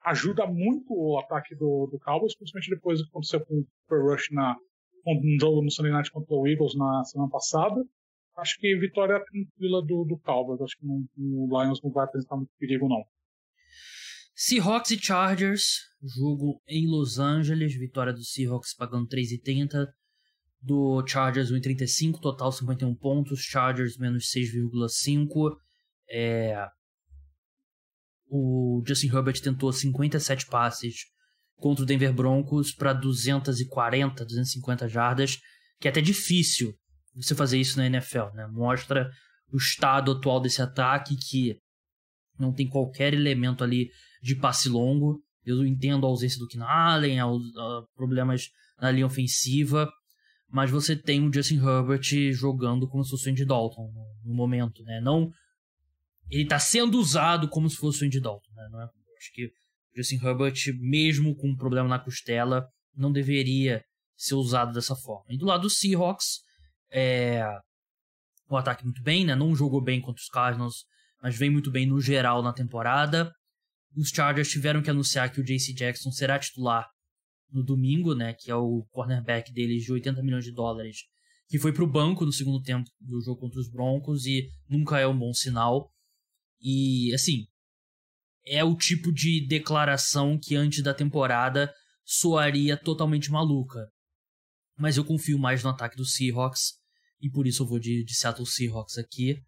ajuda 0.04 0.46
muito 0.46 0.86
o 0.90 1.18
ataque 1.18 1.54
do, 1.54 1.86
do 1.86 1.98
Cowboys, 2.00 2.36
principalmente 2.36 2.70
depois 2.70 2.98
do 2.98 3.04
que 3.04 3.10
aconteceu 3.10 3.40
com 3.46 3.54
o 3.54 3.66
Super 3.82 4.02
Rush 4.02 4.28
na, 4.32 4.56
jogo 5.40 5.62
no 5.62 5.70
Sunday 5.70 5.92
Night 5.92 6.10
contra 6.10 6.34
o 6.34 6.46
Eagles 6.48 6.74
na 6.74 7.04
semana 7.04 7.30
passada. 7.30 7.84
Acho 8.36 8.58
que 8.58 8.76
vitória 8.76 9.22
tranquila 9.24 9.80
do, 9.82 10.04
do 10.04 10.18
Cowboys. 10.18 10.60
Acho 10.60 10.76
que 10.78 10.86
no, 10.86 11.04
no 11.16 11.46
Lions 11.46 11.80
não 11.82 11.90
vai 11.90 12.04
apresentar 12.04 12.36
muito 12.36 12.50
perigo, 12.58 12.88
não. 12.88 13.04
Seahawks 14.34 14.90
e 14.92 14.98
Chargers, 14.98 15.80
jogo 16.02 16.60
em 16.66 16.88
Los 16.88 17.18
Angeles, 17.18 17.74
vitória 17.74 18.12
do 18.12 18.22
Seahawks 18.22 18.74
pagando 18.74 19.08
3,30, 19.08 19.86
do 20.60 21.04
Chargers 21.06 21.50
1,35, 21.50 22.20
total 22.20 22.52
51 22.52 22.94
pontos, 22.94 23.40
Chargers 23.40 23.96
menos 23.96 24.30
6,5. 24.30 25.56
É, 26.10 26.66
o 28.30 28.82
Justin 28.86 29.08
Herbert 29.08 29.40
tentou 29.40 29.72
57 29.72 30.46
passes 30.46 31.06
contra 31.56 31.82
o 31.82 31.86
Denver 31.86 32.12
Broncos 32.12 32.72
para 32.72 32.92
240, 32.92 34.24
250 34.24 34.88
jardas, 34.88 35.38
que 35.80 35.88
é 35.88 35.90
até 35.90 36.00
difícil 36.00 36.72
você 37.14 37.34
fazer 37.34 37.58
isso 37.58 37.78
na 37.78 37.86
NFL, 37.86 38.34
né? 38.34 38.46
Mostra 38.46 39.10
o 39.52 39.56
estado 39.56 40.12
atual 40.12 40.40
desse 40.40 40.62
ataque 40.62 41.16
que 41.16 41.56
não 42.38 42.52
tem 42.52 42.68
qualquer 42.68 43.12
elemento 43.12 43.64
ali 43.64 43.90
de 44.22 44.36
passe 44.36 44.68
longo. 44.68 45.20
Eu 45.44 45.66
entendo 45.66 46.06
a 46.06 46.08
ausência 46.08 46.38
do 46.38 46.46
Keenan 46.46 46.66
Allen, 46.66 47.18
problemas 47.96 48.48
na 48.80 48.90
linha 48.90 49.06
ofensiva, 49.06 49.90
mas 50.48 50.70
você 50.70 50.94
tem 50.94 51.26
o 51.26 51.32
Justin 51.32 51.56
Herbert 51.56 52.32
jogando 52.32 52.88
como 52.88 53.02
se 53.02 53.10
fosse 53.10 53.28
o 53.28 53.32
Andy 53.32 53.44
Dalton 53.44 53.90
no 54.24 54.34
momento, 54.34 54.82
né? 54.84 55.00
Não 55.00 55.30
ele 56.30 56.42
está 56.42 56.58
sendo 56.58 56.98
usado 56.98 57.48
como 57.48 57.68
se 57.68 57.76
fosse 57.76 58.02
o 58.02 58.06
Andy 58.06 58.20
Dalton, 58.20 58.52
né? 58.54 58.68
Não 58.70 58.80
é? 58.80 58.84
Acho 58.84 59.32
que 59.32 59.46
o 59.46 59.50
Justin 59.96 60.16
Herbert, 60.16 60.54
mesmo 60.78 61.34
com 61.34 61.48
um 61.48 61.56
problema 61.56 61.88
na 61.88 61.98
costela, 61.98 62.66
não 62.94 63.10
deveria 63.12 63.82
ser 64.16 64.34
usado 64.34 64.72
dessa 64.72 64.94
forma. 64.96 65.26
E 65.30 65.38
do 65.38 65.46
lado 65.46 65.62
do 65.62 65.70
Seahawks, 65.70 66.40
é... 66.90 67.44
o 68.48 68.56
ataque 68.56 68.84
muito 68.84 69.02
bem, 69.02 69.24
né? 69.24 69.34
Não 69.34 69.54
jogou 69.54 69.82
bem 69.82 70.00
contra 70.00 70.20
os 70.20 70.28
Cardinals, 70.28 70.84
mas 71.22 71.36
vem 71.36 71.50
muito 71.50 71.70
bem 71.70 71.86
no 71.86 72.00
geral 72.00 72.42
na 72.42 72.52
temporada. 72.52 73.32
Os 73.96 74.10
Chargers 74.10 74.50
tiveram 74.50 74.82
que 74.82 74.90
anunciar 74.90 75.32
que 75.32 75.40
o 75.40 75.44
JC 75.44 75.72
Jackson 75.72 76.10
será 76.10 76.38
titular 76.38 76.88
no 77.50 77.62
domingo, 77.62 78.14
né? 78.14 78.34
Que 78.34 78.50
é 78.50 78.54
o 78.54 78.86
cornerback 78.90 79.52
deles 79.52 79.84
de 79.84 79.92
80 79.92 80.22
milhões 80.22 80.44
de 80.44 80.52
dólares, 80.52 80.98
que 81.48 81.58
foi 81.58 81.72
para 81.72 81.84
o 81.84 81.90
banco 81.90 82.24
no 82.24 82.32
segundo 82.32 82.62
tempo 82.62 82.88
do 83.00 83.20
jogo 83.20 83.40
contra 83.40 83.60
os 83.60 83.70
Broncos 83.70 84.26
e 84.26 84.48
nunca 84.68 84.98
é 84.98 85.06
um 85.06 85.18
bom 85.18 85.32
sinal. 85.32 85.90
E, 86.60 87.12
assim, 87.14 87.46
é 88.46 88.64
o 88.64 88.76
tipo 88.76 89.12
de 89.12 89.46
declaração 89.46 90.38
que 90.38 90.56
antes 90.56 90.82
da 90.82 90.94
temporada 90.94 91.72
soaria 92.04 92.76
totalmente 92.76 93.30
maluca. 93.30 93.86
Mas 94.76 94.96
eu 94.96 95.04
confio 95.04 95.38
mais 95.38 95.62
no 95.62 95.70
ataque 95.70 95.96
do 95.96 96.04
Seahawks 96.04 96.78
e 97.20 97.30
por 97.30 97.46
isso 97.46 97.62
eu 97.62 97.66
vou 97.66 97.78
de, 97.78 98.04
de 98.04 98.14
Seattle 98.14 98.46
Seahawks 98.46 98.96
aqui. 98.96 99.42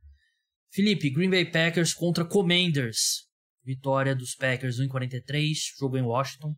Felipe, 0.72 1.10
Green 1.10 1.30
Bay 1.30 1.50
Packers 1.50 1.94
contra 1.94 2.24
Commanders. 2.24 3.26
Vitória 3.64 4.14
dos 4.14 4.34
Packers 4.34 4.78
1,43, 4.78 5.54
jogo 5.78 5.96
em 5.96 6.02
Washington. 6.02 6.54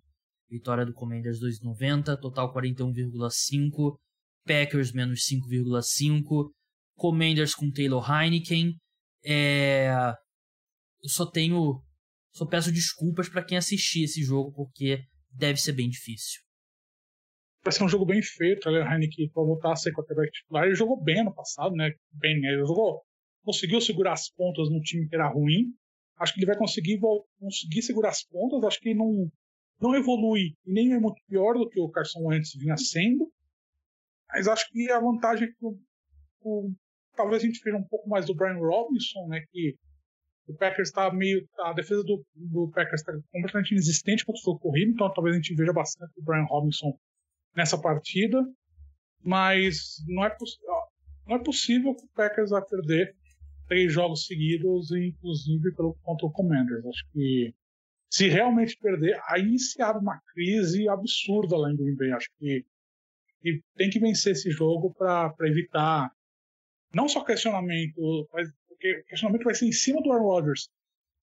Vitória 0.48 0.84
do 0.84 0.92
Commanders 0.92 1.38
2,90, 1.40 2.18
total 2.20 2.52
41,5. 2.52 3.96
Packers 4.44 4.92
menos 4.92 5.20
5,5. 5.26 6.50
Commanders 6.96 7.54
com 7.54 7.70
Taylor 7.70 8.04
Heineken. 8.10 8.74
É... 9.24 10.14
Eu 11.02 11.08
só 11.08 11.26
tenho. 11.26 11.82
Só 12.32 12.46
peço 12.46 12.72
desculpas 12.72 13.28
para 13.28 13.44
quem 13.44 13.58
assistir 13.58 14.04
esse 14.04 14.22
jogo, 14.22 14.52
porque 14.52 15.04
deve 15.30 15.58
ser 15.58 15.72
bem 15.72 15.90
difícil. 15.90 16.40
Vai 17.62 17.72
ser 17.72 17.84
um 17.84 17.88
jogo 17.88 18.04
bem 18.06 18.22
feito, 18.22 18.62
Taylor 18.62 18.90
Heineken 18.90 19.30
para 19.30 19.42
voltar 19.42 19.72
a 19.72 19.76
ser 19.76 19.92
quarterback 19.92 20.32
titular. 20.32 20.64
Ele 20.64 20.74
jogou 20.74 21.00
bem 21.00 21.22
no 21.24 21.34
passado, 21.34 21.74
né? 21.74 21.92
Bem, 22.12 22.40
né? 22.40 22.54
Ele 22.54 22.66
jogou, 22.66 23.02
conseguiu 23.44 23.80
segurar 23.80 24.14
as 24.14 24.30
pontas 24.30 24.68
no 24.70 24.80
time 24.80 25.08
que 25.08 25.14
era 25.14 25.28
ruim. 25.28 25.72
Acho 26.18 26.34
que 26.34 26.40
ele 26.40 26.46
vai 26.46 26.56
conseguir, 26.56 26.98
conseguir 27.38 27.82
segurar 27.82 28.10
as 28.10 28.24
pontas. 28.24 28.64
Acho 28.64 28.80
que 28.80 28.94
não, 28.94 29.30
não 29.80 29.94
evolui 29.94 30.56
e 30.66 30.72
nem 30.72 30.92
é 30.92 30.98
muito 30.98 31.20
pior 31.28 31.54
do 31.54 31.68
que 31.68 31.80
o 31.80 31.90
Carson 31.90 32.20
Wentz 32.24 32.52
vinha 32.54 32.76
sendo. 32.76 33.30
Mas 34.28 34.48
acho 34.48 34.68
que 34.70 34.90
a 34.90 34.98
vantagem 34.98 35.48
é 35.48 35.50
que 35.52 35.64
o, 35.64 35.78
o, 36.40 36.72
talvez 37.14 37.42
a 37.42 37.46
gente 37.46 37.60
veja 37.62 37.76
um 37.76 37.86
pouco 37.86 38.08
mais 38.08 38.26
do 38.26 38.34
Brian 38.34 38.58
Robinson, 38.58 39.28
né? 39.28 39.44
Que 39.52 39.76
o 40.46 40.54
Packers 40.54 40.88
está 40.88 41.12
meio. 41.12 41.46
A 41.60 41.72
defesa 41.72 42.02
do, 42.02 42.24
do 42.34 42.70
Packers 42.74 43.00
está 43.00 43.12
completamente 43.32 43.72
inexistente 43.72 44.24
contra 44.24 44.40
o 44.40 44.44
jogo 44.44 44.60
corrido, 44.60 44.92
então 44.92 45.12
talvez 45.12 45.34
a 45.34 45.38
gente 45.38 45.54
veja 45.54 45.72
bastante 45.72 46.12
o 46.16 46.22
Brian 46.22 46.44
Robinson 46.44 46.98
nessa 47.56 47.80
partida. 47.80 48.44
Mas 49.24 50.02
não 50.08 50.24
é, 50.24 50.36
não 51.26 51.36
é 51.36 51.38
possível 51.42 51.94
que 51.94 52.04
o 52.04 52.08
Packers 52.14 52.50
vai 52.50 52.62
perder 52.64 53.14
três 53.68 53.92
jogos 53.92 54.26
seguidos, 54.26 54.90
inclusive 54.90 55.72
pelo, 55.74 55.94
contra 56.02 56.26
o 56.26 56.32
Commanders. 56.32 56.84
Acho 56.84 57.04
que 57.12 57.54
se 58.10 58.28
realmente 58.28 58.76
perder, 58.76 59.18
aí 59.28 59.58
se 59.58 59.80
abre 59.80 60.02
uma 60.02 60.20
crise 60.34 60.88
absurda 60.88 61.56
lá 61.56 61.70
em 61.70 61.76
Green 61.76 61.96
Bay. 61.96 62.12
Acho 62.12 62.28
que, 62.38 62.66
que 63.40 63.62
tem 63.76 63.88
que 63.88 64.00
vencer 64.00 64.32
esse 64.32 64.50
jogo 64.50 64.92
para 64.92 65.32
evitar 65.42 66.12
não 66.94 67.08
só 67.08 67.24
questionamento, 67.24 68.28
mas 68.32 68.52
o 68.90 69.04
questionamento 69.04 69.44
vai 69.44 69.54
ser 69.54 69.66
em 69.66 69.72
cima 69.72 70.02
do 70.02 70.12
Aaron 70.12 70.24
Rodgers. 70.24 70.68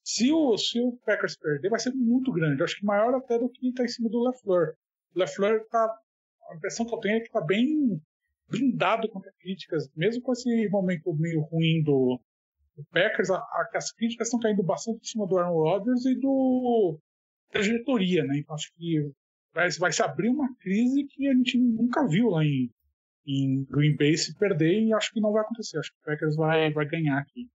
Se 0.03 0.31
o, 0.31 0.57
se 0.57 0.79
o 0.79 0.97
Packers 1.05 1.37
perder, 1.37 1.69
vai 1.69 1.79
ser 1.79 1.93
muito 1.93 2.31
grande. 2.31 2.63
Acho 2.63 2.77
que 2.77 2.85
maior 2.85 3.13
até 3.15 3.37
do 3.37 3.49
que 3.49 3.69
está 3.69 3.83
em 3.83 3.87
cima 3.87 4.09
do 4.09 4.23
LeFleur. 4.23 4.73
O 5.15 5.19
LeFleur 5.19 5.65
tá. 5.69 5.99
A 6.49 6.55
impressão 6.55 6.85
que 6.85 6.95
eu 6.95 6.99
tenho 6.99 7.17
é 7.17 7.19
que 7.19 7.27
está 7.27 7.41
bem 7.41 8.01
blindado 8.47 9.07
contra 9.09 9.31
críticas, 9.39 9.87
mesmo 9.95 10.23
com 10.23 10.33
esse 10.33 10.69
momento 10.69 11.13
meio 11.13 11.41
ruim 11.41 11.83
do, 11.83 12.19
do 12.75 12.83
Packers, 12.85 13.29
a, 13.29 13.37
a, 13.37 13.69
as 13.75 13.91
críticas 13.91 14.27
estão 14.27 14.39
caindo 14.39 14.63
bastante 14.63 15.01
em 15.01 15.05
cima 15.05 15.27
do 15.27 15.37
Aaron 15.37 15.53
Rodgers 15.53 16.05
e 16.05 16.15
do 16.15 16.99
da 17.53 17.61
diretoria, 17.61 18.23
né? 18.23 18.39
Então 18.39 18.55
acho 18.55 18.71
que 18.75 19.11
vai, 19.53 19.69
vai 19.71 19.91
se 19.91 20.01
abrir 20.01 20.29
uma 20.29 20.53
crise 20.57 21.03
que 21.05 21.27
a 21.27 21.33
gente 21.33 21.57
nunca 21.57 22.07
viu 22.07 22.29
lá 22.29 22.43
em, 22.43 22.71
em 23.29 23.63
Green 23.65 23.95
Bay 23.95 24.17
se 24.17 24.33
perder 24.35 24.81
e 24.81 24.93
acho 24.93 25.13
que 25.13 25.21
não 25.21 25.31
vai 25.31 25.43
acontecer. 25.43 25.77
Acho 25.77 25.91
que 25.91 25.99
o 25.99 26.05
Packers 26.05 26.35
vai, 26.35 26.71
vai 26.71 26.87
ganhar 26.87 27.19
aqui. 27.19 27.47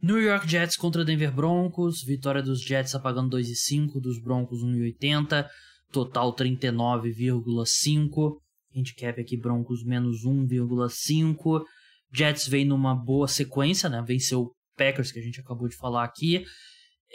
New 0.00 0.20
York 0.20 0.48
Jets 0.48 0.76
contra 0.76 1.04
Denver 1.04 1.32
Broncos, 1.32 2.04
vitória 2.04 2.42
dos 2.42 2.62
Jets 2.62 2.94
apagando 2.94 3.36
2,5, 3.36 4.00
dos 4.00 4.22
Broncos 4.22 4.62
1,80, 4.62 5.48
total 5.90 6.36
39,5, 6.36 8.38
handicap 8.76 9.20
aqui 9.20 9.36
Broncos 9.36 9.84
menos 9.84 10.24
1,5. 10.24 11.64
Jets 12.12 12.46
vem 12.46 12.64
numa 12.64 12.94
boa 12.94 13.26
sequência, 13.26 13.88
né? 13.88 14.02
Venceu 14.06 14.52
Packers, 14.76 15.10
que 15.10 15.18
a 15.18 15.22
gente 15.22 15.40
acabou 15.40 15.68
de 15.68 15.76
falar 15.76 16.04
aqui. 16.04 16.44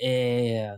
É... 0.01 0.75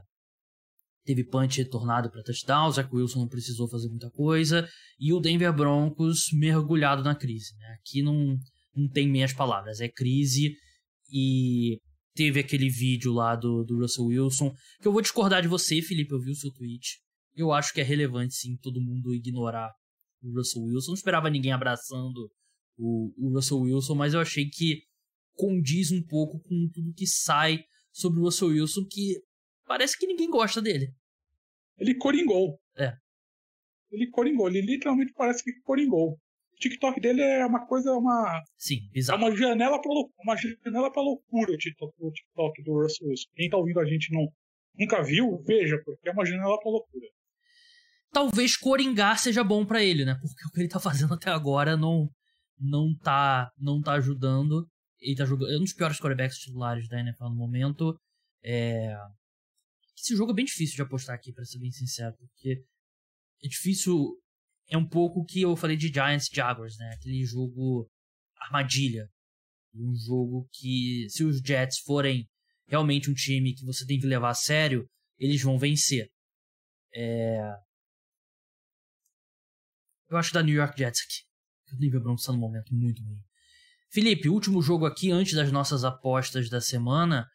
Teve 1.05 1.23
punch 1.23 1.59
retornado 1.59 2.09
para 2.09 2.23
touchdown, 2.23 2.71
Zach 2.71 2.89
Wilson 2.93 3.19
não 3.19 3.27
precisou 3.27 3.69
fazer 3.69 3.87
muita 3.89 4.09
coisa. 4.09 4.67
E 4.99 5.13
o 5.13 5.19
Denver 5.19 5.53
Broncos 5.53 6.31
mergulhado 6.33 7.03
na 7.03 7.13
crise. 7.13 7.55
Né? 7.57 7.77
Aqui 7.79 8.01
não, 8.01 8.35
não 8.75 8.89
tem 8.89 9.07
meias 9.07 9.31
palavras, 9.31 9.79
é 9.79 9.87
crise. 9.87 10.55
E 11.11 11.79
teve 12.15 12.39
aquele 12.39 12.69
vídeo 12.69 13.13
lá 13.13 13.35
do, 13.35 13.63
do 13.63 13.77
Russell 13.77 14.05
Wilson, 14.05 14.51
que 14.81 14.87
eu 14.87 14.91
vou 14.91 15.01
discordar 15.01 15.41
de 15.41 15.47
você, 15.47 15.81
Felipe, 15.81 16.13
eu 16.13 16.19
vi 16.19 16.31
o 16.31 16.35
seu 16.35 16.51
tweet. 16.51 16.99
Eu 17.35 17.51
acho 17.51 17.73
que 17.73 17.81
é 17.81 17.83
relevante 17.83 18.33
sim 18.33 18.57
todo 18.57 18.81
mundo 18.81 19.13
ignorar 19.13 19.71
o 20.23 20.33
Russell 20.33 20.63
Wilson. 20.63 20.91
Não 20.91 20.95
esperava 20.95 21.29
ninguém 21.29 21.51
abraçando 21.51 22.31
o, 22.77 23.13
o 23.17 23.35
Russell 23.35 23.59
Wilson, 23.59 23.95
mas 23.95 24.13
eu 24.13 24.21
achei 24.21 24.49
que 24.49 24.81
condiz 25.33 25.91
um 25.91 26.01
pouco 26.01 26.39
com 26.39 26.69
tudo 26.73 26.93
que 26.93 27.05
sai 27.05 27.59
sobre 27.91 28.19
o 28.19 28.23
Russell 28.23 28.47
Wilson, 28.49 28.85
que 28.89 29.17
parece 29.65 29.97
que 29.97 30.07
ninguém 30.07 30.29
gosta 30.29 30.61
dele. 30.61 30.93
Ele 31.77 31.95
coringou. 31.95 32.59
É. 32.77 32.93
Ele 33.91 34.09
coringou, 34.09 34.47
ele 34.47 34.61
literalmente 34.61 35.13
parece 35.13 35.43
que 35.43 35.51
coringou. 35.61 36.13
O 36.13 36.57
TikTok 36.57 37.01
dele 37.01 37.21
é 37.21 37.45
uma 37.45 37.65
coisa, 37.67 37.91
uma. 37.93 38.41
Sim, 38.57 38.89
bizarro. 38.91 39.21
É 39.21 39.25
uma 39.27 39.35
janela 39.35 39.81
pra, 39.81 39.91
uma 39.91 40.35
janela 40.37 40.91
pra 40.91 41.01
loucura 41.01 41.51
o 41.51 41.57
TikTok, 41.57 41.93
o 41.99 42.11
TikTok 42.11 42.63
do 42.63 42.81
Russell 42.81 43.09
Wilson. 43.09 43.29
Quem 43.35 43.49
tá 43.49 43.57
ouvindo 43.57 43.79
a 43.79 43.85
gente 43.85 44.13
não, 44.13 44.25
nunca 44.77 45.03
viu, 45.03 45.43
veja, 45.45 45.77
porque 45.83 46.07
é 46.07 46.11
uma 46.13 46.25
janela 46.25 46.57
pra 46.59 46.71
loucura. 46.71 47.07
Talvez 48.11 48.55
coringar 48.55 49.19
seja 49.19 49.43
bom 49.43 49.65
para 49.65 49.83
ele, 49.83 50.05
né? 50.05 50.15
Porque 50.15 50.47
o 50.47 50.51
que 50.51 50.61
ele 50.61 50.69
tá 50.69 50.79
fazendo 50.79 51.13
até 51.13 51.29
agora 51.29 51.75
não, 51.75 52.09
não 52.57 52.95
tá, 53.03 53.51
não 53.59 53.81
tá 53.81 53.93
ajudando. 53.93 54.65
Ele 55.01 55.15
tá 55.17 55.25
jogando. 55.25 55.51
É 55.51 55.57
um 55.57 55.63
dos 55.63 55.73
piores 55.73 55.99
quarterbacks 55.99 56.37
titulares 56.37 56.87
da 56.87 56.99
NFL 56.99 57.25
no 57.25 57.35
momento. 57.35 57.99
É... 58.41 58.95
Esse 59.97 60.15
jogo 60.15 60.31
é 60.31 60.35
bem 60.35 60.45
difícil 60.45 60.75
de 60.75 60.81
apostar 60.81 61.15
aqui, 61.15 61.31
para 61.31 61.45
ser 61.45 61.59
bem 61.59 61.71
sincero, 61.71 62.15
porque 62.17 62.63
é 63.43 63.47
difícil. 63.47 64.21
É 64.67 64.77
um 64.77 64.87
pouco 64.87 65.19
o 65.19 65.25
que 65.25 65.41
eu 65.41 65.55
falei 65.55 65.77
de 65.77 65.87
Giants 65.87 66.27
Jaguars, 66.31 66.77
né? 66.77 66.91
Aquele 66.95 67.23
jogo 67.23 67.89
armadilha. 68.39 69.07
Um 69.73 69.93
jogo 69.95 70.49
que, 70.51 71.07
se 71.09 71.23
os 71.23 71.39
Jets 71.39 71.79
forem 71.79 72.27
realmente 72.67 73.09
um 73.11 73.13
time 73.13 73.53
que 73.53 73.65
você 73.65 73.85
tem 73.85 73.99
que 73.99 74.07
levar 74.07 74.29
a 74.29 74.33
sério, 74.33 74.89
eles 75.19 75.41
vão 75.41 75.59
vencer. 75.59 76.09
É... 76.93 77.37
Eu 80.09 80.17
acho 80.17 80.33
da 80.33 80.41
New 80.41 80.55
York 80.55 80.77
Jets 80.77 81.01
aqui. 81.01 81.75
O 81.75 81.77
Denver 81.77 82.01
Broncos 82.01 82.21
está 82.21 82.31
num 82.31 82.39
momento 82.39 82.73
muito 82.73 83.03
ruim. 83.03 83.21
Felipe, 83.91 84.29
último 84.29 84.61
jogo 84.61 84.85
aqui 84.85 85.11
antes 85.11 85.33
das 85.33 85.51
nossas 85.51 85.83
apostas 85.83 86.49
da 86.49 86.61
semana. 86.61 87.27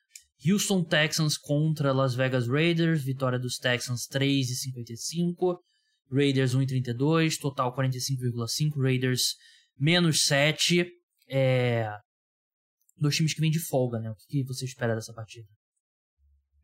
Houston 0.44 0.82
Texans 0.82 1.36
contra 1.36 1.92
Las 1.92 2.14
Vegas 2.14 2.48
Raiders. 2.48 3.04
Vitória 3.04 3.38
dos 3.38 3.58
Texans 3.58 4.06
3,55. 4.08 5.58
Raiders 6.10 6.54
1,32. 6.54 7.38
Total 7.38 7.74
45,5. 7.74 8.82
Raiders 8.82 9.36
menos 9.78 10.22
7. 10.22 10.86
É... 11.28 11.88
Dois 12.96 13.16
times 13.16 13.34
que 13.34 13.40
vêm 13.40 13.50
de 13.50 13.60
folga, 13.60 13.98
né? 13.98 14.10
O 14.10 14.14
que 14.28 14.42
você 14.44 14.64
espera 14.64 14.94
dessa 14.94 15.12
partida? 15.12 15.46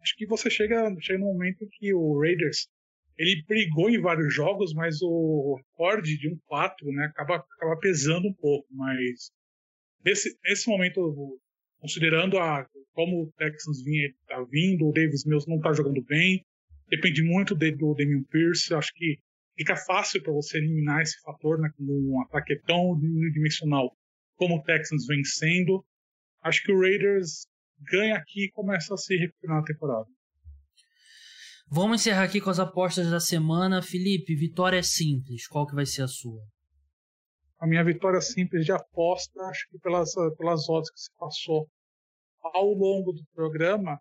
Acho 0.00 0.14
que 0.16 0.26
você 0.26 0.50
chega, 0.50 0.94
chega 1.00 1.18
no 1.18 1.26
momento 1.26 1.66
que 1.72 1.92
o 1.92 2.20
Raiders 2.20 2.68
ele 3.18 3.42
brigou 3.46 3.88
em 3.88 4.00
vários 4.00 4.34
jogos, 4.34 4.74
mas 4.74 5.00
o 5.00 5.56
recorde 5.56 6.18
de 6.18 6.28
um 6.28 6.38
4 6.46 6.86
né, 6.92 7.06
acaba, 7.06 7.36
acaba 7.36 7.78
pesando 7.78 8.28
um 8.28 8.34
pouco. 8.34 8.66
Mas 8.70 9.30
nesse, 10.04 10.38
nesse 10.44 10.68
momento, 10.68 11.40
considerando 11.80 12.38
a, 12.38 12.66
como 12.96 13.24
o 13.24 13.32
Texans 13.32 13.82
vinha, 13.84 14.10
tá 14.26 14.42
vindo, 14.50 14.88
o 14.88 14.92
Davis 14.92 15.26
Mills 15.26 15.46
não 15.46 15.58
está 15.58 15.70
jogando 15.74 16.02
bem, 16.02 16.42
depende 16.88 17.22
muito 17.22 17.54
de, 17.54 17.70
do 17.72 17.94
Damian 17.94 18.24
Pierce, 18.30 18.72
acho 18.72 18.90
que 18.94 19.18
fica 19.54 19.76
fácil 19.76 20.22
para 20.22 20.32
você 20.32 20.56
eliminar 20.56 21.02
esse 21.02 21.20
fator 21.20 21.60
né, 21.60 21.68
um 21.78 22.22
ataque 22.22 22.58
tão 22.66 22.92
unidimensional 22.92 23.94
como 24.36 24.56
o 24.56 24.62
Texans 24.62 25.06
vem 25.06 25.22
sendo. 25.24 25.84
Acho 26.42 26.62
que 26.62 26.72
o 26.72 26.80
Raiders 26.80 27.46
ganha 27.90 28.16
aqui 28.16 28.46
e 28.46 28.50
começa 28.52 28.94
a 28.94 28.96
se 28.96 29.14
recuperar 29.14 29.58
na 29.58 29.64
temporada. 29.64 30.06
Vamos 31.68 32.00
encerrar 32.00 32.22
aqui 32.22 32.40
com 32.40 32.48
as 32.48 32.58
apostas 32.58 33.10
da 33.10 33.20
semana. 33.20 33.82
Felipe, 33.82 34.34
vitória 34.34 34.82
simples. 34.82 35.46
Qual 35.46 35.66
que 35.66 35.74
vai 35.74 35.84
ser 35.84 36.02
a 36.02 36.08
sua? 36.08 36.42
A 37.58 37.66
minha 37.66 37.84
vitória 37.84 38.20
simples 38.20 38.64
de 38.64 38.72
aposta, 38.72 39.38
acho 39.50 39.68
que 39.70 39.78
pelas, 39.80 40.12
pelas 40.38 40.68
odds 40.68 40.90
que 40.90 41.00
se 41.00 41.10
passou 41.18 41.68
ao 42.54 42.72
longo 42.72 43.12
do 43.12 43.24
programa, 43.34 44.00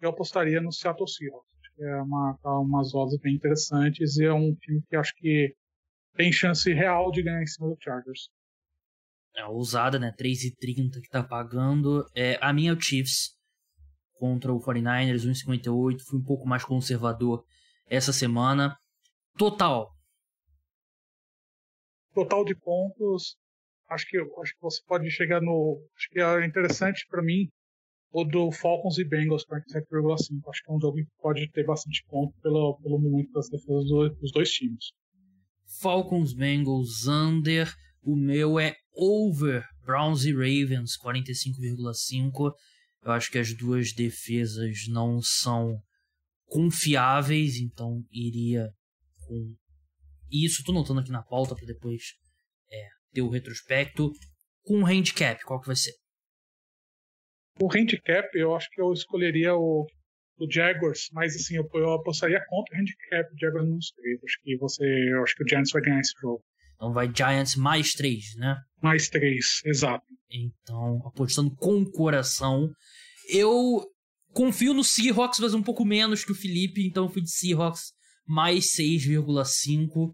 eu 0.00 0.10
apostaria 0.10 0.60
no 0.60 0.72
Seattle 0.72 1.08
Seahawks. 1.08 1.48
Acho 1.60 1.74
que 1.74 1.84
é 1.84 2.02
uma, 2.02 2.38
tá 2.42 2.58
umas 2.58 2.94
odds 2.94 3.18
bem 3.20 3.34
interessantes 3.34 4.16
e 4.16 4.24
é 4.24 4.32
um 4.32 4.54
time 4.54 4.82
que 4.88 4.96
acho 4.96 5.14
que 5.16 5.54
tem 6.16 6.32
chance 6.32 6.72
real 6.72 7.10
de 7.10 7.22
ganhar 7.22 7.42
em 7.42 7.46
cima 7.46 7.68
do 7.68 7.76
Chargers. 7.80 8.28
É 9.36 9.44
ousada, 9.46 9.98
né? 9.98 10.12
3,30 10.16 11.00
que 11.02 11.08
tá 11.08 11.22
pagando. 11.22 12.06
É, 12.14 12.38
a 12.40 12.52
minha 12.52 12.70
é 12.70 12.74
o 12.74 12.80
Chiefs 12.80 13.36
contra 14.12 14.52
o 14.52 14.60
49ers, 14.60 15.26
1,58. 15.26 16.02
Fui 16.08 16.20
um 16.20 16.24
pouco 16.24 16.46
mais 16.46 16.64
conservador 16.64 17.44
essa 17.86 18.12
semana. 18.12 18.78
Total. 19.36 19.92
Total 22.14 22.44
de 22.44 22.54
pontos. 22.54 23.36
Acho 23.88 24.06
que, 24.06 24.18
acho 24.18 24.54
que 24.54 24.62
você 24.62 24.80
pode 24.86 25.10
chegar 25.10 25.40
no. 25.40 25.84
Acho 25.96 26.08
que 26.10 26.20
é 26.20 26.46
interessante 26.46 27.04
para 27.08 27.22
mim 27.22 27.50
o 28.14 28.22
do 28.22 28.52
Falcons 28.52 28.96
e 28.98 29.04
Bengals 29.04 29.44
47,5. 29.44 30.48
Acho 30.48 30.62
que 30.62 30.70
é 30.70 30.72
um 30.72 30.80
jogo 30.80 30.98
que 30.98 31.06
pode 31.20 31.50
ter 31.50 31.66
bastante 31.66 32.04
ponto 32.08 32.32
pelo, 32.40 32.78
pelo 32.80 33.00
momento 33.00 33.32
das 33.32 33.48
defesas 33.48 33.86
do, 33.86 34.08
dos 34.08 34.30
dois 34.30 34.48
times. 34.50 34.92
Falcons, 35.80 36.32
Bengals, 36.32 37.08
under. 37.08 37.74
O 38.02 38.14
meu 38.14 38.60
é 38.60 38.76
over 38.94 39.64
Browns 39.84 40.24
e 40.24 40.32
Ravens 40.32 40.96
45,5. 40.96 42.52
Eu 43.02 43.10
acho 43.10 43.32
que 43.32 43.38
as 43.38 43.52
duas 43.52 43.92
defesas 43.92 44.86
não 44.88 45.20
são 45.20 45.76
confiáveis, 46.44 47.56
então 47.56 48.00
iria 48.12 48.70
com 49.26 49.56
isso. 50.30 50.62
Tô 50.62 50.72
notando 50.72 51.00
aqui 51.00 51.10
na 51.10 51.22
pauta 51.24 51.56
para 51.56 51.66
depois 51.66 52.12
é, 52.70 52.88
ter 53.12 53.22
o 53.22 53.28
retrospecto. 53.28 54.12
Com 54.62 54.82
o 54.82 54.86
handicap, 54.86 55.42
qual 55.44 55.60
que 55.60 55.66
vai 55.66 55.76
ser? 55.76 55.92
O 57.60 57.68
handicap, 57.72 58.28
eu 58.34 58.54
acho 58.54 58.68
que 58.70 58.80
eu 58.80 58.92
escolheria 58.92 59.54
o, 59.54 59.86
o 60.38 60.50
Jaguars, 60.50 61.08
mas 61.12 61.36
assim, 61.36 61.56
eu, 61.56 61.68
eu 61.74 61.92
apostaria 61.92 62.44
contra 62.48 62.76
o 62.76 62.80
handicap 62.80 63.30
do 63.30 63.38
Jaguars 63.38 63.68
nos 63.68 63.90
três. 63.92 64.20
Acho 64.24 64.38
que 64.42 64.56
você. 64.56 64.84
Eu 64.84 65.22
acho 65.22 65.34
que 65.36 65.44
o 65.44 65.48
Giants 65.48 65.70
vai 65.70 65.82
ganhar 65.82 66.00
esse 66.00 66.12
jogo. 66.20 66.42
Então 66.74 66.92
vai 66.92 67.10
Giants 67.14 67.56
mais 67.56 67.92
três, 67.92 68.34
né? 68.36 68.56
Mais 68.82 69.08
três, 69.08 69.60
exato. 69.64 70.04
Então, 70.30 71.00
apostando 71.06 71.54
com 71.54 71.80
o 71.80 71.90
coração. 71.90 72.70
Eu 73.30 73.86
confio 74.32 74.74
no 74.74 74.82
Seahawks, 74.82 75.38
mas 75.38 75.54
um 75.54 75.62
pouco 75.62 75.84
menos 75.84 76.24
que 76.24 76.32
o 76.32 76.34
Felipe, 76.34 76.84
então 76.86 77.04
eu 77.04 77.10
fui 77.10 77.22
de 77.22 77.30
Seahawks 77.30 77.92
mais 78.26 78.74
6,5. 78.76 80.12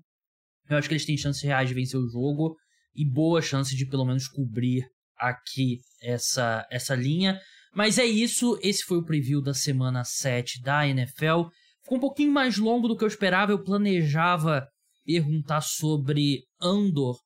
Eu 0.69 0.77
acho 0.77 0.89
que 0.89 0.95
eles 0.95 1.07
têm 1.07 1.17
chances 1.17 1.43
reais 1.43 1.69
de 1.69 1.75
vencer 1.75 1.99
o 1.99 2.09
jogo 2.09 2.57
e 2.95 3.05
boa 3.05 3.41
chance 3.41 3.75
de 3.75 3.87
pelo 3.87 4.05
menos 4.05 4.29
cobrir 4.29 4.85
aqui 5.21 5.79
essa, 6.03 6.67
essa 6.71 6.95
linha. 6.95 7.41
Mas 7.75 7.99
é 7.99 8.05
isso, 8.05 8.59
esse 8.63 8.83
foi 8.83 8.99
o 8.99 9.05
preview 9.05 9.41
da 9.41 9.55
semana 9.55 10.03
7 10.05 10.61
da 10.63 10.87
NFL. 10.89 11.49
Ficou 11.83 11.99
um 11.99 12.01
pouquinho 12.01 12.33
mais 12.33 12.57
longo 12.57 12.89
do 12.89 12.97
que 12.97 13.05
eu 13.05 13.09
esperava, 13.09 13.53
eu 13.53 13.63
planejava 13.63 14.67
perguntar 15.05 15.61
sobre 15.61 16.45
Andor 16.61 17.17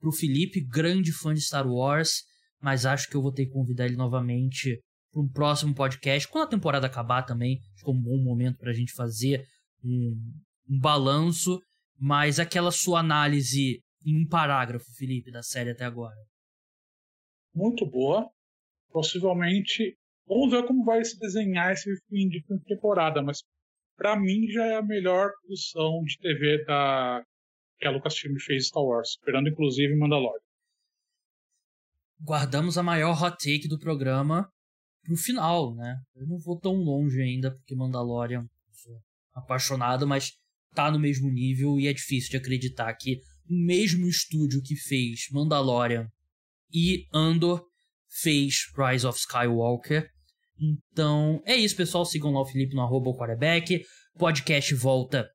pro 0.00 0.12
Felipe, 0.12 0.60
grande 0.60 1.12
fã 1.12 1.32
de 1.32 1.40
Star 1.40 1.66
Wars, 1.66 2.22
mas 2.60 2.84
acho 2.84 3.08
que 3.08 3.16
eu 3.16 3.22
vou 3.22 3.32
ter 3.32 3.46
que 3.46 3.52
convidar 3.52 3.86
ele 3.86 3.96
novamente 3.96 4.80
para 5.10 5.22
um 5.22 5.28
próximo 5.28 5.74
podcast, 5.74 6.28
quando 6.28 6.44
a 6.44 6.50
temporada 6.50 6.86
acabar 6.86 7.22
também, 7.22 7.58
que 7.78 7.88
é 7.88 7.90
um 7.90 8.00
bom 8.00 8.22
momento 8.22 8.58
para 8.58 8.70
a 8.70 8.74
gente 8.74 8.92
fazer 8.92 9.42
um, 9.82 10.14
um 10.68 10.78
balanço, 10.78 11.58
mas 11.98 12.38
aquela 12.38 12.70
sua 12.70 13.00
análise 13.00 13.80
em 14.04 14.22
um 14.22 14.28
parágrafo, 14.28 14.84
Felipe, 14.96 15.30
da 15.30 15.42
série 15.42 15.70
até 15.70 15.84
agora 15.84 16.14
muito 17.56 17.86
boa. 17.86 18.30
Possivelmente, 18.90 19.96
vamos 20.26 20.50
ver 20.50 20.66
como 20.66 20.84
vai 20.84 21.04
se 21.04 21.18
desenhar 21.18 21.72
esse 21.72 21.90
fim 22.08 22.28
de 22.28 22.44
temporada, 22.66 23.22
mas 23.22 23.42
para 23.96 24.18
mim 24.18 24.46
já 24.48 24.66
é 24.66 24.76
a 24.76 24.82
melhor 24.82 25.32
produção 25.40 26.02
de 26.04 26.18
TV 26.18 26.64
da 26.64 27.24
que 27.78 27.86
a 27.86 27.90
Lucasfilm 27.90 28.36
fez 28.38 28.68
Star 28.68 28.82
Wars, 28.82 29.10
esperando 29.10 29.48
inclusive 29.48 29.94
Mandalorian. 29.96 30.40
Guardamos 32.22 32.78
a 32.78 32.82
maior 32.82 33.22
hot 33.22 33.36
take 33.36 33.68
do 33.68 33.78
programa 33.78 34.50
pro 35.04 35.16
final, 35.16 35.74
né? 35.74 36.00
Eu 36.14 36.26
não 36.26 36.38
vou 36.38 36.58
tão 36.58 36.74
longe 36.74 37.20
ainda, 37.20 37.50
porque 37.50 37.74
Mandalorian 37.74 38.48
sou 38.72 38.98
apaixonado, 39.34 40.06
mas 40.06 40.32
tá 40.74 40.90
no 40.90 40.98
mesmo 40.98 41.30
nível 41.30 41.78
e 41.78 41.86
é 41.86 41.92
difícil 41.92 42.30
de 42.30 42.36
acreditar 42.38 42.92
que 42.94 43.20
o 43.48 43.54
mesmo 43.54 44.06
estúdio 44.06 44.62
que 44.62 44.74
fez 44.74 45.26
Mandalorian 45.30 46.10
e 46.72 47.06
Andor 47.12 47.62
fez 48.08 48.66
Rise 48.76 49.06
of 49.06 49.18
Skywalker. 49.18 50.08
Então 50.92 51.42
é 51.44 51.54
isso, 51.54 51.76
pessoal. 51.76 52.04
Sigam 52.04 52.32
lá 52.32 52.40
o 52.40 52.46
Felipe 52.46 52.74
no 52.74 52.82
arroba 52.82 53.12
quarterback. 53.12 53.82
Podcast 54.18 54.74
volta 54.74 55.28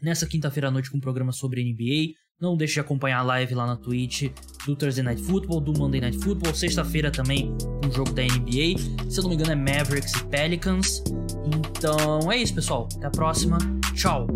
nessa 0.00 0.26
quinta-feira 0.26 0.68
à 0.68 0.70
noite 0.70 0.90
com 0.90 0.98
um 0.98 1.00
programa 1.00 1.32
sobre 1.32 1.62
NBA. 1.62 2.12
Não 2.40 2.56
deixe 2.56 2.74
de 2.74 2.80
acompanhar 2.80 3.20
a 3.20 3.22
live 3.22 3.54
lá 3.54 3.66
na 3.66 3.76
Twitch 3.76 4.24
do 4.66 4.74
Thursday 4.74 5.04
Night 5.04 5.22
Football, 5.22 5.60
do 5.60 5.72
Monday 5.78 6.00
Night 6.00 6.18
Football. 6.18 6.54
Sexta-feira 6.54 7.10
também 7.10 7.54
um 7.84 7.90
jogo 7.92 8.12
da 8.12 8.22
NBA. 8.22 9.10
Se 9.10 9.18
eu 9.18 9.22
não 9.22 9.30
me 9.30 9.36
engano 9.36 9.52
é 9.52 9.54
Mavericks 9.54 10.12
e 10.14 10.24
Pelicans. 10.26 11.02
Então 11.46 12.30
é 12.32 12.36
isso, 12.36 12.54
pessoal. 12.54 12.88
Até 12.96 13.06
a 13.06 13.10
próxima. 13.10 13.58
Tchau. 13.94 14.26